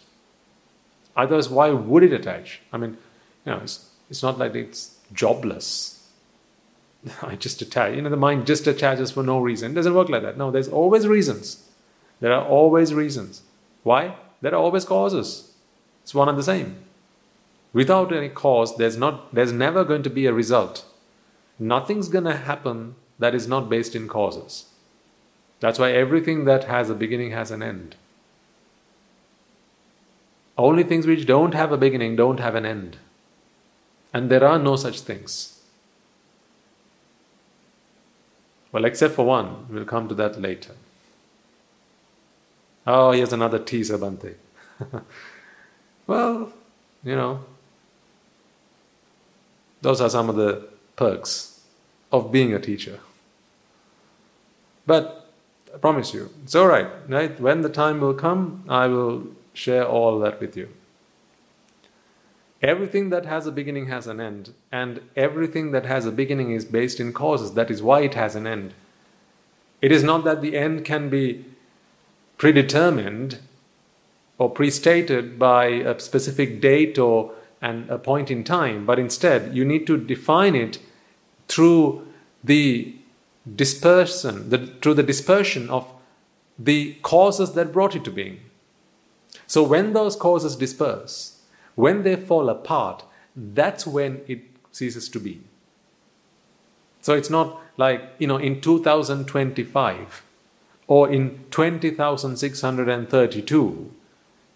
Otherwise, 1.15 1.49
why 1.49 1.69
would 1.69 2.03
it 2.03 2.13
attach? 2.13 2.61
I 2.71 2.77
mean, 2.77 2.97
you 3.45 3.51
know, 3.51 3.59
it's, 3.63 3.89
it's 4.09 4.23
not 4.23 4.39
like 4.39 4.55
it's 4.55 4.97
jobless. 5.11 5.98
I 7.21 7.35
just 7.35 7.61
attach. 7.61 7.95
You 7.95 8.01
know, 8.01 8.09
the 8.09 8.17
mind 8.17 8.47
just 8.47 8.67
attaches 8.67 9.11
for 9.11 9.23
no 9.23 9.39
reason. 9.39 9.71
It 9.71 9.75
doesn't 9.75 9.93
work 9.93 10.09
like 10.09 10.23
that. 10.23 10.37
No, 10.37 10.51
there's 10.51 10.67
always 10.67 11.07
reasons. 11.07 11.69
There 12.19 12.33
are 12.33 12.45
always 12.45 12.93
reasons. 12.93 13.43
Why? 13.83 14.15
There 14.41 14.53
are 14.53 14.61
always 14.61 14.85
causes. 14.85 15.53
It's 16.03 16.13
one 16.13 16.29
and 16.29 16.37
the 16.37 16.43
same. 16.43 16.83
Without 17.71 18.11
any 18.11 18.29
cause, 18.29 18.77
there's 18.77 18.97
not 18.97 19.33
there's 19.33 19.51
never 19.51 19.83
going 19.83 20.03
to 20.03 20.09
be 20.09 20.25
a 20.25 20.33
result. 20.33 20.85
Nothing's 21.59 22.09
gonna 22.09 22.35
happen 22.35 22.95
that 23.19 23.35
is 23.35 23.47
not 23.47 23.69
based 23.69 23.95
in 23.95 24.07
causes. 24.07 24.65
That's 25.59 25.77
why 25.77 25.91
everything 25.91 26.45
that 26.45 26.63
has 26.63 26.89
a 26.89 26.95
beginning 26.95 27.31
has 27.31 27.51
an 27.51 27.61
end. 27.61 27.95
Only 30.57 30.83
things 30.83 31.05
which 31.05 31.25
don't 31.25 31.53
have 31.53 31.71
a 31.71 31.77
beginning 31.77 32.15
don't 32.15 32.39
have 32.39 32.55
an 32.55 32.65
end. 32.65 32.97
And 34.13 34.29
there 34.29 34.45
are 34.45 34.57
no 34.57 34.75
such 34.75 35.01
things. 35.01 35.58
Well, 38.71 38.85
except 38.85 39.15
for 39.15 39.25
one, 39.25 39.65
we'll 39.69 39.85
come 39.85 40.07
to 40.09 40.15
that 40.15 40.39
later. 40.39 40.73
Oh, 42.85 43.11
here's 43.11 43.33
another 43.33 43.59
teaser, 43.59 43.97
Bhante. 43.97 44.35
well, 46.07 46.51
you 47.03 47.15
know, 47.15 47.43
those 49.81 50.01
are 50.01 50.09
some 50.09 50.29
of 50.29 50.35
the 50.35 50.67
perks 50.95 51.61
of 52.11 52.31
being 52.31 52.53
a 52.53 52.59
teacher. 52.59 52.99
But 54.85 55.29
I 55.73 55.77
promise 55.77 56.13
you, 56.13 56.31
it's 56.43 56.55
all 56.55 56.67
right. 56.67 56.87
Right? 57.07 57.39
When 57.39 57.61
the 57.61 57.69
time 57.69 58.01
will 58.01 58.15
come, 58.15 58.63
I 58.67 58.87
will 58.87 59.27
share 59.53 59.85
all 59.87 60.19
that 60.19 60.39
with 60.39 60.57
you. 60.57 60.69
Everything 62.61 63.09
that 63.09 63.25
has 63.25 63.47
a 63.47 63.51
beginning 63.51 63.87
has 63.87 64.05
an 64.07 64.19
end, 64.19 64.53
and 64.71 65.01
everything 65.15 65.71
that 65.71 65.85
has 65.85 66.05
a 66.05 66.11
beginning 66.11 66.51
is 66.51 66.65
based 66.65 66.99
in 66.99 67.13
causes. 67.13 67.53
That 67.53 67.71
is 67.71 67.81
why 67.81 68.01
it 68.01 68.15
has 68.15 68.35
an 68.35 68.45
end. 68.45 68.73
It 69.81 69.91
is 69.91 70.03
not 70.03 70.25
that 70.25 70.41
the 70.41 70.57
end 70.57 70.83
can 70.83 71.09
be 71.09 71.45
predetermined 72.37 73.39
or 74.37 74.53
prestated 74.53 75.39
by 75.39 75.67
a 75.67 75.99
specific 75.99 76.59
date 76.59 76.97
or 76.97 77.33
and 77.61 77.89
a 77.89 77.97
point 77.97 78.31
in 78.31 78.43
time, 78.43 78.85
but 78.85 78.99
instead 78.99 79.55
you 79.55 79.65
need 79.65 79.85
to 79.87 79.97
define 79.97 80.55
it 80.55 80.79
through 81.47 82.07
the 82.43 82.95
dispersion, 83.55 84.49
the, 84.49 84.67
through 84.81 84.93
the 84.93 85.03
dispersion 85.03 85.69
of 85.69 85.91
the 86.57 86.93
causes 87.01 87.53
that 87.53 87.73
brought 87.73 87.95
it 87.95 88.03
to 88.05 88.11
being. 88.11 88.39
So 89.47 89.63
when 89.63 89.93
those 89.93 90.15
causes 90.15 90.55
disperse, 90.55 91.38
when 91.79 92.03
they 92.03 92.17
fall 92.17 92.49
apart, 92.49 93.03
that's 93.35 93.85
when 93.87 94.21
it 94.27 94.41
ceases 94.71 95.09
to 95.09 95.19
be. 95.19 95.41
So 97.01 97.13
it's 97.13 97.29
not 97.29 97.61
like, 97.77 98.01
you 98.19 98.27
know, 98.27 98.37
in 98.37 98.59
2025 98.59 100.23
or 100.87 101.09
in 101.09 101.39
20,632. 101.51 103.91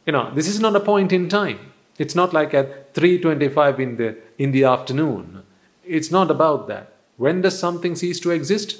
You 0.05 0.11
know, 0.11 0.32
this 0.36 0.49
is 0.49 0.59
not 0.59 0.76
a 0.76 0.82
point 0.82 1.13
in 1.13 1.30
time. 1.30 1.59
It's 1.97 2.15
not 2.15 2.34
like 2.34 2.53
at 2.53 2.93
3:25 2.93 3.80
in 3.80 3.95
the 3.97 4.17
in 4.38 4.51
the 4.51 4.65
afternoon. 4.65 5.43
It's 5.86 6.11
not 6.11 6.30
about 6.30 6.67
that. 6.67 6.91
When 7.17 7.41
does 7.41 7.57
something 7.57 7.95
cease 7.95 8.19
to 8.21 8.32
exist? 8.32 8.78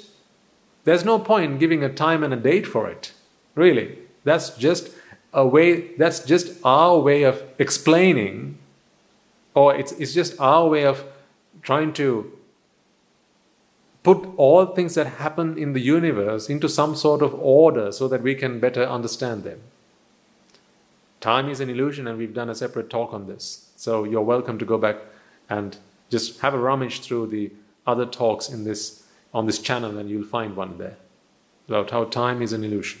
There's 0.84 1.04
no 1.04 1.18
point 1.18 1.60
giving 1.60 1.82
a 1.82 1.94
time 2.04 2.22
and 2.22 2.34
a 2.34 2.42
date 2.50 2.66
for 2.66 2.90
it. 2.90 3.12
Really. 3.54 3.98
That's 4.24 4.50
just 4.58 4.90
a 5.34 5.46
way 5.46 5.94
that's 5.96 6.20
just 6.24 6.56
our 6.64 6.98
way 6.98 7.24
of 7.24 7.42
explaining 7.58 8.58
or 9.54 9.74
it's 9.74 9.92
it's 9.92 10.14
just 10.14 10.38
our 10.40 10.68
way 10.68 10.84
of 10.84 11.04
trying 11.62 11.92
to 11.92 12.32
put 14.04 14.28
all 14.36 14.66
things 14.66 14.94
that 14.94 15.06
happen 15.06 15.56
in 15.58 15.72
the 15.72 15.80
universe 15.80 16.48
into 16.50 16.68
some 16.68 16.94
sort 16.94 17.22
of 17.22 17.34
order 17.34 17.90
so 17.90 18.06
that 18.06 18.22
we 18.22 18.34
can 18.34 18.60
better 18.60 18.84
understand 18.84 19.44
them. 19.44 19.60
Time 21.20 21.48
is 21.48 21.60
an 21.60 21.70
illusion, 21.70 22.06
and 22.06 22.18
we've 22.18 22.34
done 22.34 22.50
a 22.50 22.54
separate 22.54 22.90
talk 22.90 23.14
on 23.14 23.26
this. 23.26 23.72
So 23.76 24.04
you're 24.04 24.20
welcome 24.20 24.58
to 24.58 24.64
go 24.66 24.76
back 24.76 24.96
and 25.48 25.78
just 26.10 26.40
have 26.40 26.52
a 26.52 26.58
rummage 26.58 27.00
through 27.00 27.28
the 27.28 27.50
other 27.86 28.04
talks 28.04 28.50
in 28.50 28.64
this 28.64 29.04
on 29.32 29.46
this 29.46 29.58
channel, 29.58 29.98
and 29.98 30.08
you'll 30.08 30.32
find 30.38 30.54
one 30.54 30.78
there. 30.78 30.96
about 31.66 31.90
how 31.90 32.04
time 32.04 32.42
is 32.42 32.52
an 32.52 32.62
illusion. 32.62 33.00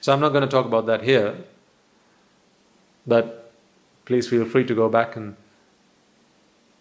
So 0.00 0.12
I'm 0.12 0.20
not 0.20 0.30
going 0.30 0.42
to 0.42 0.48
talk 0.48 0.66
about 0.66 0.86
that 0.86 1.02
here, 1.02 1.36
but 3.06 3.52
please 4.04 4.28
feel 4.28 4.44
free 4.44 4.64
to 4.64 4.74
go 4.74 4.88
back 4.88 5.16
and 5.16 5.36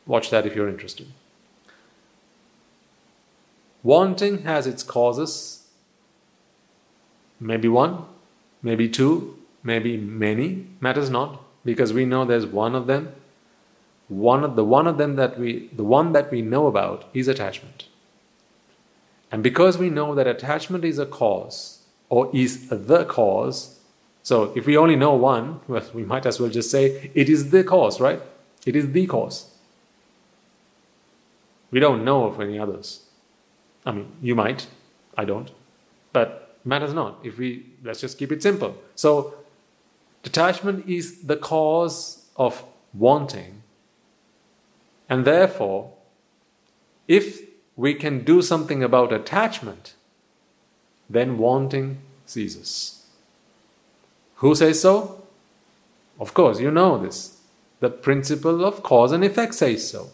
watch 0.05 0.29
that 0.29 0.45
if 0.45 0.55
you're 0.55 0.69
interested. 0.69 1.07
Wanting 3.83 4.43
has 4.43 4.67
its 4.67 4.83
causes, 4.83 5.67
maybe 7.39 7.67
one, 7.67 8.05
maybe 8.61 8.89
two, 8.89 9.37
maybe 9.63 9.97
many, 9.97 10.67
matters 10.79 11.09
not, 11.09 11.41
because 11.63 11.93
we 11.93 12.05
know 12.05 12.25
there's 12.25 12.45
one 12.45 12.75
of 12.75 12.87
them. 12.87 13.13
One 14.07 14.43
of 14.43 14.55
the 14.55 14.63
one 14.63 14.87
of 14.87 14.97
them 14.97 15.17
that 15.17 15.37
we 15.37 15.69
the 15.73 15.83
one 15.83 16.13
that 16.13 16.31
we 16.31 16.41
know 16.41 16.67
about 16.67 17.05
is 17.13 17.27
attachment. 17.27 17.87
And 19.29 19.43
because 19.43 19.77
we 19.77 19.89
know 19.89 20.15
that 20.15 20.27
attachment 20.27 20.85
is 20.85 20.97
a 20.97 21.05
cause 21.05 21.76
or 22.09 22.29
is 22.33 22.69
the 22.69 23.05
cause, 23.05 23.77
so 24.23 24.51
if 24.57 24.65
we 24.65 24.75
only 24.75 24.97
know 24.97 25.15
one, 25.15 25.61
well, 25.69 25.85
we 25.93 26.03
might 26.03 26.25
as 26.25 26.37
well 26.37 26.49
just 26.49 26.69
say 26.69 27.11
it 27.13 27.29
is 27.29 27.49
the 27.49 27.63
cause, 27.63 28.01
right? 28.01 28.21
It 28.65 28.75
is 28.75 28.91
the 28.91 29.07
cause. 29.07 29.55
We 31.71 31.79
don't 31.79 32.03
know 32.03 32.25
of 32.25 32.41
any 32.41 32.59
others. 32.59 33.05
I 33.85 33.91
mean, 33.91 34.11
you 34.21 34.35
might, 34.35 34.67
I 35.17 35.23
don't, 35.23 35.49
but 36.11 36.57
matters 36.65 36.93
not. 36.93 37.19
If 37.23 37.37
we 37.37 37.67
let's 37.83 38.01
just 38.01 38.17
keep 38.17 38.33
it 38.33 38.43
simple. 38.43 38.75
So, 38.95 39.33
detachment 40.23 40.89
is 40.89 41.21
the 41.21 41.37
cause 41.37 42.25
of 42.35 42.63
wanting, 42.93 43.63
and 45.07 45.23
therefore, 45.23 45.93
if 47.07 47.41
we 47.77 47.93
can 47.93 48.25
do 48.25 48.41
something 48.41 48.83
about 48.83 49.13
attachment, 49.13 49.93
then 51.09 51.37
wanting 51.37 51.99
ceases. 52.25 53.05
Who 54.35 54.55
says 54.55 54.81
so? 54.81 55.23
Of 56.19 56.33
course, 56.33 56.59
you 56.59 56.71
know 56.71 56.97
this. 56.97 57.39
The 57.79 57.89
principle 57.89 58.65
of 58.65 58.83
cause 58.83 59.11
and 59.11 59.23
effect 59.23 59.55
says 59.55 59.89
so. 59.89 60.09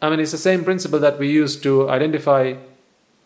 I 0.00 0.10
mean, 0.10 0.20
it's 0.20 0.32
the 0.32 0.38
same 0.38 0.64
principle 0.64 0.98
that 1.00 1.18
we 1.18 1.30
use 1.30 1.60
to 1.62 1.88
identify 1.88 2.54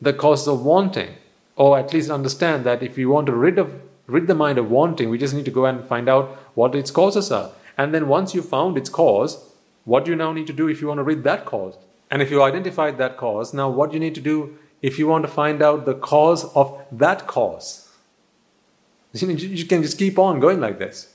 the 0.01 0.13
cause 0.13 0.47
of 0.47 0.65
wanting, 0.65 1.17
or 1.57 1.79
at 1.79 1.93
least 1.93 2.11
understand 2.11 2.65
that 2.65 2.83
if 2.83 2.97
we 2.97 3.05
want 3.05 3.27
to 3.27 3.33
rid 3.33 3.59
of 3.59 3.83
rid 4.07 4.27
the 4.27 4.35
mind 4.35 4.59
of 4.59 4.71
wanting, 4.71 5.11
we 5.11 5.19
just 5.19 5.35
need 5.35 5.45
to 5.45 5.51
go 5.51 5.67
and 5.67 5.85
find 5.85 6.09
out 6.09 6.29
what 6.55 6.75
its 6.75 6.91
causes 6.91 7.31
are. 7.31 7.51
And 7.77 7.95
then 7.95 8.09
once 8.09 8.35
you 8.35 8.43
found 8.43 8.79
its 8.79 8.89
cause, 8.89 9.53
what 9.85 10.05
do 10.05 10.11
you 10.11 10.17
now 10.17 10.33
need 10.33 10.47
to 10.47 10.53
do 10.53 10.69
if 10.69 10.81
you 10.81 10.89
want 10.89 10.99
to 10.99 11.05
rid 11.05 11.25
that 11.25 11.45
cause? 11.45 11.77
And 12.11 12.23
if 12.23 12.31
you 12.31 12.43
identified 12.43 12.97
that 12.99 13.17
cause, 13.17 13.53
now 13.53 13.69
what 13.69 13.91
do 13.91 13.95
you 13.95 14.01
need 14.01 14.15
to 14.15 14.21
do 14.21 14.59
if 14.81 14.99
you 14.99 15.07
want 15.07 15.25
to 15.25 15.31
find 15.31 15.63
out 15.63 15.85
the 15.85 15.95
cause 15.95 16.45
of 16.55 16.81
that 16.93 17.27
cause? 17.27 17.85
You 19.13 19.65
can 19.65 19.83
just 19.83 19.99
keep 19.99 20.19
on 20.19 20.39
going 20.39 20.61
like 20.61 20.79
this 20.79 21.15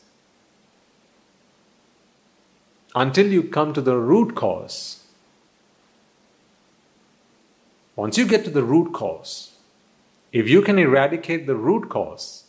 until 2.96 3.28
you 3.28 3.44
come 3.44 3.74
to 3.74 3.82
the 3.82 3.98
root 3.98 4.36
cause. 4.36 5.04
Once 7.96 8.18
you 8.18 8.26
get 8.26 8.44
to 8.44 8.50
the 8.50 8.64
root 8.64 8.94
cause, 8.94 9.52
if 10.32 10.50
you 10.50 10.62
can 10.62 10.80
eradicate 10.80 11.46
the 11.46 11.56
root 11.56 11.90
cause, 11.90 12.46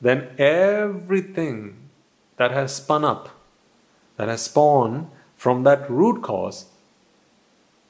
then 0.00 0.28
everything 0.38 1.88
that 2.36 2.50
has 2.50 2.76
spun 2.76 3.04
up, 3.04 3.30
that 4.16 4.28
has 4.28 4.42
spawned 4.42 5.08
from 5.36 5.62
that 5.64 5.90
root 5.90 6.22
cause, 6.22 6.66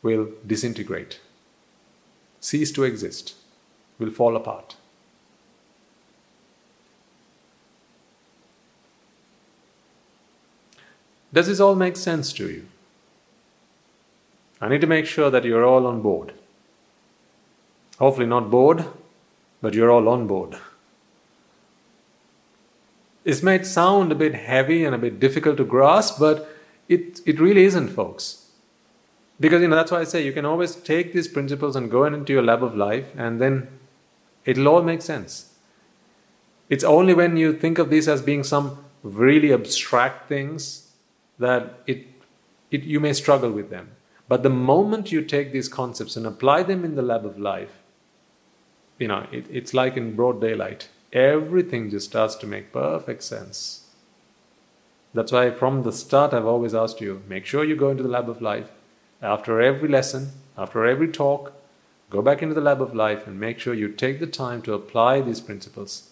will 0.02 0.28
disintegrate, 0.46 1.20
cease 2.40 2.72
to 2.72 2.84
exist, 2.84 3.34
will 3.98 4.10
fall 4.10 4.36
apart. 4.36 4.76
Does 11.32 11.46
this 11.46 11.60
all 11.60 11.76
make 11.76 11.96
sense 11.96 12.32
to 12.34 12.48
you? 12.50 12.66
I 14.60 14.68
need 14.68 14.80
to 14.80 14.86
make 14.86 15.06
sure 15.06 15.30
that 15.30 15.44
you're 15.44 15.64
all 15.64 15.86
on 15.86 16.02
board. 16.02 16.34
Hopefully, 17.98 18.26
not 18.26 18.50
bored, 18.50 18.84
but 19.62 19.74
you're 19.74 19.90
all 19.90 20.08
on 20.08 20.26
board. 20.26 20.56
This 23.24 23.42
might 23.42 23.66
sound 23.66 24.10
a 24.10 24.14
bit 24.14 24.34
heavy 24.34 24.84
and 24.84 24.94
a 24.94 24.98
bit 24.98 25.20
difficult 25.20 25.58
to 25.58 25.64
grasp, 25.64 26.18
but 26.18 26.48
it, 26.88 27.20
it 27.26 27.38
really 27.38 27.64
isn't, 27.64 27.90
folks. 27.90 28.39
Because 29.40 29.62
you 29.62 29.68
know 29.68 29.76
that's 29.76 29.90
why 29.90 30.00
I 30.00 30.04
say 30.04 30.22
you 30.22 30.34
can 30.34 30.44
always 30.44 30.76
take 30.76 31.14
these 31.14 31.26
principles 31.26 31.74
and 31.74 31.90
go 31.90 32.04
into 32.04 32.32
your 32.32 32.42
lab 32.42 32.62
of 32.62 32.76
life, 32.76 33.06
and 33.16 33.40
then 33.40 33.68
it'll 34.44 34.68
all 34.68 34.82
make 34.82 35.00
sense. 35.00 35.54
It's 36.68 36.84
only 36.84 37.14
when 37.14 37.38
you 37.38 37.54
think 37.54 37.78
of 37.78 37.88
these 37.88 38.06
as 38.06 38.20
being 38.20 38.44
some 38.44 38.84
really 39.02 39.52
abstract 39.52 40.28
things 40.28 40.92
that 41.38 41.80
it, 41.86 42.06
it 42.70 42.82
you 42.84 43.00
may 43.00 43.14
struggle 43.14 43.50
with 43.50 43.70
them. 43.70 43.92
But 44.28 44.42
the 44.42 44.50
moment 44.50 45.10
you 45.10 45.22
take 45.22 45.52
these 45.52 45.68
concepts 45.68 46.16
and 46.16 46.26
apply 46.26 46.62
them 46.62 46.84
in 46.84 46.94
the 46.94 47.02
lab 47.02 47.24
of 47.24 47.38
life, 47.38 47.78
you 48.98 49.08
know, 49.08 49.26
it, 49.32 49.46
it's 49.50 49.72
like 49.72 49.96
in 49.96 50.14
broad 50.14 50.40
daylight. 50.40 50.90
Everything 51.12 51.90
just 51.90 52.10
starts 52.10 52.36
to 52.36 52.46
make 52.46 52.72
perfect 52.72 53.22
sense. 53.24 53.88
That's 55.14 55.32
why 55.32 55.50
from 55.50 55.82
the 55.82 55.92
start 55.92 56.34
I've 56.34 56.46
always 56.46 56.74
asked 56.74 57.00
you 57.00 57.22
make 57.26 57.46
sure 57.46 57.64
you 57.64 57.74
go 57.74 57.88
into 57.88 58.02
the 58.02 58.08
lab 58.08 58.28
of 58.28 58.42
life 58.42 58.70
after 59.22 59.60
every 59.60 59.88
lesson, 59.88 60.32
after 60.56 60.84
every 60.86 61.08
talk, 61.08 61.52
go 62.08 62.22
back 62.22 62.42
into 62.42 62.54
the 62.54 62.60
lab 62.60 62.80
of 62.80 62.94
life 62.94 63.26
and 63.26 63.38
make 63.38 63.58
sure 63.58 63.74
you 63.74 63.88
take 63.88 64.20
the 64.20 64.26
time 64.26 64.62
to 64.62 64.74
apply 64.74 65.20
these 65.20 65.40
principles. 65.40 66.10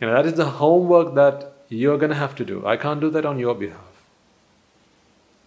You 0.00 0.06
know, 0.06 0.14
that 0.14 0.26
is 0.26 0.34
the 0.34 0.50
homework 0.50 1.14
that 1.14 1.52
you're 1.68 1.98
going 1.98 2.10
to 2.10 2.16
have 2.16 2.34
to 2.36 2.44
do. 2.44 2.66
I 2.66 2.76
can't 2.76 3.00
do 3.00 3.10
that 3.10 3.24
on 3.24 3.38
your 3.38 3.54
behalf. 3.54 3.80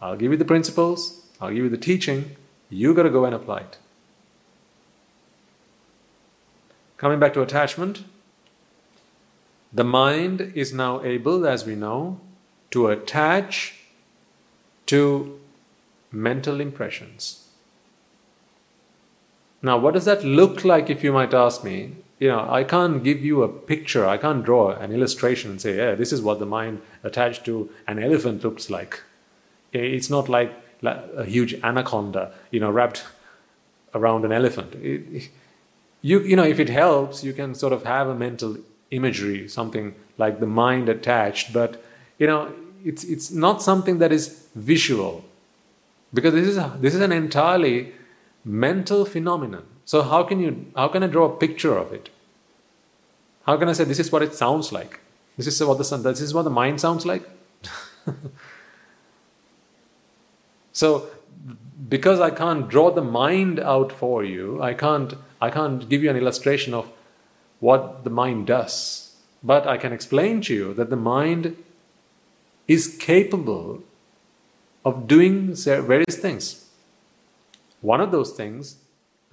I'll 0.02 0.16
give 0.16 0.32
you 0.32 0.38
the 0.38 0.46
principles, 0.46 1.26
I'll 1.40 1.50
give 1.50 1.64
you 1.64 1.70
the 1.70 1.78
teaching, 1.78 2.36
you 2.70 2.94
got 2.94 3.04
to 3.04 3.10
go 3.10 3.26
and 3.26 3.34
apply 3.34 3.60
it. 3.60 3.78
Coming 6.98 7.20
back 7.20 7.34
to 7.34 7.42
attachment, 7.42 8.04
the 9.72 9.84
mind 9.84 10.54
is 10.56 10.74
now 10.74 11.04
able, 11.04 11.48
as 11.48 11.66
we 11.66 11.76
know, 11.76 12.20
to 12.72 12.88
attach 12.88 13.76
to 14.86 15.40
mental 16.14 16.62
impressions. 16.62 17.48
Now, 19.62 19.78
what 19.78 19.94
does 19.94 20.06
that 20.06 20.24
look 20.24 20.64
like 20.66 20.90
if 20.90 21.04
you 21.04 21.14
might 21.14 21.34
ask 21.34 21.64
me? 21.64 21.96
You 22.20 22.28
know, 22.30 22.48
I 22.50 22.64
can't 22.64 23.04
give 23.04 23.24
you 23.24 23.44
a 23.44 23.50
picture, 23.50 24.06
I 24.06 24.18
can't 24.18 24.46
draw 24.46 24.72
an 24.72 24.92
illustration 24.92 25.52
and 25.52 25.62
say, 25.62 25.78
yeah, 25.78 25.96
this 25.96 26.14
is 26.14 26.22
what 26.22 26.40
the 26.40 26.46
mind 26.46 26.82
attached 27.04 27.44
to 27.46 27.70
an 27.88 28.00
elephant 28.00 28.44
looks 28.44 28.70
like. 28.70 29.02
It's 29.72 30.10
not 30.10 30.30
like 30.30 30.54
a 30.84 31.26
huge 31.26 31.56
anaconda, 31.64 32.34
you 32.52 32.60
know, 32.60 32.72
wrapped 32.72 33.04
around 33.94 34.26
an 34.26 34.32
elephant. 34.32 34.76
It, 34.76 35.30
you, 36.02 36.20
you 36.20 36.36
know, 36.36 36.44
if 36.44 36.60
it 36.60 36.70
helps, 36.70 37.24
you 37.24 37.34
can 37.34 37.56
sort 37.56 37.74
of 37.74 37.84
have 37.86 38.08
a 38.08 38.16
mental 38.16 38.58
imagery, 38.92 39.48
something 39.48 39.96
like 40.18 40.40
the 40.40 40.46
mind 40.46 40.90
attached, 40.90 41.54
but, 41.54 41.84
you 42.20 42.28
know, 42.28 42.54
it's, 42.86 43.04
it's 43.06 43.32
not 43.32 43.62
something 43.62 44.00
that 44.00 44.12
is 44.12 44.46
visual 44.56 45.24
because 46.14 46.34
this 46.34 46.48
is 46.48 46.58
a, 46.58 46.78
this 46.80 46.94
is 46.94 47.02
an 47.02 47.12
entirely 47.12 47.94
mental 48.46 49.06
phenomenon. 49.06 49.66
So 49.86 50.02
how 50.02 50.24
can 50.24 50.40
you 50.40 50.72
how 50.76 50.88
can 50.88 51.04
I 51.04 51.08
draw 51.08 51.26
a 51.26 51.38
picture 51.38 51.78
of 51.78 51.92
it? 51.92 52.10
How 53.46 53.58
can 53.58 53.68
I 53.68 53.74
say 53.74 53.84
this 53.84 54.00
is 54.00 54.12
what 54.12 54.22
it 54.22 54.34
sounds 54.34 54.72
like? 54.72 55.00
This 55.38 55.48
is 55.48 55.64
what 55.64 55.78
the 55.78 55.84
sun 55.84 56.04
this 56.04 56.22
is 56.22 56.34
what 56.34 56.44
the 56.44 56.50
mind 56.50 56.80
sounds 56.80 57.06
like. 57.06 57.28
so 60.72 61.10
because 61.90 62.20
I 62.20 62.30
can't 62.30 62.70
draw 62.70 62.92
the 62.92 63.02
mind 63.02 63.60
out 63.60 63.92
for 63.92 64.24
you, 64.24 64.62
I 64.62 64.74
can't 64.74 65.16
I 65.42 65.50
can't 65.50 65.90
give 65.90 66.04
you 66.04 66.10
an 66.10 66.18
illustration 66.18 66.74
of 66.74 66.90
what 67.60 68.04
the 68.04 68.10
mind 68.10 68.48
does. 68.48 69.16
But 69.42 69.68
I 69.68 69.78
can 69.78 69.92
explain 69.92 70.42
to 70.42 70.54
you 70.54 70.74
that 70.76 70.90
the 70.90 70.96
mind 70.96 71.58
is 72.68 72.96
capable 72.98 73.84
of 74.86 75.08
doing 75.08 75.56
various 75.56 76.18
things. 76.18 76.70
One 77.82 78.02
of 78.02 78.12
those 78.12 78.32
things, 78.32 78.78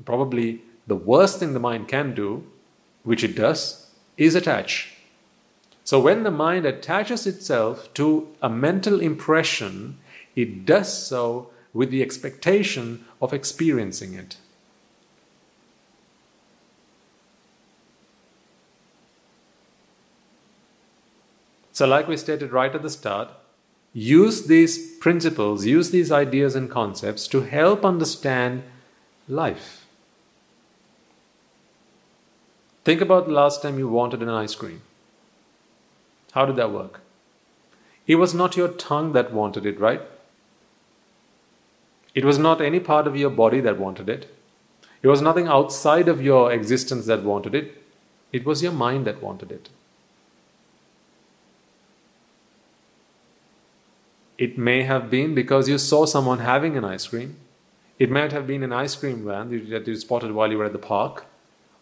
probably 0.04 0.62
the 0.86 0.96
worst 0.96 1.38
thing 1.38 1.52
the 1.52 1.60
mind 1.60 1.88
can 1.88 2.14
do, 2.14 2.44
which 3.04 3.22
it 3.22 3.36
does, 3.36 3.90
is 4.16 4.34
attach. 4.34 4.94
So 5.84 5.98
when 5.98 6.22
the 6.22 6.30
mind 6.30 6.66
attaches 6.66 7.26
itself 7.26 7.92
to 7.94 8.28
a 8.42 8.48
mental 8.48 9.00
impression, 9.00 9.98
it 10.36 10.64
does 10.64 10.92
so 10.92 11.50
with 11.72 11.90
the 11.90 12.02
expectation 12.02 13.04
of 13.20 13.32
experiencing 13.32 14.14
it. 14.14 14.36
So, 21.72 21.86
like 21.86 22.08
we 22.08 22.16
stated 22.18 22.52
right 22.52 22.74
at 22.74 22.82
the 22.82 22.90
start, 22.90 23.30
use 23.92 24.46
these 24.46 24.96
principles, 24.98 25.66
use 25.66 25.90
these 25.90 26.12
ideas 26.12 26.54
and 26.54 26.70
concepts 26.70 27.26
to 27.28 27.42
help 27.42 27.84
understand 27.84 28.62
life. 29.28 29.86
Think 32.84 33.00
about 33.00 33.26
the 33.26 33.32
last 33.32 33.62
time 33.62 33.78
you 33.78 33.88
wanted 33.88 34.22
an 34.22 34.28
ice 34.28 34.54
cream. 34.54 34.82
How 36.32 36.46
did 36.46 36.56
that 36.56 36.72
work? 36.72 37.00
It 38.06 38.16
was 38.16 38.34
not 38.34 38.56
your 38.56 38.68
tongue 38.68 39.12
that 39.12 39.32
wanted 39.32 39.66
it, 39.66 39.78
right? 39.78 40.02
It 42.14 42.24
was 42.24 42.38
not 42.38 42.60
any 42.60 42.80
part 42.80 43.06
of 43.06 43.16
your 43.16 43.30
body 43.30 43.60
that 43.60 43.78
wanted 43.78 44.08
it. 44.08 44.34
It 45.02 45.08
was 45.08 45.22
nothing 45.22 45.46
outside 45.46 46.08
of 46.08 46.22
your 46.22 46.52
existence 46.52 47.06
that 47.06 47.22
wanted 47.22 47.54
it. 47.54 47.82
It 48.32 48.44
was 48.44 48.62
your 48.62 48.72
mind 48.72 49.06
that 49.06 49.22
wanted 49.22 49.52
it. 49.52 49.68
It 54.40 54.56
may 54.56 54.84
have 54.84 55.10
been 55.10 55.34
because 55.34 55.68
you 55.68 55.76
saw 55.76 56.06
someone 56.06 56.38
having 56.38 56.74
an 56.78 56.84
ice 56.84 57.06
cream. 57.06 57.36
It 57.98 58.10
might 58.10 58.32
have 58.32 58.46
been 58.46 58.62
an 58.62 58.72
ice 58.72 58.94
cream 58.96 59.26
van 59.26 59.50
that 59.68 59.86
you 59.86 59.94
spotted 59.96 60.32
while 60.32 60.50
you 60.50 60.56
were 60.56 60.64
at 60.64 60.72
the 60.72 60.78
park. 60.78 61.26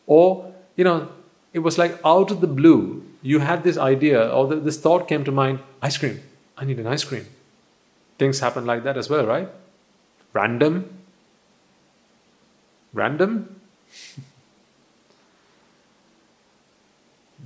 Or, 0.08 0.52
you 0.74 0.82
know, 0.82 1.08
it 1.52 1.60
was 1.60 1.78
like 1.78 2.00
out 2.04 2.32
of 2.32 2.40
the 2.40 2.48
blue, 2.48 3.04
you 3.22 3.38
had 3.38 3.62
this 3.62 3.78
idea 3.78 4.28
or 4.28 4.56
this 4.56 4.80
thought 4.80 5.06
came 5.06 5.22
to 5.22 5.30
mind 5.30 5.60
ice 5.80 5.96
cream. 5.98 6.20
I 6.56 6.64
need 6.64 6.80
an 6.80 6.88
ice 6.88 7.04
cream. 7.04 7.26
Things 8.18 8.40
happen 8.40 8.66
like 8.66 8.82
that 8.82 8.96
as 8.96 9.08
well, 9.08 9.24
right? 9.24 9.48
Random. 10.32 10.98
Random? 12.92 13.60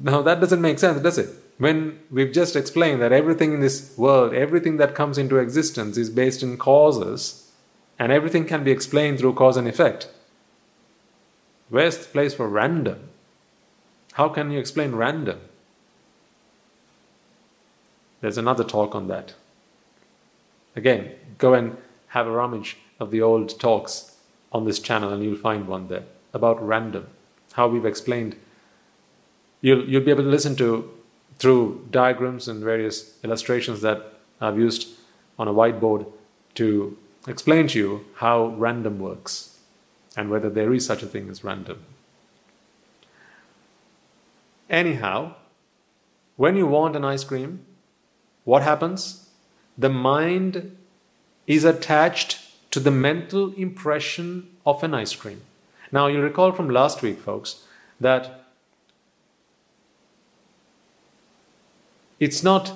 now 0.01 0.23
that 0.23 0.41
doesn't 0.41 0.63
make 0.63 0.79
sense, 0.79 1.03
does 1.03 1.19
it? 1.19 1.42
When 1.63 2.01
we've 2.11 2.33
just 2.33 2.57
explained 2.57 3.01
that 3.03 3.13
everything 3.13 3.53
in 3.53 3.61
this 3.61 3.97
world, 3.97 4.35
everything 4.35 4.79
that 4.79 4.97
comes 4.97 5.17
into 5.17 5.37
existence 5.37 5.97
is 5.97 6.11
based 6.11 6.43
in 6.43 6.57
causes, 6.57 7.53
and 8.01 8.11
everything 8.11 8.47
can 8.47 8.65
be 8.65 8.73
explained 8.73 9.21
through 9.21 9.35
cause 9.35 9.57
and 9.57 9.69
effect. 9.69 10.09
Where's 11.69 11.99
the 11.99 12.07
place 12.07 12.35
for 12.35 12.49
random? 12.49 13.11
How 14.15 14.29
can 14.29 14.51
you 14.51 14.59
explain 14.59 14.97
random? 14.97 15.39
There's 18.21 18.39
another 18.39 18.65
talk 18.65 18.97
on 18.97 19.07
that. 19.07 19.35
Again, 20.75 21.13
go 21.39 21.55
and 21.55 21.77
have 22.09 22.27
a 22.27 22.33
rummage 22.33 22.79
of 22.99 23.13
the 23.13 23.23
old 23.23 23.61
talks 23.61 24.17
on 24.51 24.65
this 24.65 24.81
channel 24.81 25.13
and 25.13 25.23
you'll 25.23 25.37
find 25.37 25.69
one 25.69 25.87
there 25.87 26.07
about 26.35 26.61
random, 26.61 27.07
how 27.53 27.69
we've 27.69 27.87
explained. 27.87 28.35
You'll, 29.61 29.89
you'll 29.89 30.05
be 30.05 30.11
able 30.11 30.25
to 30.25 30.29
listen 30.29 30.57
to 30.57 30.93
through 31.43 31.85
diagrams 31.91 32.47
and 32.47 32.63
various 32.63 33.19
illustrations 33.25 33.81
that 33.81 34.13
I've 34.41 34.57
used 34.57 34.87
on 35.41 35.49
a 35.49 35.53
whiteboard 35.53 36.07
to 36.55 36.97
explain 37.27 37.67
to 37.67 37.79
you 37.81 38.05
how 38.19 38.55
random 38.67 39.01
works 39.01 39.59
and 40.17 40.31
whether 40.31 40.49
there 40.49 40.73
is 40.73 40.87
such 40.87 41.03
a 41.03 41.07
thing 41.07 41.29
as 41.29 41.43
random. 41.43 41.81
Anyhow, 44.71 45.35
when 46.37 46.57
you 46.57 46.69
want 46.69 46.95
an 46.95 47.05
ice 47.05 47.25
cream, 47.25 47.67
what 48.45 48.63
happens? 48.63 49.29
The 49.77 49.89
mind 49.89 50.77
is 51.49 51.65
attached 51.65 52.39
to 52.71 52.79
the 52.79 52.93
mental 52.93 53.53
impression 53.55 54.49
of 54.65 54.85
an 54.85 54.95
ice 54.95 55.17
cream. 55.17 55.41
Now, 55.91 56.07
you'll 56.07 56.23
recall 56.23 56.53
from 56.53 56.71
last 56.71 57.03
week, 57.03 57.19
folks, 57.19 57.65
that 58.01 58.42
it's 62.23 62.45
not 62.45 62.73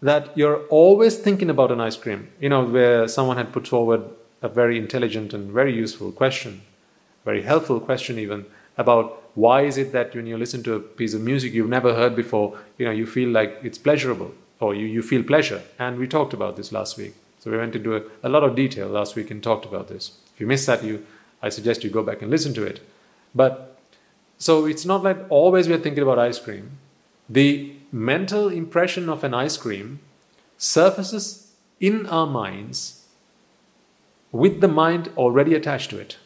that 0.00 0.38
you're 0.38 0.60
always 0.80 1.16
thinking 1.18 1.50
about 1.50 1.72
an 1.72 1.80
ice 1.80 1.96
cream. 1.96 2.28
You 2.40 2.48
know, 2.48 2.64
where 2.64 3.08
someone 3.08 3.36
had 3.36 3.52
put 3.52 3.66
forward 3.66 4.02
a 4.40 4.48
very 4.48 4.78
intelligent 4.78 5.34
and 5.34 5.50
very 5.50 5.74
useful 5.74 6.12
question, 6.12 6.62
very 7.24 7.42
helpful 7.42 7.80
question, 7.80 8.20
even 8.20 8.46
about 8.78 9.20
why 9.34 9.62
is 9.62 9.78
it 9.78 9.90
that 9.92 10.14
when 10.14 10.28
you 10.28 10.38
listen 10.38 10.62
to 10.62 10.74
a 10.74 10.80
piece 10.80 11.12
of 11.12 11.22
music 11.22 11.52
you've 11.52 11.68
never 11.68 11.94
heard 11.94 12.14
before, 12.14 12.56
you 12.78 12.86
know, 12.86 12.92
you 12.92 13.04
feel 13.04 13.30
like 13.30 13.58
it's 13.64 13.78
pleasurable 13.78 14.32
or 14.60 14.76
you, 14.76 14.86
you 14.86 15.02
feel 15.02 15.24
pleasure. 15.24 15.62
And 15.80 15.98
we 15.98 16.06
talked 16.06 16.32
about 16.32 16.56
this 16.56 16.70
last 16.70 16.96
week. 16.96 17.14
So 17.40 17.50
we 17.50 17.56
went 17.56 17.74
into 17.74 17.96
a, 17.96 18.02
a 18.22 18.28
lot 18.28 18.44
of 18.44 18.54
detail 18.54 18.86
last 18.86 19.16
week 19.16 19.32
and 19.32 19.42
talked 19.42 19.66
about 19.66 19.88
this. 19.88 20.12
If 20.34 20.40
you 20.40 20.46
missed 20.46 20.68
that, 20.68 20.84
you, 20.84 21.04
I 21.42 21.48
suggest 21.48 21.82
you 21.82 21.90
go 21.90 22.04
back 22.04 22.22
and 22.22 22.30
listen 22.30 22.54
to 22.54 22.62
it. 22.62 22.80
But 23.34 23.76
so 24.38 24.66
it's 24.66 24.84
not 24.84 25.02
like 25.02 25.18
always 25.30 25.68
we're 25.68 25.78
thinking 25.78 26.04
about 26.04 26.20
ice 26.20 26.38
cream. 26.38 26.78
The 27.28 27.72
mental 27.92 28.48
impression 28.48 29.08
of 29.08 29.22
an 29.22 29.34
ice 29.34 29.56
cream 29.56 30.00
surfaces 30.56 31.52
in 31.78 32.06
our 32.06 32.26
minds 32.26 33.06
with 34.32 34.60
the 34.60 34.68
mind 34.68 35.10
already 35.16 35.54
attached 35.54 35.90
to 35.90 35.98
it. 35.98 36.16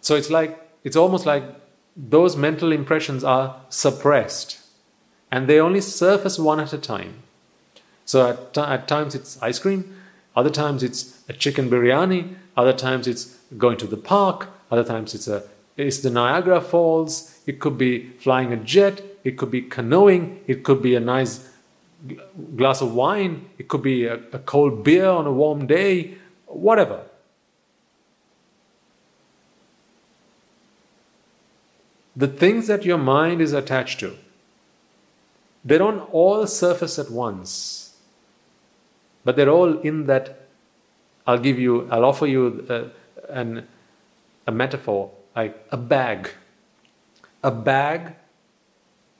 So 0.00 0.16
it's 0.16 0.30
like, 0.30 0.58
it's 0.82 0.96
almost 0.96 1.26
like 1.26 1.44
those 1.94 2.36
mental 2.36 2.72
impressions 2.72 3.22
are 3.22 3.60
suppressed 3.68 4.58
and 5.30 5.46
they 5.46 5.60
only 5.60 5.80
surface 5.80 6.38
one 6.38 6.58
at 6.58 6.72
a 6.72 6.78
time. 6.78 7.22
So 8.06 8.30
at, 8.30 8.58
at 8.58 8.88
times 8.88 9.14
it's 9.14 9.40
ice 9.42 9.58
cream, 9.58 9.96
other 10.34 10.50
times 10.50 10.82
it's 10.82 11.22
a 11.28 11.32
chicken 11.32 11.68
biryani, 11.68 12.36
other 12.56 12.72
times 12.72 13.06
it's 13.06 13.38
going 13.58 13.76
to 13.78 13.86
the 13.86 13.96
park, 13.96 14.48
other 14.70 14.84
times 14.84 15.14
it's 15.14 15.28
a 15.28 15.42
it's 15.76 16.00
the 16.00 16.10
Niagara 16.10 16.60
Falls, 16.60 17.40
it 17.46 17.58
could 17.58 17.78
be 17.78 18.10
flying 18.18 18.52
a 18.52 18.56
jet, 18.56 19.00
it 19.24 19.38
could 19.38 19.50
be 19.50 19.62
canoeing, 19.62 20.42
it 20.46 20.64
could 20.64 20.82
be 20.82 20.94
a 20.94 21.00
nice 21.00 21.48
glass 22.56 22.80
of 22.80 22.94
wine, 22.94 23.48
it 23.58 23.68
could 23.68 23.82
be 23.82 24.06
a, 24.06 24.14
a 24.32 24.38
cold 24.38 24.82
beer 24.82 25.08
on 25.08 25.26
a 25.26 25.32
warm 25.32 25.66
day, 25.66 26.14
whatever. 26.46 27.04
The 32.16 32.28
things 32.28 32.66
that 32.66 32.84
your 32.84 32.98
mind 32.98 33.40
is 33.40 33.52
attached 33.52 34.00
to, 34.00 34.16
they 35.64 35.78
don't 35.78 36.00
all 36.12 36.46
surface 36.46 36.98
at 36.98 37.10
once, 37.10 37.96
but 39.24 39.36
they're 39.36 39.48
all 39.48 39.78
in 39.78 40.06
that. 40.06 40.40
I'll 41.24 41.38
give 41.38 41.58
you, 41.58 41.88
I'll 41.88 42.04
offer 42.04 42.26
you 42.26 42.66
a, 42.68 42.74
uh, 42.74 42.88
an, 43.28 43.68
a 44.48 44.50
metaphor 44.50 45.12
like 45.36 45.66
a 45.70 45.76
bag. 45.76 46.30
A 47.44 47.50
bag 47.52 48.16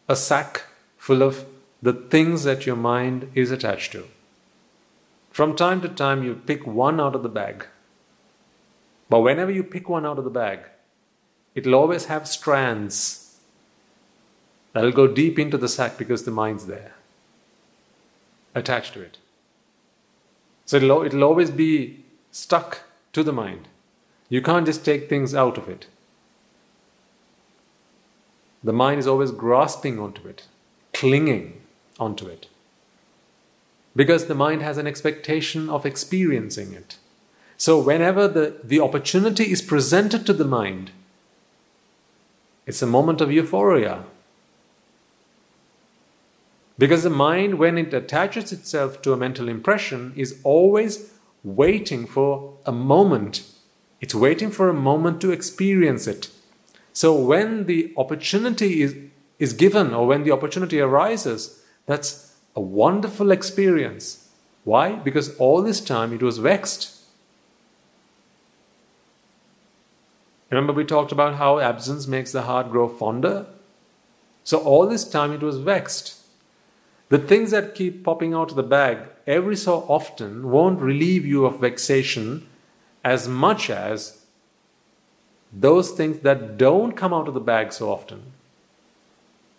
a 0.09 0.17
sack 0.17 0.63
full 0.97 1.23
of 1.23 1.45
the 1.81 1.93
things 1.93 2.45
that 2.45 2.67
your 2.67 2.77
mind 2.77 3.31
is 3.35 3.51
attached 3.51 3.93
to. 3.93 4.07
From 5.31 5.57
time 5.57 5.81
to 5.81 5.89
time, 5.89 6.23
you 6.23 6.35
pick 6.35 6.67
one 6.67 7.01
out 7.01 7.15
of 7.15 7.23
the 7.23 7.29
bag. 7.29 7.67
But 9.09 9.21
whenever 9.21 9.51
you 9.51 9.63
pick 9.63 9.89
one 9.89 10.07
out 10.07 10.19
of 10.19 10.25
the 10.25 10.31
bag, 10.31 10.61
it'll 11.55 11.75
always 11.75 12.07
have 12.07 12.29
strands 12.29 13.39
that'll 14.73 14.93
go 14.93 15.07
deep 15.07 15.39
into 15.39 15.59
the 15.59 15.69
sack 15.69 15.99
because 15.99 16.25
the 16.25 16.31
mind's 16.31 16.67
there, 16.67 16.95
attached 18.55 18.95
to 18.95 19.03
it. 19.03 19.19
So 20.67 20.77
it'll, 20.77 21.03
it'll 21.03 21.25
always 21.25 21.51
be 21.51 22.05
stuck 22.31 22.83
to 23.13 23.23
the 23.23 23.33
mind. 23.33 23.69
You 24.29 24.41
can't 24.41 24.67
just 24.67 24.85
take 24.85 25.09
things 25.09 25.35
out 25.35 25.59
of 25.59 25.69
it. 25.69 25.87
The 28.65 28.73
mind 28.73 29.01
is 29.01 29.07
always 29.07 29.31
grasping 29.31 29.99
onto 29.99 30.27
it, 30.29 30.45
clinging 30.93 31.61
onto 31.99 32.27
it. 32.27 32.47
Because 33.95 34.27
the 34.27 34.35
mind 34.35 34.63
has 34.63 34.79
an 34.79 34.87
expectation 34.87 35.69
of 35.69 35.85
experiencing 35.85 36.73
it. 36.73 36.97
So, 37.57 37.79
whenever 37.79 38.27
the, 38.27 38.57
the 38.65 38.81
opportunity 38.81 39.51
is 39.51 39.63
presented 39.63 40.27
to 40.27 40.33
the 40.33 40.45
mind, 40.45 40.91
it's 42.67 42.83
a 42.83 42.87
moment 42.87 43.21
of 43.21 43.31
euphoria. 43.31 44.05
Because 46.79 47.03
the 47.03 47.11
mind, 47.11 47.59
when 47.59 47.77
it 47.77 47.93
attaches 47.93 48.53
itself 48.53 49.03
to 49.03 49.13
a 49.13 49.17
mental 49.17 49.49
impression, 49.49 50.13
is 50.17 50.41
always 50.43 51.13
waiting 51.45 52.07
for 52.07 52.55
a 52.65 52.73
moment. 52.73 53.43
It's 54.01 54.15
waiting 54.15 54.51
for 54.51 54.69
a 54.69 54.75
moment 54.75 55.21
to 55.21 55.31
experience 55.31 56.07
it. 56.07 56.29
So 56.93 57.15
when 57.15 57.67
the 57.67 57.93
opportunity 57.97 58.83
is, 58.83 58.97
is 59.39 59.53
given 59.53 59.95
or 59.95 60.07
when 60.07 60.25
the 60.25 60.31
opportunity 60.31 60.81
arises, 60.81 61.63
that's 61.87 62.35
a 62.55 62.61
wonderful 62.61 63.31
experience. 63.31 64.29
Why? 64.65 64.97
Because 64.97 65.37
all 65.37 65.63
this 65.63 65.81
time 65.81 66.13
it 66.13 66.23
was 66.23 66.39
vexed. 66.39 66.99
Remember, 70.51 70.75
we 70.75 70.85
talked 70.85 71.13
about 71.13 71.37
how 71.37 71.59
absence 71.59 72.07
makes 72.07 72.31
the 72.31 72.43
heart 72.43 72.71
grow 72.71 72.87
fonder? 72.87 73.47
So, 74.45 74.59
all 74.59 74.87
this 74.87 75.09
time 75.09 75.33
it 75.33 75.41
was 75.41 75.57
vexed. 75.57 76.17
The 77.09 77.19
things 77.19 77.51
that 77.53 77.75
keep 77.75 78.05
popping 78.05 78.35
out 78.35 78.51
of 78.51 78.57
the 78.57 78.63
bag 78.63 78.99
every 79.27 79.57
so 79.57 79.87
often 79.89 80.51
won't 80.51 80.81
relieve 80.81 81.25
you 81.25 81.47
of 81.47 81.61
vexation 81.61 82.47
as 83.05 83.29
much 83.29 83.71
as 83.71 84.22
those 85.53 85.91
things 85.91 86.21
that 86.21 86.57
don't 86.57 86.93
come 86.93 87.13
out 87.13 87.29
of 87.29 87.35
the 87.35 87.41
bag 87.41 87.73
so 87.73 87.91
often. 87.91 88.23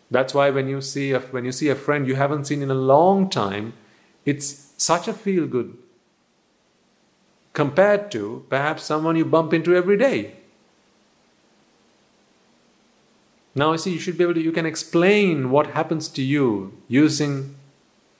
That's 0.09 0.33
why 0.33 0.49
when 0.49 0.67
you 0.67 0.81
see 0.81 1.11
a, 1.11 1.19
when 1.19 1.45
you 1.45 1.51
see 1.51 1.69
a 1.69 1.75
friend 1.75 2.07
you 2.07 2.15
haven't 2.15 2.45
seen 2.45 2.61
in 2.61 2.71
a 2.71 2.75
long 2.75 3.29
time, 3.29 3.73
it's 4.25 4.73
such 4.77 5.07
a 5.07 5.13
feel 5.13 5.47
good 5.47 5.77
compared 7.53 8.11
to 8.11 8.45
perhaps 8.49 8.83
someone 8.83 9.15
you 9.15 9.25
bump 9.25 9.53
into 9.53 9.75
every 9.75 9.97
day. 9.97 10.33
Now, 13.55 13.71
you 13.73 13.77
see, 13.77 13.93
you 13.93 13.99
should 13.99 14.17
be 14.17 14.23
able 14.23 14.33
to, 14.33 14.41
you 14.41 14.51
can 14.51 14.65
explain 14.65 15.51
what 15.51 15.67
happens 15.67 16.07
to 16.09 16.23
you 16.23 16.75
using 16.87 17.55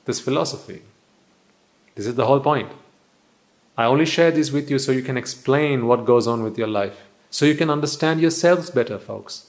this 0.06 0.20
philosophy. 0.20 0.84
This 1.96 2.06
is 2.06 2.16
the 2.16 2.28
whole 2.28 2.40
point. 2.40 2.72
I 3.76 3.86
only 3.86 4.06
share 4.06 4.30
this 4.30 4.52
with 4.52 4.70
you 4.70 4.78
so 4.78 4.92
you 4.92 5.02
can 5.02 5.18
explain 5.18 5.88
what 5.88 6.06
goes 6.06 6.28
on 6.28 6.44
with 6.44 6.58
your 6.58 6.68
life, 6.68 7.08
so 7.34 7.48
you 7.48 7.56
can 7.56 7.72
understand 7.72 8.22
yourselves 8.22 8.70
better, 8.70 9.00
folks. 9.00 9.48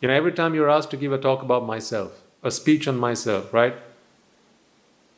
You 0.00 0.08
know, 0.08 0.14
every 0.14 0.32
time 0.32 0.56
you're 0.56 0.68
asked 0.68 0.90
to 0.90 0.96
give 0.96 1.12
a 1.12 1.18
talk 1.18 1.40
about 1.40 1.64
myself, 1.64 2.20
a 2.42 2.50
speech 2.50 2.88
on 2.88 2.96
myself, 2.98 3.54
right? 3.54 3.76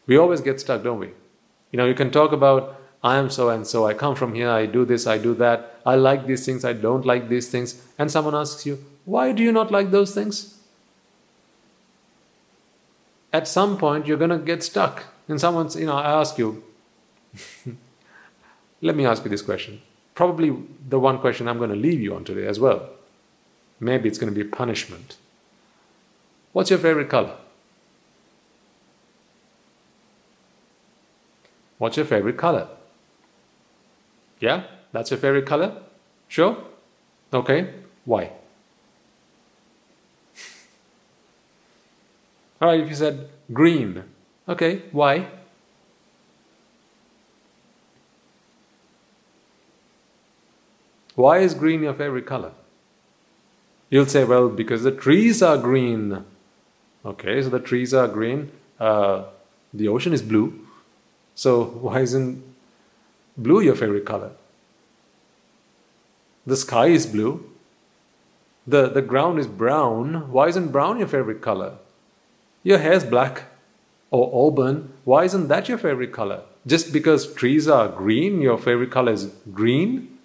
We 0.06 0.18
always 0.18 0.42
get 0.42 0.60
stuck, 0.60 0.82
don't 0.82 1.00
we? 1.00 1.12
You 1.72 1.78
know, 1.78 1.86
you 1.86 1.94
can 1.94 2.10
talk 2.10 2.32
about, 2.32 2.78
I 3.02 3.16
am 3.16 3.30
so 3.30 3.48
and 3.48 3.66
so, 3.66 3.86
I 3.86 3.94
come 3.94 4.14
from 4.14 4.34
here, 4.34 4.50
I 4.50 4.66
do 4.66 4.84
this, 4.84 5.06
I 5.06 5.16
do 5.16 5.32
that, 5.36 5.80
I 5.86 5.94
like 5.94 6.26
these 6.26 6.44
things, 6.44 6.62
I 6.62 6.74
don't 6.74 7.06
like 7.06 7.30
these 7.30 7.48
things, 7.48 7.82
and 7.98 8.10
someone 8.10 8.34
asks 8.34 8.66
you, 8.66 8.84
why 9.06 9.32
do 9.32 9.42
you 9.42 9.50
not 9.50 9.70
like 9.70 9.90
those 9.90 10.12
things? 10.12 10.58
At 13.32 13.48
some 13.48 13.78
point, 13.78 14.06
you're 14.06 14.18
going 14.18 14.36
to 14.38 14.38
get 14.38 14.62
stuck. 14.62 15.04
And 15.26 15.40
someone's, 15.40 15.74
you 15.74 15.86
know, 15.86 15.96
I 15.96 16.20
ask 16.20 16.36
you, 16.36 16.62
let 18.82 18.94
me 18.94 19.06
ask 19.06 19.24
you 19.24 19.30
this 19.30 19.40
question. 19.40 19.80
Probably 20.16 20.56
the 20.88 20.98
one 20.98 21.18
question 21.18 21.46
I'm 21.46 21.58
going 21.58 21.70
to 21.70 21.76
leave 21.76 22.00
you 22.00 22.14
on 22.16 22.24
today 22.24 22.46
as 22.46 22.58
well. 22.58 22.88
Maybe 23.78 24.08
it's 24.08 24.16
going 24.18 24.32
to 24.32 24.44
be 24.44 24.48
punishment. 24.48 25.18
What's 26.54 26.70
your 26.70 26.78
favorite 26.78 27.10
color? 27.10 27.36
What's 31.76 31.98
your 31.98 32.06
favorite 32.06 32.38
color? 32.38 32.66
Yeah, 34.40 34.64
that's 34.90 35.10
your 35.10 35.20
favorite 35.20 35.44
color? 35.44 35.82
Sure? 36.28 36.56
Okay, 37.34 37.74
why? 38.06 38.30
All 42.62 42.68
right, 42.68 42.80
if 42.80 42.88
you 42.88 42.94
said 42.94 43.28
green, 43.52 44.02
okay, 44.48 44.80
why? 44.92 45.26
Why 51.16 51.38
is 51.38 51.54
green 51.54 51.82
your 51.82 51.94
favorite 51.94 52.26
color? 52.26 52.52
You'll 53.90 54.06
say, 54.06 54.24
well, 54.24 54.48
because 54.48 54.82
the 54.82 54.92
trees 54.92 55.42
are 55.42 55.56
green. 55.56 56.24
Okay, 57.04 57.42
so 57.42 57.48
the 57.48 57.58
trees 57.58 57.94
are 57.94 58.06
green. 58.06 58.52
Uh, 58.78 59.24
the 59.72 59.88
ocean 59.88 60.12
is 60.12 60.22
blue. 60.22 60.60
So 61.34 61.64
why 61.64 62.00
isn't 62.00 62.42
blue 63.36 63.60
your 63.60 63.74
favorite 63.74 64.04
color? 64.04 64.32
The 66.46 66.56
sky 66.56 66.86
is 66.86 67.06
blue. 67.06 67.50
The, 68.66 68.88
the 68.88 69.02
ground 69.02 69.38
is 69.38 69.46
brown. 69.46 70.30
Why 70.30 70.48
isn't 70.48 70.70
brown 70.70 70.98
your 70.98 71.08
favorite 71.08 71.40
color? 71.40 71.74
Your 72.62 72.78
hair 72.78 72.92
is 72.92 73.04
black 73.04 73.44
or 74.10 74.48
auburn. 74.48 74.92
Why 75.04 75.24
isn't 75.24 75.48
that 75.48 75.68
your 75.68 75.78
favorite 75.78 76.12
color? 76.12 76.42
Just 76.66 76.92
because 76.92 77.32
trees 77.32 77.68
are 77.68 77.88
green, 77.88 78.42
your 78.42 78.58
favorite 78.58 78.90
color 78.90 79.12
is 79.12 79.26
green? 79.52 80.15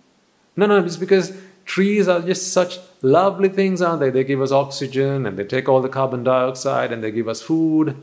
No, 0.55 0.65
no, 0.65 0.83
it's 0.83 0.97
because 0.97 1.33
trees 1.65 2.07
are 2.07 2.21
just 2.21 2.51
such 2.51 2.79
lovely 3.01 3.49
things, 3.49 3.81
aren't 3.81 4.01
they? 4.01 4.09
They 4.09 4.23
give 4.23 4.41
us 4.41 4.51
oxygen 4.51 5.25
and 5.25 5.37
they 5.37 5.43
take 5.43 5.69
all 5.69 5.81
the 5.81 5.89
carbon 5.89 6.23
dioxide 6.23 6.91
and 6.91 7.03
they 7.03 7.11
give 7.11 7.27
us 7.27 7.41
food. 7.41 7.95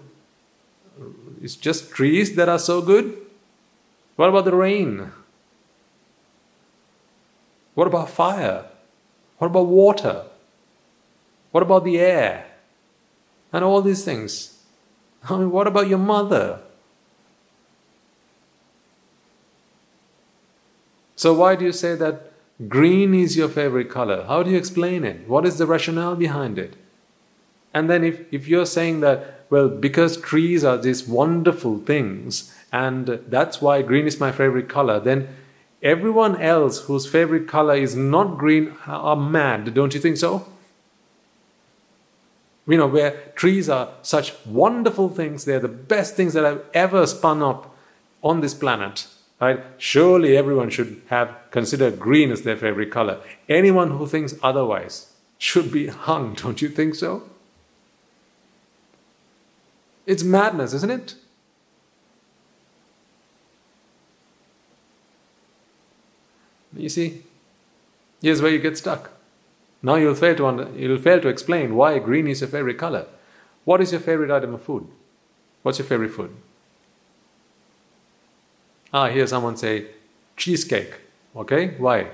It's 1.43 1.57
just 1.57 1.91
trees 1.91 2.35
that 2.37 2.49
are 2.49 2.59
so 2.59 2.83
good. 2.83 3.17
What 4.17 4.29
about 4.29 4.45
the 4.45 4.55
rain? 4.55 5.13
What 7.75 7.87
about 7.87 8.11
fire? 8.11 8.65
What 9.39 9.49
about 9.49 9.67
water? 9.67 10.25
What 11.53 11.63
about 11.63 11.85
the 11.85 11.99
air? 11.99 12.49
and 13.53 13.65
all 13.65 13.83
these 13.83 14.05
things. 14.05 14.59
I 15.29 15.37
mean, 15.37 15.51
what 15.51 15.67
about 15.67 15.89
your 15.89 15.99
mother? 15.99 16.61
So, 21.17 21.35
why 21.35 21.57
do 21.57 21.65
you 21.65 21.73
say 21.73 21.95
that 21.97 22.28
green 22.67 23.15
is 23.15 23.37
your 23.37 23.49
favorite 23.49 23.91
color? 23.91 24.25
How 24.25 24.43
do 24.43 24.51
you 24.51 24.57
explain 24.57 25.05
it? 25.05 25.29
What 25.29 25.47
is 25.47 25.59
the 25.59 25.67
rationale 25.67 26.17
behind 26.17 26.59
it? 26.59 26.75
And 27.73 27.89
then, 27.89 28.03
if, 28.03 28.33
if 28.33 28.49
you're 28.49 28.67
saying 28.67 29.01
that, 29.01 29.45
well, 29.51 29.69
because 29.69 30.17
trees 30.17 30.65
are 30.65 30.79
these 30.79 31.07
wonderful 31.07 31.79
things, 31.79 32.55
and 32.73 33.07
that's 33.29 33.61
why 33.61 33.83
green 33.83 34.07
is 34.07 34.19
my 34.19 34.33
favorite 34.33 34.69
color, 34.69 34.99
then 34.99 35.29
everyone 35.83 36.41
else 36.41 36.81
whose 36.81 37.07
favorite 37.07 37.47
color 37.47 37.75
is 37.75 37.95
not 37.95 38.39
green 38.39 38.75
are 38.87 39.17
mad, 39.17 39.75
don't 39.75 39.95
you 39.95 40.01
think 40.01 40.17
so? 40.17 40.47
you 42.69 42.77
know, 42.77 42.87
where 42.87 43.33
trees 43.35 43.69
are 43.69 43.89
such 44.03 44.35
wonderful 44.45 45.09
things, 45.09 45.47
they're 45.47 45.59
the 45.59 45.69
best 45.69 46.15
things 46.15 46.35
that 46.35 46.45
I've 46.45 46.63
ever 46.75 47.07
spun 47.07 47.43
up 47.43 47.75
on 48.23 48.41
this 48.41 48.53
planet. 48.53 49.07
Right? 49.41 49.61
Surely 49.79 50.37
everyone 50.37 50.71
should 50.71 51.01
have 51.09 51.37
considered 51.51 52.01
green 52.01 52.33
as 52.33 52.43
their 52.43 52.57
favorite 52.57 52.91
color. 52.91 53.21
Anyone 53.49 53.93
who 53.93 54.07
thinks 54.07 54.35
otherwise 54.43 55.13
should 55.39 55.71
be 55.71 55.87
hung, 56.07 56.35
don't 56.35 56.61
you 56.61 56.69
think 56.69 56.95
so? 56.95 57.23
It's 60.07 60.25
madness, 60.25 60.73
isn't 60.73 60.91
it? 60.91 61.15
You 66.75 66.89
see, 66.89 67.23
here's 68.23 68.41
where 68.41 68.51
you 68.51 68.59
get 68.59 68.79
stuck. 68.79 69.11
Now 69.83 69.95
you'll 69.97 70.15
fail 70.15 70.35
to 70.37 70.47
under, 70.47 70.71
you'll 70.77 70.99
fail 70.99 71.21
to 71.21 71.29
explain 71.29 71.77
why 71.77 71.99
green 71.99 72.27
is 72.27 72.41
your 72.41 72.49
favorite 72.49 72.79
color. 72.79 73.07
What 73.65 73.81
is 73.81 73.93
your 73.93 74.01
favorite 74.01 74.31
item 74.31 74.55
of 74.55 74.63
food? 74.63 74.89
What's 75.63 75.79
your 75.79 75.87
favorite 75.87 76.13
food? 76.13 76.35
Ah, 78.93 79.05
I 79.05 79.13
hear 79.13 79.27
someone 79.27 79.57
say 79.57 79.87
cheesecake. 80.37 80.95
Okay, 81.37 81.75
why? 81.79 82.09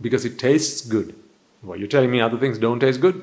Because 0.00 0.24
it 0.24 0.38
tastes 0.38 0.86
good. 0.86 1.14
Well, 1.62 1.78
you're 1.78 1.88
telling 1.88 2.10
me 2.10 2.20
other 2.20 2.38
things 2.38 2.58
don't 2.58 2.80
taste 2.80 3.00
good? 3.00 3.22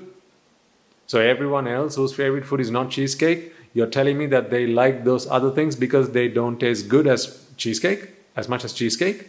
So 1.08 1.20
everyone 1.20 1.68
else 1.68 1.96
whose 1.96 2.14
favorite 2.14 2.46
food 2.46 2.60
is 2.60 2.72
not 2.72 2.90
cheesecake, 2.90 3.54
you're 3.74 3.88
telling 3.88 4.18
me 4.18 4.26
that 4.28 4.50
they 4.50 4.66
like 4.66 5.04
those 5.04 5.28
other 5.28 5.52
things 5.52 5.76
because 5.76 6.12
they 6.12 6.28
don't 6.28 6.60
taste 6.60 6.88
good 6.88 7.08
as 7.08 7.46
cheesecake, 7.58 8.10
as 8.36 8.48
much 8.50 8.64
as 8.64 8.74
cheesecake? 8.74 9.28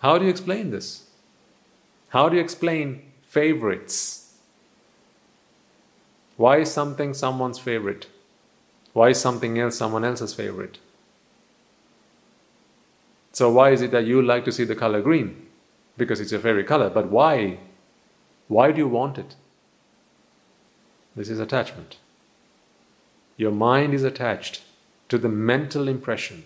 How 0.00 0.18
do 0.18 0.24
you 0.24 0.30
explain 0.30 0.70
this? 0.70 1.08
How 2.08 2.28
do 2.28 2.36
you 2.36 2.42
explain 2.42 3.02
favorites? 3.22 4.34
Why 6.36 6.58
is 6.58 6.70
something 6.70 7.12
someone's 7.12 7.58
favorite? 7.58 8.06
Why 8.94 9.10
is 9.10 9.20
something 9.20 9.58
else 9.58 9.76
someone 9.76 10.04
else's 10.04 10.34
favorite? 10.34 10.78
So, 13.32 13.50
why 13.50 13.70
is 13.70 13.82
it 13.82 13.90
that 13.92 14.06
you 14.06 14.20
like 14.20 14.44
to 14.44 14.52
see 14.52 14.64
the 14.64 14.74
color 14.74 15.00
green? 15.00 15.46
Because 15.96 16.20
it's 16.20 16.32
your 16.32 16.40
favorite 16.40 16.66
color. 16.66 16.90
But 16.90 17.08
why? 17.08 17.58
Why 18.48 18.72
do 18.72 18.78
you 18.78 18.88
want 18.88 19.18
it? 19.18 19.36
This 21.14 21.28
is 21.28 21.38
attachment. 21.38 21.96
Your 23.36 23.52
mind 23.52 23.94
is 23.94 24.02
attached 24.02 24.62
to 25.08 25.18
the 25.18 25.28
mental 25.28 25.88
impression. 25.88 26.44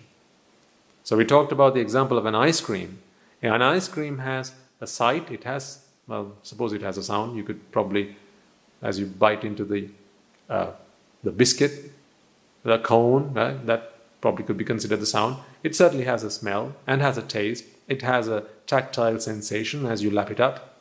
So, 1.03 1.17
we 1.17 1.25
talked 1.25 1.51
about 1.51 1.73
the 1.73 1.81
example 1.81 2.17
of 2.17 2.25
an 2.25 2.35
ice 2.35 2.61
cream. 2.61 2.99
An 3.41 3.61
ice 3.61 3.87
cream 3.87 4.19
has 4.19 4.53
a 4.81 4.87
sight, 4.87 5.31
it 5.31 5.43
has, 5.43 5.85
well, 6.07 6.33
suppose 6.43 6.73
it 6.73 6.81
has 6.81 6.97
a 6.97 7.03
sound, 7.03 7.37
you 7.37 7.43
could 7.43 7.71
probably, 7.71 8.15
as 8.81 8.99
you 8.99 9.05
bite 9.05 9.43
into 9.43 9.63
the, 9.63 9.89
uh, 10.49 10.71
the 11.23 11.31
biscuit, 11.31 11.91
the 12.63 12.79
cone, 12.79 13.33
right, 13.33 13.65
that 13.65 13.94
probably 14.25 14.43
could 14.43 14.57
be 14.57 14.65
considered 14.65 14.99
the 14.99 15.05
sound. 15.05 15.37
It 15.61 15.75
certainly 15.75 16.05
has 16.05 16.23
a 16.23 16.31
smell 16.31 16.75
and 16.87 16.99
has 16.99 17.15
a 17.15 17.21
taste. 17.21 17.63
It 17.87 18.01
has 18.01 18.27
a 18.27 18.45
tactile 18.65 19.19
sensation 19.19 19.85
as 19.85 20.01
you 20.01 20.09
lap 20.09 20.31
it 20.31 20.39
up, 20.39 20.79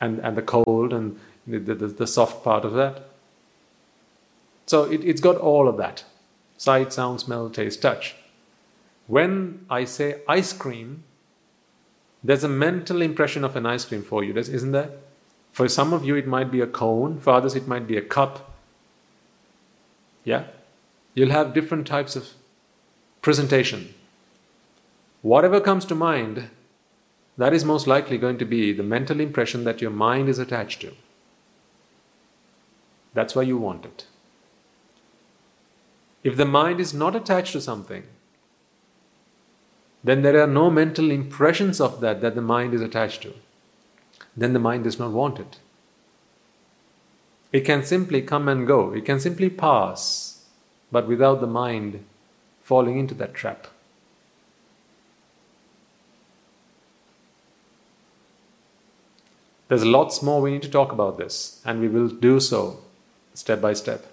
and, 0.00 0.18
and 0.20 0.34
the 0.34 0.40
cold 0.40 0.94
and 0.94 1.20
the, 1.46 1.58
the, 1.58 1.74
the 1.74 2.06
soft 2.06 2.42
part 2.42 2.64
of 2.64 2.72
that. 2.72 3.02
So 4.64 4.84
it, 4.84 5.04
it's 5.04 5.20
got 5.20 5.36
all 5.36 5.68
of 5.68 5.76
that 5.76 6.04
sight, 6.56 6.94
sound, 6.94 7.20
smell, 7.20 7.50
taste, 7.50 7.82
touch. 7.82 8.14
When 9.06 9.66
I 9.68 9.84
say 9.84 10.22
ice 10.26 10.54
cream, 10.54 11.04
there's 12.24 12.44
a 12.44 12.48
mental 12.48 13.02
impression 13.02 13.44
of 13.44 13.56
an 13.56 13.66
ice 13.66 13.84
cream 13.84 14.02
for 14.02 14.24
you, 14.24 14.34
isn't 14.34 14.72
there? 14.72 14.92
For 15.52 15.68
some 15.68 15.92
of 15.92 16.02
you, 16.02 16.16
it 16.16 16.26
might 16.26 16.50
be 16.50 16.62
a 16.62 16.66
cone, 16.66 17.20
for 17.20 17.34
others, 17.34 17.54
it 17.54 17.68
might 17.68 17.86
be 17.86 17.98
a 17.98 18.02
cup. 18.16 18.50
Yeah? 20.24 20.44
You'll 21.12 21.36
have 21.38 21.52
different 21.52 21.86
types 21.86 22.16
of 22.16 22.30
presentation. 23.22 23.94
Whatever 25.22 25.60
comes 25.60 25.84
to 25.86 25.94
mind, 25.94 26.48
that 27.36 27.52
is 27.52 27.64
most 27.64 27.86
likely 27.86 28.18
going 28.18 28.38
to 28.38 28.44
be 28.44 28.72
the 28.72 28.82
mental 28.82 29.20
impression 29.20 29.64
that 29.64 29.80
your 29.80 29.90
mind 29.90 30.28
is 30.28 30.38
attached 30.38 30.80
to. 30.80 30.94
That's 33.12 33.34
why 33.34 33.42
you 33.42 33.58
want 33.58 33.84
it. 33.84 34.06
If 36.22 36.36
the 36.36 36.44
mind 36.44 36.80
is 36.80 36.94
not 36.94 37.16
attached 37.16 37.52
to 37.52 37.60
something, 37.60 38.04
then 40.02 40.22
there 40.22 40.40
are 40.40 40.46
no 40.46 40.70
mental 40.70 41.10
impressions 41.10 41.80
of 41.80 42.00
that 42.00 42.20
that 42.20 42.34
the 42.34 42.42
mind 42.42 42.72
is 42.72 42.80
attached 42.80 43.22
to. 43.22 43.34
Then 44.36 44.52
the 44.52 44.58
mind 44.58 44.84
does 44.84 44.98
not 44.98 45.12
want 45.12 45.38
it. 45.38 45.58
It 47.52 47.62
can 47.62 47.84
simply 47.84 48.22
come 48.22 48.48
and 48.48 48.66
go, 48.66 48.92
it 48.92 49.04
can 49.04 49.20
simply 49.20 49.50
pass, 49.50 50.44
but 50.92 51.08
without 51.08 51.40
the 51.40 51.46
mind 51.46 52.04
falling 52.70 52.98
into 52.98 53.14
that 53.14 53.34
trap. 53.34 53.66
There's 59.66 59.84
lots 59.84 60.22
more 60.22 60.40
we 60.40 60.52
need 60.52 60.62
to 60.62 60.70
talk 60.70 60.92
about 60.92 61.18
this, 61.18 61.62
and 61.64 61.80
we 61.80 61.88
will 61.88 62.08
do 62.08 62.38
so 62.40 62.80
step 63.34 63.60
by 63.60 63.72
step. 63.72 64.06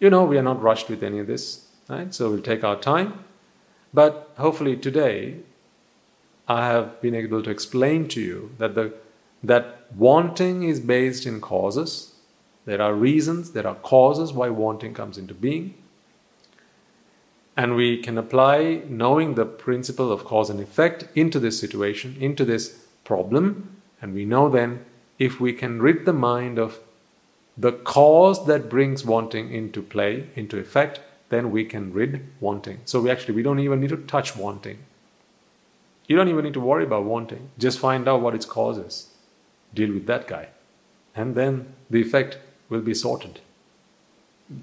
You 0.00 0.10
know, 0.10 0.24
we 0.24 0.38
are 0.38 0.46
not 0.50 0.62
rushed 0.62 0.88
with 0.88 1.02
any 1.02 1.18
of 1.18 1.26
this, 1.26 1.66
right? 1.88 2.14
So 2.14 2.30
we'll 2.30 2.48
take 2.48 2.64
our 2.64 2.78
time. 2.78 3.24
But 3.92 4.30
hopefully 4.36 4.76
today, 4.76 5.40
I 6.46 6.66
have 6.66 7.00
been 7.02 7.14
able 7.14 7.42
to 7.42 7.50
explain 7.50 8.08
to 8.08 8.20
you 8.20 8.50
that 8.58 8.74
the 8.74 8.94
that 9.42 9.64
wanting 9.94 10.62
is 10.68 10.80
based 10.80 11.26
in 11.26 11.40
causes. 11.40 12.14
There 12.64 12.80
are 12.82 12.94
reasons, 12.94 13.52
there 13.52 13.66
are 13.66 13.76
causes 13.92 14.32
why 14.32 14.48
wanting 14.48 14.94
comes 14.94 15.18
into 15.18 15.34
being. 15.34 15.74
And 17.58 17.74
we 17.74 17.96
can 17.96 18.16
apply 18.16 18.82
knowing 18.88 19.34
the 19.34 19.44
principle 19.44 20.12
of 20.12 20.24
cause 20.24 20.48
and 20.48 20.60
effect 20.60 21.08
into 21.16 21.40
this 21.40 21.58
situation, 21.58 22.16
into 22.20 22.44
this 22.44 22.86
problem, 23.02 23.82
and 24.00 24.14
we 24.14 24.24
know 24.24 24.48
then 24.48 24.84
if 25.18 25.40
we 25.40 25.52
can 25.52 25.82
rid 25.82 26.04
the 26.04 26.12
mind 26.12 26.56
of 26.60 26.78
the 27.56 27.72
cause 27.72 28.46
that 28.46 28.70
brings 28.70 29.04
wanting 29.04 29.52
into 29.52 29.82
play, 29.82 30.28
into 30.36 30.56
effect, 30.56 31.00
then 31.30 31.50
we 31.50 31.64
can 31.64 31.92
rid 31.92 32.24
wanting. 32.38 32.78
So 32.84 33.00
we 33.00 33.10
actually 33.10 33.34
we 33.34 33.42
don't 33.42 33.58
even 33.58 33.80
need 33.80 33.90
to 33.90 33.96
touch 33.96 34.36
wanting. 34.36 34.78
You 36.06 36.16
don't 36.16 36.28
even 36.28 36.44
need 36.44 36.54
to 36.54 36.60
worry 36.60 36.84
about 36.84 37.06
wanting. 37.06 37.50
Just 37.58 37.80
find 37.80 38.06
out 38.06 38.20
what 38.20 38.36
its 38.36 38.46
cause 38.46 38.78
is. 38.78 39.08
Deal 39.74 39.92
with 39.92 40.06
that 40.06 40.28
guy. 40.28 40.50
And 41.16 41.34
then 41.34 41.74
the 41.90 42.00
effect 42.00 42.38
will 42.68 42.82
be 42.82 42.94
sorted. 42.94 43.40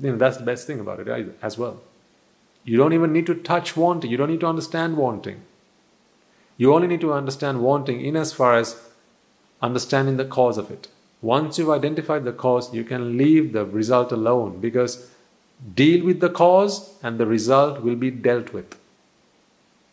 You 0.01 0.11
know, 0.11 0.17
that's 0.17 0.37
the 0.37 0.45
best 0.45 0.65
thing 0.65 0.79
about 0.79 1.01
it 1.01 1.37
as 1.41 1.57
well. 1.57 1.81
You 2.65 2.77
don't 2.77 2.93
even 2.93 3.13
need 3.13 3.27
to 3.27 3.35
touch 3.35 3.77
wanting. 3.77 4.11
You 4.11 4.17
don't 4.17 4.31
need 4.31 4.39
to 4.41 4.47
understand 4.47 4.97
wanting. 4.97 5.41
You 6.57 6.73
only 6.73 6.87
need 6.87 7.01
to 7.01 7.13
understand 7.13 7.61
wanting 7.61 8.01
in 8.01 8.15
as 8.15 8.33
far 8.33 8.55
as 8.55 8.81
understanding 9.61 10.17
the 10.17 10.25
cause 10.25 10.57
of 10.57 10.71
it. 10.71 10.87
Once 11.21 11.57
you've 11.57 11.69
identified 11.69 12.23
the 12.23 12.31
cause, 12.31 12.73
you 12.73 12.83
can 12.83 13.17
leave 13.17 13.53
the 13.53 13.65
result 13.65 14.11
alone 14.11 14.59
because 14.59 15.09
deal 15.73 16.03
with 16.05 16.19
the 16.19 16.29
cause 16.29 16.97
and 17.03 17.19
the 17.19 17.25
result 17.25 17.81
will 17.81 17.95
be 17.95 18.11
dealt 18.11 18.51
with. 18.51 18.77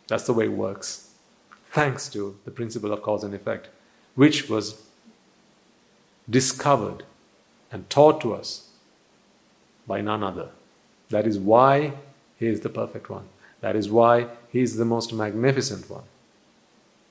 That's 0.09 0.25
the 0.25 0.33
way 0.33 0.47
it 0.47 0.53
works. 0.53 1.11
Thanks 1.70 2.09
to 2.11 2.39
the 2.45 2.51
principle 2.51 2.93
of 2.93 3.03
cause 3.03 3.25
and 3.25 3.35
effect, 3.35 3.68
which 4.14 4.49
was 4.49 4.83
discovered 6.29 7.05
and 7.70 7.89
taught 7.89 8.20
to 8.20 8.35
us 8.35 8.68
by 9.87 10.01
none 10.01 10.23
other. 10.23 10.51
That 11.09 11.27
is 11.27 11.39
why 11.39 11.95
he 12.43 12.49
is 12.49 12.61
the 12.61 12.68
perfect 12.68 13.09
one. 13.09 13.26
That 13.61 13.76
is 13.76 13.88
why 13.88 14.26
he 14.51 14.61
is 14.61 14.76
the 14.76 14.84
most 14.84 15.12
magnificent 15.12 15.88
one. 15.88 16.05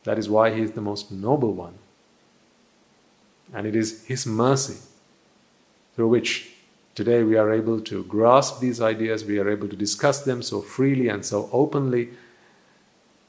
That 0.04 0.20
is 0.20 0.30
why 0.30 0.54
he 0.54 0.62
is 0.62 0.72
the 0.72 0.82
most 0.82 1.12
noble 1.12 1.54
one. 1.54 1.76
And 3.54 3.66
it 3.68 3.76
is 3.76 4.06
His 4.06 4.26
mercy 4.26 4.80
through 5.96 6.10
which 6.10 6.52
today 6.96 7.24
we 7.24 7.38
are 7.38 7.52
able 7.52 7.80
to 7.82 8.04
grasp 8.04 8.60
these 8.60 8.82
ideas, 8.82 9.26
we 9.26 9.40
are 9.40 9.50
able 9.50 9.68
to 9.68 9.76
discuss 9.76 10.22
them 10.22 10.42
so 10.42 10.62
freely 10.62 11.08
and 11.08 11.26
so 11.26 11.50
openly, 11.52 12.10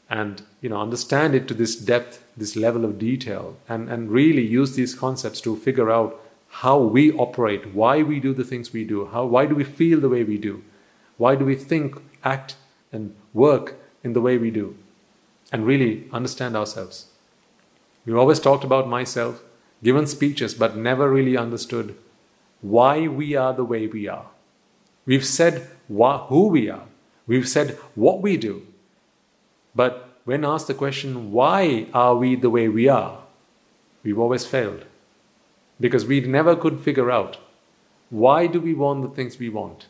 and 0.08 0.42
you 0.60 0.68
know 0.68 0.80
understand 0.80 1.34
it 1.34 1.46
to 1.48 1.54
this 1.54 1.74
depth, 1.76 2.24
this 2.36 2.54
level 2.56 2.84
of 2.84 2.98
detail, 2.98 3.56
and, 3.68 3.88
and 3.88 4.10
really 4.10 4.46
use 4.46 4.76
these 4.76 4.94
concepts 4.94 5.40
to 5.40 5.56
figure 5.56 5.90
out 5.90 6.20
how 6.62 6.78
we 6.78 7.12
operate, 7.12 7.74
why 7.74 8.02
we 8.02 8.20
do 8.20 8.32
the 8.32 8.44
things 8.44 8.72
we 8.72 8.84
do, 8.84 9.06
how 9.06 9.24
why 9.24 9.46
do 9.46 9.54
we 9.54 9.64
feel 9.64 10.00
the 10.00 10.08
way 10.08 10.22
we 10.22 10.38
do, 10.38 10.62
why 11.18 11.36
do 11.36 11.44
we 11.44 11.54
think, 11.54 12.00
act, 12.24 12.56
and 12.92 13.14
work 13.32 13.74
in 14.04 14.12
the 14.12 14.20
way 14.20 14.38
we 14.38 14.50
do, 14.50 14.76
and 15.52 15.66
really 15.66 16.08
understand 16.12 16.56
ourselves. 16.56 17.06
We've 18.04 18.16
always 18.16 18.40
talked 18.40 18.64
about 18.64 18.88
myself, 18.88 19.42
given 19.82 20.06
speeches, 20.06 20.54
but 20.54 20.76
never 20.76 21.10
really 21.10 21.36
understood 21.36 21.96
why 22.60 23.08
we 23.08 23.34
are 23.34 23.52
the 23.52 23.64
way 23.64 23.86
we 23.86 24.08
are. 24.08 24.26
We've 25.06 25.26
said 25.26 25.68
who 25.88 26.48
we 26.48 26.70
are, 26.70 26.84
we've 27.26 27.48
said 27.48 27.78
what 27.94 28.22
we 28.22 28.36
do, 28.36 28.66
but 29.74 30.08
when 30.24 30.44
asked 30.44 30.68
the 30.68 30.74
question, 30.74 31.32
why 31.32 31.86
are 31.92 32.14
we 32.14 32.36
the 32.36 32.50
way 32.50 32.68
we 32.68 32.88
are, 32.88 33.18
we've 34.02 34.18
always 34.18 34.46
failed. 34.46 34.84
Because 35.80 36.04
we 36.04 36.20
never 36.20 36.54
could 36.54 36.80
figure 36.80 37.10
out 37.10 37.38
why 38.10 38.46
do 38.46 38.60
we 38.60 38.74
want 38.74 39.02
the 39.02 39.08
things 39.08 39.38
we 39.38 39.48
want? 39.48 39.86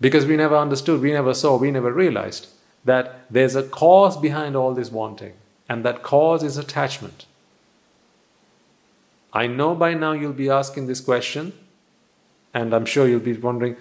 Because 0.00 0.26
we 0.26 0.36
never 0.36 0.56
understood, 0.56 1.00
we 1.00 1.12
never 1.12 1.34
saw, 1.34 1.56
we 1.56 1.70
never 1.70 1.92
realized 1.92 2.48
that 2.84 3.26
there's 3.30 3.56
a 3.56 3.62
cause 3.62 4.16
behind 4.16 4.54
all 4.54 4.74
this 4.74 4.92
wanting, 4.92 5.32
and 5.68 5.84
that 5.84 6.02
cause 6.02 6.42
is 6.42 6.56
attachment. 6.56 7.26
I 9.32 9.46
know 9.46 9.74
by 9.74 9.94
now 9.94 10.12
you'll 10.12 10.32
be 10.32 10.48
asking 10.48 10.86
this 10.86 11.00
question, 11.00 11.52
and 12.54 12.72
I'm 12.72 12.86
sure 12.86 13.08
you'll 13.08 13.20
be 13.20 13.34
wondering, 13.34 13.76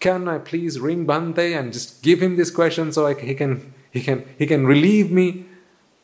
can 0.00 0.28
I 0.28 0.38
please 0.38 0.78
ring 0.78 1.06
Bhante 1.06 1.58
and 1.58 1.72
just 1.72 2.02
give 2.02 2.20
him 2.22 2.36
this 2.36 2.50
question 2.50 2.92
so 2.92 3.06
I, 3.06 3.14
he 3.14 3.34
can 3.34 3.72
he 3.90 4.00
can 4.00 4.24
he 4.38 4.46
can 4.46 4.66
relieve 4.66 5.10
me 5.10 5.46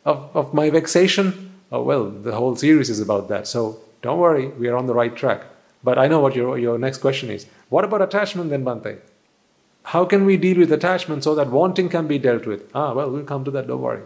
of, 0.05 0.31
of 0.35 0.55
my 0.55 0.71
vexation? 0.71 1.53
Oh 1.71 1.83
well, 1.83 2.11
the 2.11 2.35
whole 2.35 2.57
series 2.57 2.91
is 2.91 3.01
about 3.01 3.29
that. 3.29 3.47
So 3.47 3.79
don't 4.03 4.19
worry, 4.19 4.49
we 4.49 4.69
are 4.69 4.77
on 4.77 4.87
the 4.87 4.95
right 4.95 5.15
track. 5.15 5.45
But 5.83 5.99
I 5.99 6.09
know 6.09 6.21
what 6.21 6.35
your, 6.35 6.59
your 6.59 6.79
next 6.79 6.99
question 6.99 7.31
is. 7.31 7.47
What 7.69 7.85
about 7.85 8.01
attachment 8.01 8.51
then, 8.51 8.65
Bhante? 8.65 8.99
How 9.85 10.05
can 10.05 10.25
we 10.25 10.37
deal 10.37 10.59
with 10.59 10.73
attachment 10.73 11.25
so 11.25 11.35
that 11.35 11.51
wanting 11.51 11.89
can 11.89 12.07
be 12.07 12.19
dealt 12.19 12.47
with? 12.47 12.71
Ah, 12.75 12.93
well, 12.93 13.11
we'll 13.11 13.25
come 13.25 13.45
to 13.45 13.51
that, 13.53 13.67
don't 13.67 13.81
worry. 13.81 14.03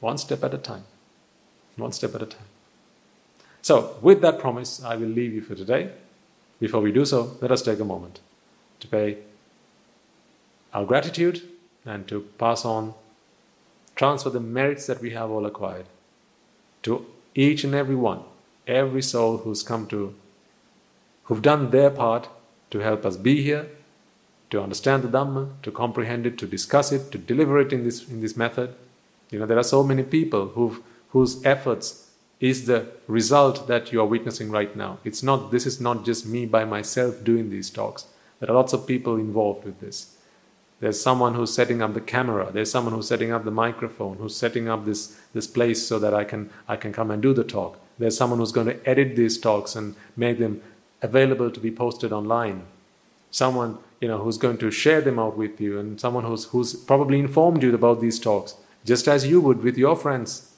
One 0.00 0.18
step 0.18 0.44
at 0.44 0.54
a 0.54 0.58
time. 0.58 0.84
One 1.76 1.92
step 1.92 2.14
at 2.14 2.22
a 2.22 2.26
time. 2.26 2.46
So, 3.60 3.96
with 4.00 4.20
that 4.22 4.38
promise, 4.38 4.82
I 4.82 4.96
will 4.96 5.08
leave 5.08 5.34
you 5.34 5.42
for 5.42 5.54
today. 5.54 5.90
Before 6.60 6.80
we 6.80 6.92
do 6.92 7.04
so, 7.04 7.36
let 7.40 7.50
us 7.50 7.62
take 7.62 7.80
a 7.80 7.84
moment 7.84 8.20
to 8.80 8.88
pay 8.88 9.18
our 10.72 10.84
gratitude 10.84 11.42
and 11.84 12.06
to 12.08 12.20
pass 12.38 12.64
on, 12.64 12.94
transfer 13.96 14.30
the 14.30 14.40
merits 14.40 14.86
that 14.86 15.00
we 15.00 15.10
have 15.10 15.30
all 15.30 15.46
acquired 15.46 15.86
to 16.82 17.04
each 17.34 17.64
and 17.64 17.74
every 17.74 17.96
one, 17.96 18.22
every 18.66 19.02
soul 19.02 19.38
who's 19.38 19.62
come 19.62 19.86
to, 19.88 20.14
who've 21.24 21.42
done 21.42 21.70
their 21.70 21.90
part 21.90 22.28
to 22.70 22.78
help 22.78 23.04
us 23.04 23.16
be 23.16 23.42
here, 23.42 23.68
to 24.50 24.62
understand 24.62 25.02
the 25.02 25.08
Dhamma, 25.08 25.50
to 25.62 25.70
comprehend 25.70 26.26
it, 26.26 26.38
to 26.38 26.46
discuss 26.46 26.92
it, 26.92 27.12
to 27.12 27.18
deliver 27.18 27.60
it 27.60 27.72
in 27.72 27.84
this, 27.84 28.08
in 28.08 28.20
this 28.20 28.36
method. 28.36 28.74
You 29.30 29.38
know, 29.38 29.46
there 29.46 29.58
are 29.58 29.64
so 29.64 29.82
many 29.82 30.02
people 30.02 30.48
who've, 30.48 30.80
whose 31.10 31.44
efforts 31.44 32.10
is 32.40 32.66
the 32.66 32.86
result 33.06 33.66
that 33.66 33.92
you 33.92 34.00
are 34.00 34.06
witnessing 34.06 34.50
right 34.50 34.74
now. 34.76 34.98
It's 35.04 35.22
not, 35.22 35.50
this 35.50 35.66
is 35.66 35.80
not 35.80 36.04
just 36.04 36.26
me 36.26 36.46
by 36.46 36.64
myself 36.64 37.24
doing 37.24 37.50
these 37.50 37.68
talks. 37.68 38.06
There 38.40 38.50
are 38.50 38.54
lots 38.54 38.72
of 38.72 38.86
people 38.86 39.16
involved 39.16 39.64
with 39.64 39.80
this. 39.80 40.16
There's 40.80 41.00
someone 41.00 41.34
who's 41.34 41.52
setting 41.52 41.82
up 41.82 41.94
the 41.94 42.00
camera. 42.00 42.50
There's 42.52 42.70
someone 42.70 42.94
who's 42.94 43.08
setting 43.08 43.32
up 43.32 43.44
the 43.44 43.50
microphone, 43.50 44.18
who's 44.18 44.36
setting 44.36 44.68
up 44.68 44.84
this, 44.84 45.18
this 45.34 45.48
place 45.48 45.84
so 45.84 45.98
that 45.98 46.14
I 46.14 46.22
can, 46.22 46.50
I 46.68 46.76
can 46.76 46.92
come 46.92 47.10
and 47.10 47.20
do 47.20 47.34
the 47.34 47.42
talk. 47.42 47.80
There's 47.98 48.16
someone 48.16 48.38
who's 48.38 48.52
going 48.52 48.68
to 48.68 48.88
edit 48.88 49.16
these 49.16 49.38
talks 49.38 49.74
and 49.74 49.96
make 50.16 50.38
them 50.38 50.62
available 51.02 51.50
to 51.50 51.58
be 51.58 51.72
posted 51.72 52.12
online. 52.12 52.62
Someone, 53.32 53.78
you 54.00 54.08
know, 54.08 54.18
who's 54.18 54.38
going 54.38 54.58
to 54.58 54.70
share 54.70 55.00
them 55.00 55.18
out 55.18 55.36
with 55.36 55.60
you 55.60 55.78
and 55.78 56.00
someone 56.00 56.24
who's, 56.24 56.44
who's 56.46 56.74
probably 56.74 57.18
informed 57.18 57.62
you 57.62 57.74
about 57.74 58.00
these 58.00 58.18
talks, 58.18 58.54
just 58.84 59.08
as 59.08 59.26
you 59.26 59.40
would 59.40 59.62
with 59.62 59.76
your 59.76 59.96
friends 59.96 60.48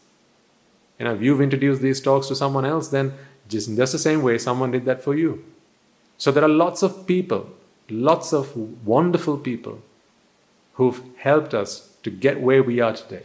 you 1.00 1.06
know, 1.06 1.14
if 1.14 1.22
you've 1.22 1.40
introduced 1.40 1.80
these 1.80 1.98
talks 1.98 2.28
to 2.28 2.36
someone 2.36 2.66
else, 2.66 2.88
then 2.88 3.14
just 3.48 3.68
in 3.68 3.74
just 3.74 3.92
the 3.92 3.98
same 3.98 4.20
way, 4.22 4.36
someone 4.36 4.70
did 4.70 4.84
that 4.84 5.02
for 5.02 5.14
you. 5.14 5.42
So 6.18 6.30
there 6.30 6.44
are 6.44 6.48
lots 6.48 6.82
of 6.82 7.06
people, 7.06 7.50
lots 7.88 8.34
of 8.34 8.54
wonderful 8.86 9.38
people 9.38 9.80
who've 10.74 11.00
helped 11.16 11.54
us 11.54 11.96
to 12.02 12.10
get 12.10 12.42
where 12.42 12.62
we 12.62 12.80
are 12.80 12.92
today. 12.92 13.22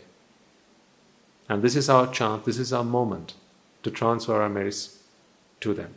And 1.50 1.62
this 1.62 1.76
is 1.76 1.90
our 1.90 2.08
chance, 2.08 2.46
this 2.46 2.58
is 2.58 2.72
our 2.72 2.86
moment 2.86 3.34
to 3.84 3.92
transfer 3.92 4.42
our 4.42 4.50
merits 4.50 5.00
to 5.60 5.74
them. 5.74 5.94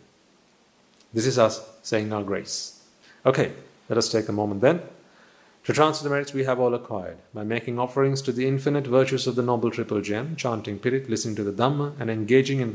This 1.15 1.27
is 1.27 1.39
us 1.39 1.65
saying 1.83 2.13
our 2.13 2.25
grace. 2.25 2.83
Okay, 3.25 3.53
let 3.89 3.99
us 3.99 4.11
take 4.11 4.29
a 4.29 4.33
moment 4.33 4.61
then 4.61 4.83
to 5.69 5.75
transfer 5.75 6.05
the 6.05 6.09
merits 6.09 6.33
we 6.33 6.45
have 6.45 6.59
all 6.59 6.75
acquired 6.75 7.19
by 7.35 7.45
making 7.45 7.79
offerings 7.79 8.23
to 8.23 8.33
the 8.33 8.49
infinite 8.49 8.87
virtues 8.87 9.27
of 9.27 9.35
the 9.35 9.43
Noble 9.43 9.71
Triple 9.71 10.01
Gem, 10.01 10.35
chanting 10.35 10.79
Pirit, 10.79 11.11
listening 11.11 11.35
to 11.37 11.45
the 11.45 11.53
Dhamma, 11.53 11.93
and 12.01 12.11
engaging 12.11 12.61
in, 12.61 12.69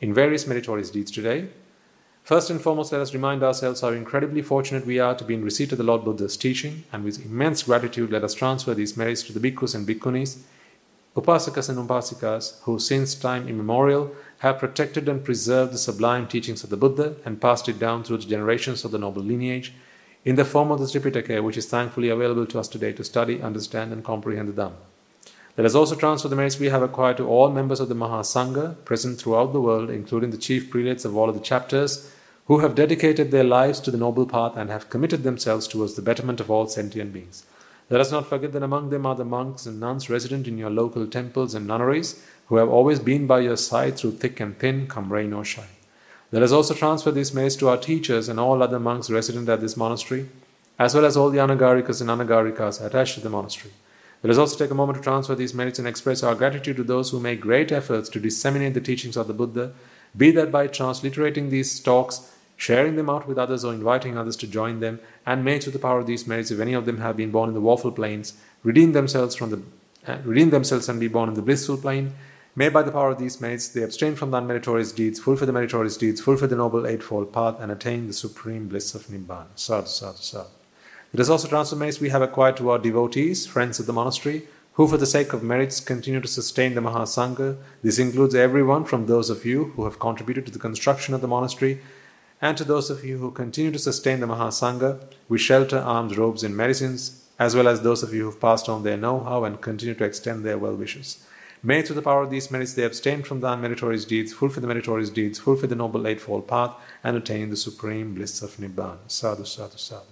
in 0.00 0.14
various 0.14 0.46
meritorious 0.46 0.90
deeds 0.90 1.10
today. 1.10 1.48
First 2.22 2.50
and 2.50 2.60
foremost, 2.60 2.92
let 2.92 3.00
us 3.00 3.14
remind 3.14 3.42
ourselves 3.42 3.80
how 3.80 3.88
incredibly 3.88 4.42
fortunate 4.42 4.84
we 4.84 4.98
are 4.98 5.14
to 5.14 5.24
be 5.24 5.32
in 5.32 5.42
receipt 5.42 5.72
of 5.72 5.78
the 5.78 5.84
Lord 5.84 6.04
Buddha's 6.04 6.36
teaching, 6.36 6.84
and 6.92 7.02
with 7.02 7.24
immense 7.24 7.62
gratitude, 7.62 8.10
let 8.10 8.24
us 8.24 8.34
transfer 8.34 8.74
these 8.74 8.96
merits 8.96 9.22
to 9.22 9.32
the 9.32 9.40
bhikkhus 9.40 9.74
and 9.74 9.88
bhikkhunis, 9.88 10.42
upasakas 11.16 11.70
and 11.70 11.78
upasikas, 11.78 12.60
who 12.64 12.78
since 12.78 13.14
time 13.14 13.48
immemorial 13.48 14.14
have 14.40 14.58
protected 14.58 15.08
and 15.08 15.24
preserved 15.24 15.72
the 15.72 15.78
sublime 15.78 16.28
teachings 16.28 16.62
of 16.62 16.68
the 16.68 16.76
Buddha 16.76 17.16
and 17.24 17.40
passed 17.40 17.70
it 17.70 17.78
down 17.78 18.04
through 18.04 18.18
the 18.18 18.28
generations 18.28 18.84
of 18.84 18.90
the 18.90 18.98
noble 18.98 19.22
lineage 19.22 19.72
in 20.24 20.36
the 20.36 20.44
form 20.44 20.70
of 20.70 20.78
the 20.78 20.86
Tripitaka, 20.86 21.42
which 21.42 21.56
is 21.56 21.66
thankfully 21.66 22.08
available 22.08 22.46
to 22.46 22.58
us 22.58 22.68
today 22.68 22.92
to 22.92 23.04
study, 23.04 23.40
understand, 23.40 23.92
and 23.92 24.04
comprehend 24.04 24.48
the 24.48 24.62
Dhamma. 24.62 24.74
Let 25.56 25.66
us 25.66 25.74
also 25.74 25.94
transfer 25.94 26.28
the 26.28 26.36
merits 26.36 26.58
we 26.58 26.68
have 26.68 26.82
acquired 26.82 27.16
to 27.18 27.28
all 27.28 27.50
members 27.50 27.80
of 27.80 27.88
the 27.88 27.94
Mahasangha 27.94 28.84
present 28.84 29.18
throughout 29.18 29.52
the 29.52 29.60
world, 29.60 29.90
including 29.90 30.30
the 30.30 30.38
chief 30.38 30.70
prelates 30.70 31.04
of 31.04 31.16
all 31.16 31.28
of 31.28 31.34
the 31.34 31.40
chapters, 31.40 32.10
who 32.46 32.60
have 32.60 32.74
dedicated 32.74 33.30
their 33.30 33.44
lives 33.44 33.80
to 33.80 33.90
the 33.90 33.98
noble 33.98 34.26
path 34.26 34.56
and 34.56 34.70
have 34.70 34.90
committed 34.90 35.22
themselves 35.22 35.68
towards 35.68 35.94
the 35.94 36.02
betterment 36.02 36.40
of 36.40 36.50
all 36.50 36.66
sentient 36.66 37.12
beings. 37.12 37.44
Let 37.88 38.00
us 38.00 38.12
not 38.12 38.26
forget 38.26 38.52
that 38.52 38.62
among 38.62 38.90
them 38.90 39.04
are 39.06 39.16
the 39.16 39.24
monks 39.24 39.66
and 39.66 39.80
nuns 39.80 40.08
resident 40.08 40.46
in 40.46 40.58
your 40.58 40.70
local 40.70 41.06
temples 41.06 41.54
and 41.54 41.66
nunneries, 41.66 42.24
who 42.46 42.56
have 42.56 42.68
always 42.68 43.00
been 43.00 43.26
by 43.26 43.40
your 43.40 43.56
side 43.56 43.96
through 43.96 44.12
thick 44.12 44.40
and 44.40 44.58
thin, 44.58 44.86
come 44.86 45.12
rain 45.12 45.32
or 45.32 45.44
shine. 45.44 45.79
Let 46.32 46.44
us 46.44 46.52
also 46.52 46.74
transfer 46.74 47.10
these 47.10 47.34
merits 47.34 47.56
to 47.56 47.68
our 47.68 47.76
teachers 47.76 48.28
and 48.28 48.38
all 48.38 48.62
other 48.62 48.78
monks 48.78 49.10
resident 49.10 49.48
at 49.48 49.60
this 49.60 49.76
monastery, 49.76 50.28
as 50.78 50.94
well 50.94 51.04
as 51.04 51.16
all 51.16 51.30
the 51.30 51.38
anagarikas 51.38 52.00
and 52.00 52.08
anagarikas 52.08 52.84
attached 52.84 53.14
to 53.14 53.20
the 53.20 53.30
monastery. 53.30 53.72
Let 54.22 54.30
us 54.30 54.38
also 54.38 54.56
take 54.56 54.70
a 54.70 54.74
moment 54.74 54.98
to 54.98 55.02
transfer 55.02 55.34
these 55.34 55.54
merits 55.54 55.78
and 55.78 55.88
express 55.88 56.22
our 56.22 56.34
gratitude 56.34 56.76
to 56.76 56.84
those 56.84 57.10
who 57.10 57.18
make 57.18 57.40
great 57.40 57.72
efforts 57.72 58.08
to 58.10 58.20
disseminate 58.20 58.74
the 58.74 58.80
teachings 58.80 59.16
of 59.16 59.26
the 59.26 59.34
Buddha, 59.34 59.72
be 60.16 60.30
that 60.32 60.52
by 60.52 60.66
transliterating 60.66 61.50
these 61.50 61.80
talks, 61.80 62.30
sharing 62.56 62.96
them 62.96 63.10
out 63.10 63.26
with 63.26 63.38
others, 63.38 63.64
or 63.64 63.72
inviting 63.72 64.16
others 64.16 64.36
to 64.36 64.46
join 64.46 64.80
them, 64.80 65.00
and 65.26 65.44
may 65.44 65.58
through 65.58 65.72
the 65.72 65.78
power 65.78 65.98
of 65.98 66.06
these 66.06 66.26
merits, 66.26 66.50
if 66.50 66.60
any 66.60 66.74
of 66.74 66.84
them 66.86 66.98
have 66.98 67.16
been 67.16 67.30
born 67.30 67.48
in 67.48 67.54
the 67.54 67.60
woeful 67.60 67.90
planes, 67.90 68.34
redeem 68.62 68.92
themselves 68.92 69.34
from 69.34 69.50
the 69.50 69.62
uh, 70.06 70.16
redeem 70.24 70.50
themselves 70.50 70.88
and 70.88 70.98
be 70.98 71.08
born 71.08 71.28
in 71.28 71.34
the 71.34 71.42
blissful 71.42 71.76
plane. 71.76 72.12
May 72.56 72.68
by 72.68 72.82
the 72.82 72.90
power 72.90 73.10
of 73.10 73.18
these 73.18 73.40
merits 73.40 73.68
they 73.68 73.82
abstain 73.82 74.16
from 74.16 74.32
the 74.32 74.40
unmeritorious 74.40 74.94
deeds, 74.94 75.20
fulfill 75.20 75.46
the 75.46 75.52
meritorious 75.52 75.96
deeds, 75.96 76.20
fulfill 76.20 76.48
the 76.48 76.56
noble 76.56 76.86
eightfold 76.86 77.32
path, 77.32 77.60
and 77.60 77.70
attain 77.70 78.08
the 78.08 78.12
supreme 78.12 78.66
bliss 78.66 78.94
of 78.94 79.06
Nibbana. 79.06 79.46
Sadhu, 79.54 79.86
sadhu, 79.86 80.18
sadhu. 80.20 80.48
It 81.12 81.20
is 81.20 81.30
also 81.30 81.48
transformations 81.48 82.00
we 82.00 82.08
have 82.08 82.22
acquired 82.22 82.56
to 82.56 82.70
our 82.70 82.78
devotees, 82.78 83.46
friends 83.46 83.78
of 83.78 83.86
the 83.86 83.92
monastery, 83.92 84.48
who 84.74 84.88
for 84.88 84.96
the 84.96 85.06
sake 85.06 85.32
of 85.32 85.42
merits 85.42 85.78
continue 85.80 86.20
to 86.20 86.28
sustain 86.28 86.74
the 86.74 86.80
Mahasangha. 86.80 87.56
This 87.82 87.98
includes 87.98 88.34
everyone 88.34 88.84
from 88.84 89.06
those 89.06 89.30
of 89.30 89.44
you 89.44 89.66
who 89.76 89.84
have 89.84 89.98
contributed 89.98 90.46
to 90.46 90.52
the 90.52 90.58
construction 90.58 91.14
of 91.14 91.20
the 91.20 91.28
monastery 91.28 91.80
and 92.40 92.56
to 92.56 92.64
those 92.64 92.90
of 92.90 93.04
you 93.04 93.18
who 93.18 93.30
continue 93.30 93.70
to 93.70 93.78
sustain 93.78 94.20
the 94.20 94.26
Mahasangha 94.26 95.00
with 95.28 95.40
shelter, 95.40 95.78
alms, 95.78 96.16
robes, 96.16 96.42
and 96.42 96.56
medicines, 96.56 97.24
as 97.38 97.54
well 97.54 97.68
as 97.68 97.82
those 97.82 98.02
of 98.02 98.14
you 98.14 98.24
who 98.24 98.30
have 98.30 98.40
passed 98.40 98.68
on 98.68 98.82
their 98.82 98.96
know-how 98.96 99.44
and 99.44 99.60
continue 99.60 99.94
to 99.94 100.04
extend 100.04 100.44
their 100.44 100.58
well 100.58 100.74
wishes. 100.74 101.24
May 101.62 101.82
through 101.82 101.96
the 101.96 102.02
power 102.02 102.22
of 102.22 102.30
these 102.30 102.50
merits 102.50 102.72
they 102.72 102.84
abstain 102.84 103.22
from 103.22 103.40
the 103.40 103.48
unmeritorious 103.48 104.08
deeds, 104.08 104.32
fulfill 104.32 104.62
the 104.62 104.66
meritorious 104.66 105.10
deeds, 105.10 105.38
fulfill 105.38 105.68
the 105.68 105.74
noble 105.74 106.06
eightfold 106.06 106.48
path, 106.48 106.72
and 107.04 107.16
attain 107.16 107.50
the 107.50 107.56
supreme 107.56 108.14
bliss 108.14 108.40
of 108.40 108.56
Nibbana. 108.56 108.98
Sadhu, 109.08 109.44
sadhu, 109.44 109.76
sadhu. 109.76 110.06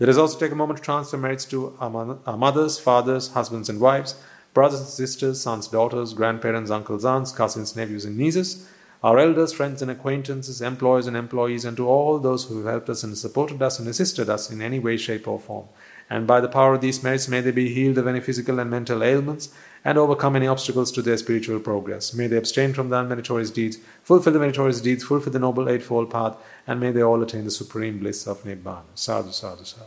Let 0.00 0.08
us 0.08 0.16
also 0.16 0.38
take 0.38 0.50
a 0.50 0.54
moment 0.54 0.78
to 0.78 0.84
transfer 0.84 1.18
merits 1.18 1.44
to 1.46 1.76
our 1.78 2.36
mothers, 2.38 2.78
fathers, 2.78 3.28
husbands, 3.28 3.68
and 3.68 3.80
wives, 3.80 4.14
brothers 4.54 4.80
and 4.80 4.88
sisters, 4.88 5.42
sons, 5.42 5.68
daughters, 5.68 6.14
grandparents, 6.14 6.70
uncles, 6.70 7.04
aunts, 7.04 7.32
cousins, 7.32 7.76
nephews, 7.76 8.06
and 8.06 8.16
nieces, 8.16 8.66
our 9.04 9.18
elders, 9.18 9.52
friends, 9.52 9.82
and 9.82 9.90
acquaintances, 9.90 10.62
employers, 10.62 11.06
and 11.06 11.16
employees, 11.16 11.66
and 11.66 11.76
to 11.76 11.86
all 11.86 12.18
those 12.18 12.44
who 12.44 12.56
have 12.58 12.66
helped 12.66 12.88
us 12.88 13.02
and 13.02 13.18
supported 13.18 13.60
us 13.60 13.78
and 13.78 13.86
assisted 13.88 14.30
us 14.30 14.50
in 14.50 14.62
any 14.62 14.78
way, 14.78 14.96
shape, 14.96 15.28
or 15.28 15.38
form. 15.38 15.66
And 16.12 16.26
by 16.26 16.42
the 16.42 16.54
power 16.56 16.74
of 16.74 16.82
these 16.82 17.02
merits, 17.02 17.26
may 17.26 17.40
they 17.40 17.52
be 17.52 17.72
healed 17.72 17.96
of 17.96 18.06
any 18.06 18.20
physical 18.20 18.58
and 18.58 18.68
mental 18.68 19.02
ailments 19.02 19.48
and 19.82 19.96
overcome 19.96 20.36
any 20.36 20.46
obstacles 20.46 20.92
to 20.92 21.00
their 21.00 21.16
spiritual 21.16 21.58
progress. 21.58 22.12
May 22.12 22.26
they 22.26 22.36
abstain 22.36 22.74
from 22.74 22.90
the 22.90 22.96
unmeritorious 22.96 23.50
deeds, 23.50 23.78
fulfill 24.02 24.34
the 24.34 24.38
meritorious 24.38 24.82
deeds, 24.82 25.04
fulfill 25.04 25.32
the 25.32 25.38
noble 25.38 25.70
eightfold 25.70 26.10
path, 26.10 26.36
and 26.66 26.78
may 26.78 26.90
they 26.90 27.02
all 27.02 27.22
attain 27.22 27.44
the 27.46 27.50
supreme 27.50 27.98
bliss 27.98 28.26
of 28.26 28.44
Nibbana. 28.44 28.82
Sadhu, 28.94 29.32
sadhu, 29.32 29.64
sadhu. 29.64 29.86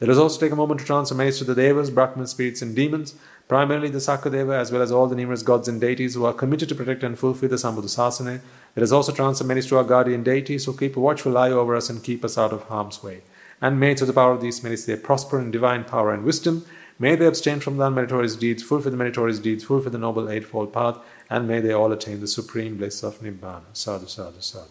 Let 0.00 0.10
us 0.10 0.18
also 0.18 0.38
take 0.38 0.52
a 0.52 0.56
moment 0.56 0.78
to 0.78 0.86
transfer 0.86 1.16
merits 1.16 1.38
to 1.38 1.44
the 1.44 1.56
Devas, 1.56 1.90
Brahmins, 1.90 2.30
spirits, 2.30 2.62
and 2.62 2.76
demons, 2.76 3.16
primarily 3.48 3.88
the 3.88 3.98
Sakadeva, 3.98 4.56
as 4.56 4.70
well 4.70 4.82
as 4.82 4.92
all 4.92 5.08
the 5.08 5.16
numerous 5.16 5.42
gods 5.42 5.66
and 5.66 5.80
deities 5.80 6.14
who 6.14 6.24
are 6.26 6.32
committed 6.32 6.68
to 6.68 6.76
protect 6.76 7.02
and 7.02 7.18
fulfill 7.18 7.48
the 7.48 7.56
Sambuddhasasana. 7.56 8.40
Let 8.76 8.82
us 8.84 8.92
also 8.92 9.10
transfer 9.10 9.44
merits 9.44 9.66
to 9.66 9.78
our 9.78 9.84
guardian 9.84 10.22
deities 10.22 10.66
who 10.66 10.76
keep 10.76 10.96
a 10.96 11.00
watchful 11.00 11.36
eye 11.36 11.50
over 11.50 11.74
us 11.74 11.90
and 11.90 12.04
keep 12.04 12.24
us 12.24 12.38
out 12.38 12.52
of 12.52 12.62
harm's 12.64 13.02
way. 13.02 13.22
And 13.60 13.80
may, 13.80 13.94
through 13.94 14.08
the 14.08 14.12
power 14.12 14.32
of 14.32 14.40
these 14.40 14.62
merits, 14.62 14.84
they 14.84 14.96
prosper 14.96 15.40
in 15.40 15.50
divine 15.50 15.84
power 15.84 16.12
and 16.12 16.24
wisdom. 16.24 16.64
May 16.98 17.16
they 17.16 17.26
abstain 17.26 17.60
from 17.60 17.76
the 17.76 17.84
unmeritorious 17.84 18.38
deeds, 18.38 18.62
fulfill 18.62 18.90
the 18.90 18.96
meritorious 18.96 19.38
deeds, 19.38 19.64
fulfill 19.64 19.90
the 19.90 19.98
noble 19.98 20.30
eightfold 20.30 20.72
path, 20.72 20.98
and 21.28 21.48
may 21.48 21.60
they 21.60 21.72
all 21.72 21.92
attain 21.92 22.20
the 22.20 22.28
supreme 22.28 22.76
bliss 22.76 23.02
of 23.02 23.20
Nibbana. 23.20 23.64
Sadhu, 23.72 24.06
sadhu, 24.06 24.40
sadhu. 24.40 24.70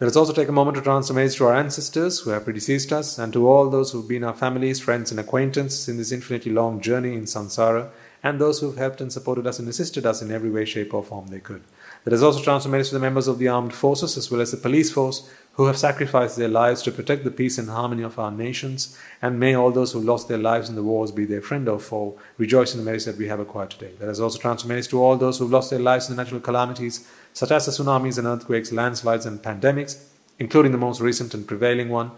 Let 0.00 0.08
us 0.08 0.16
also 0.16 0.32
take 0.32 0.48
a 0.48 0.52
moment 0.52 0.82
to 0.82 0.90
homage 0.90 1.36
to 1.36 1.46
our 1.46 1.54
ancestors 1.54 2.20
who 2.20 2.30
have 2.30 2.44
predeceased 2.44 2.92
us 2.92 3.16
and 3.16 3.32
to 3.32 3.48
all 3.48 3.70
those 3.70 3.92
who 3.92 3.98
have 3.98 4.08
been 4.08 4.24
our 4.24 4.34
families, 4.34 4.80
friends, 4.80 5.10
and 5.10 5.20
acquaintances 5.20 5.88
in 5.88 5.96
this 5.96 6.10
infinitely 6.12 6.52
long 6.52 6.80
journey 6.80 7.14
in 7.14 7.22
samsara, 7.22 7.90
and 8.22 8.40
those 8.40 8.58
who 8.58 8.66
have 8.66 8.76
helped 8.76 9.00
and 9.00 9.12
supported 9.12 9.46
us 9.46 9.58
and 9.58 9.68
assisted 9.68 10.04
us 10.04 10.20
in 10.20 10.32
every 10.32 10.50
way, 10.50 10.64
shape, 10.64 10.92
or 10.92 11.04
form 11.04 11.28
they 11.28 11.38
could. 11.38 11.62
Let 12.04 12.12
us 12.12 12.22
also 12.22 12.42
homage 12.42 12.88
to 12.88 12.94
the 12.94 13.00
members 13.00 13.28
of 13.28 13.38
the 13.38 13.48
armed 13.48 13.72
forces 13.72 14.16
as 14.16 14.30
well 14.30 14.40
as 14.40 14.50
the 14.50 14.56
police 14.56 14.90
force 14.90 15.30
who 15.54 15.66
have 15.66 15.78
sacrificed 15.78 16.36
their 16.36 16.48
lives 16.48 16.82
to 16.82 16.90
protect 16.90 17.22
the 17.22 17.30
peace 17.30 17.58
and 17.58 17.68
harmony 17.68 18.02
of 18.02 18.18
our 18.18 18.32
nations, 18.32 18.98
and 19.22 19.38
may 19.38 19.54
all 19.54 19.70
those 19.70 19.92
who 19.92 20.00
lost 20.00 20.26
their 20.26 20.38
lives 20.38 20.68
in 20.68 20.74
the 20.74 20.82
wars, 20.82 21.12
be 21.12 21.24
their 21.24 21.40
friend 21.40 21.68
oh, 21.68 21.74
or 21.74 21.78
foe, 21.78 22.18
rejoice 22.38 22.74
in 22.74 22.80
the 22.80 22.84
merits 22.84 23.04
that 23.04 23.16
we 23.16 23.28
have 23.28 23.38
acquired 23.38 23.70
today. 23.70 23.92
Let 24.00 24.08
us 24.08 24.18
also 24.18 24.38
transfer 24.38 24.66
merits 24.66 24.88
to 24.88 25.00
all 25.00 25.16
those 25.16 25.38
who 25.38 25.44
have 25.44 25.52
lost 25.52 25.70
their 25.70 25.78
lives 25.78 26.08
in 26.08 26.16
the 26.16 26.22
natural 26.22 26.40
calamities, 26.40 27.08
such 27.32 27.52
as 27.52 27.66
the 27.66 27.72
tsunamis 27.72 28.18
and 28.18 28.26
earthquakes, 28.26 28.72
landslides 28.72 29.26
and 29.26 29.40
pandemics, 29.40 30.02
including 30.40 30.72
the 30.72 30.78
most 30.78 31.00
recent 31.00 31.34
and 31.34 31.46
prevailing 31.46 31.88
one, 31.88 32.10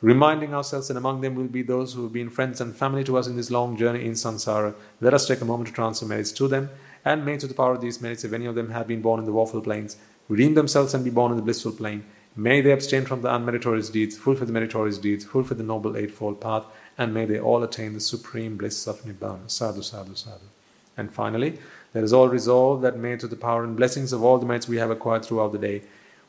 reminding 0.00 0.54
ourselves 0.54 0.86
that 0.86 0.96
among 0.96 1.22
them 1.22 1.34
will 1.34 1.48
be 1.48 1.62
those 1.62 1.94
who 1.94 2.04
have 2.04 2.12
been 2.12 2.30
friends 2.30 2.60
and 2.60 2.76
family 2.76 3.02
to 3.02 3.18
us 3.18 3.26
in 3.26 3.34
this 3.34 3.50
long 3.50 3.76
journey 3.76 4.04
in 4.04 4.12
samsara. 4.12 4.74
Let 5.00 5.14
us 5.14 5.26
take 5.26 5.40
a 5.40 5.44
moment 5.44 5.68
to 5.68 5.74
transfer 5.74 6.06
merits 6.06 6.30
to 6.32 6.46
them, 6.46 6.70
and 7.04 7.24
may 7.24 7.36
to 7.38 7.48
the 7.48 7.54
power 7.54 7.72
of 7.72 7.80
these 7.80 8.00
merits, 8.00 8.22
if 8.22 8.32
any 8.32 8.46
of 8.46 8.54
them 8.54 8.70
have 8.70 8.86
been 8.86 9.02
born 9.02 9.18
in 9.18 9.26
the 9.26 9.32
woeful 9.32 9.60
planes, 9.60 9.96
redeem 10.28 10.54
themselves 10.54 10.94
and 10.94 11.04
be 11.04 11.10
born 11.10 11.32
in 11.32 11.36
the 11.36 11.42
blissful 11.42 11.72
plane 11.72 12.04
May 12.38 12.60
they 12.60 12.72
abstain 12.72 13.06
from 13.06 13.22
the 13.22 13.30
unmeritorious 13.30 13.90
deeds, 13.90 14.18
fulfill 14.18 14.46
the 14.46 14.52
meritorious 14.52 14.98
deeds, 14.98 15.24
fulfill 15.24 15.56
the 15.56 15.62
noble 15.62 15.96
eightfold 15.96 16.38
path, 16.38 16.66
and 16.98 17.14
may 17.14 17.24
they 17.24 17.40
all 17.40 17.62
attain 17.62 17.94
the 17.94 18.00
supreme 18.00 18.58
bliss 18.58 18.86
of 18.86 19.02
Nibbana. 19.04 19.50
Sadhu, 19.50 19.80
sadhu, 19.80 20.14
sadhu. 20.14 20.44
And 20.98 21.10
finally, 21.10 21.58
let 21.94 22.04
us 22.04 22.12
all 22.12 22.28
resolve 22.28 22.82
that 22.82 22.98
may, 22.98 23.16
through 23.16 23.30
the 23.30 23.36
power 23.36 23.64
and 23.64 23.74
blessings 23.74 24.12
of 24.12 24.22
all 24.22 24.36
the 24.36 24.44
merits 24.44 24.68
we 24.68 24.76
have 24.76 24.90
acquired 24.90 25.24
throughout 25.24 25.52
the 25.52 25.58
day, 25.58 25.82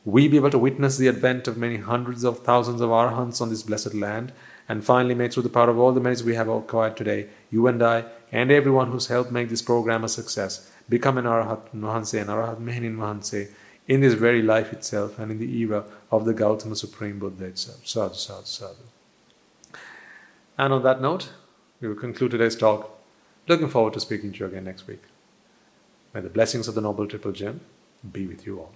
we 0.06 0.28
be 0.28 0.38
able 0.38 0.50
to 0.50 0.58
witness 0.58 0.96
the 0.96 1.08
advent 1.08 1.46
of 1.46 1.58
many 1.58 1.76
hundreds 1.76 2.24
of 2.24 2.38
thousands 2.38 2.80
of 2.80 2.88
arhants 2.88 3.42
on 3.42 3.50
this 3.50 3.62
blessed 3.62 3.92
land. 3.92 4.32
And 4.66 4.82
finally, 4.82 5.14
may, 5.14 5.28
through 5.28 5.42
the 5.42 5.50
power 5.50 5.68
of 5.68 5.78
all 5.78 5.92
the 5.92 6.00
merits 6.00 6.22
we 6.22 6.36
have 6.36 6.48
acquired 6.48 6.96
today, 6.96 7.26
you 7.50 7.66
and 7.66 7.82
I, 7.82 8.06
and 8.32 8.50
everyone 8.50 8.90
who's 8.92 9.08
helped 9.08 9.30
make 9.30 9.50
this 9.50 9.60
program 9.60 10.04
a 10.04 10.08
success, 10.08 10.70
become 10.88 11.18
an 11.18 11.26
Arahat 11.26 11.68
Mahanse, 11.74 12.18
an 12.18 12.28
Arahat 12.28 12.60
Mehenin 12.60 12.96
Mahanse, 12.96 13.50
in 13.86 14.00
this 14.00 14.14
very 14.14 14.42
life 14.42 14.72
itself 14.72 15.18
and 15.18 15.30
in 15.30 15.38
the 15.38 15.58
era 15.58 15.84
of 16.10 16.24
the 16.24 16.34
Gautama 16.34 16.76
Supreme 16.76 17.18
Buddha 17.18 17.44
itself. 17.44 17.86
Sadhu, 17.86 18.14
sadhu, 18.14 18.44
sadhu. 18.44 18.82
And 20.56 20.72
on 20.72 20.82
that 20.82 21.00
note, 21.00 21.30
we 21.80 21.88
will 21.88 21.94
conclude 21.94 22.30
today's 22.30 22.56
talk. 22.56 22.98
Looking 23.46 23.68
forward 23.68 23.94
to 23.94 24.00
speaking 24.00 24.32
to 24.32 24.38
you 24.40 24.46
again 24.46 24.64
next 24.64 24.86
week. 24.86 25.02
May 26.12 26.20
the 26.20 26.28
blessings 26.28 26.68
of 26.68 26.74
the 26.74 26.80
Noble 26.80 27.06
Triple 27.06 27.32
Gem 27.32 27.60
be 28.12 28.26
with 28.26 28.46
you 28.46 28.58
all. 28.58 28.72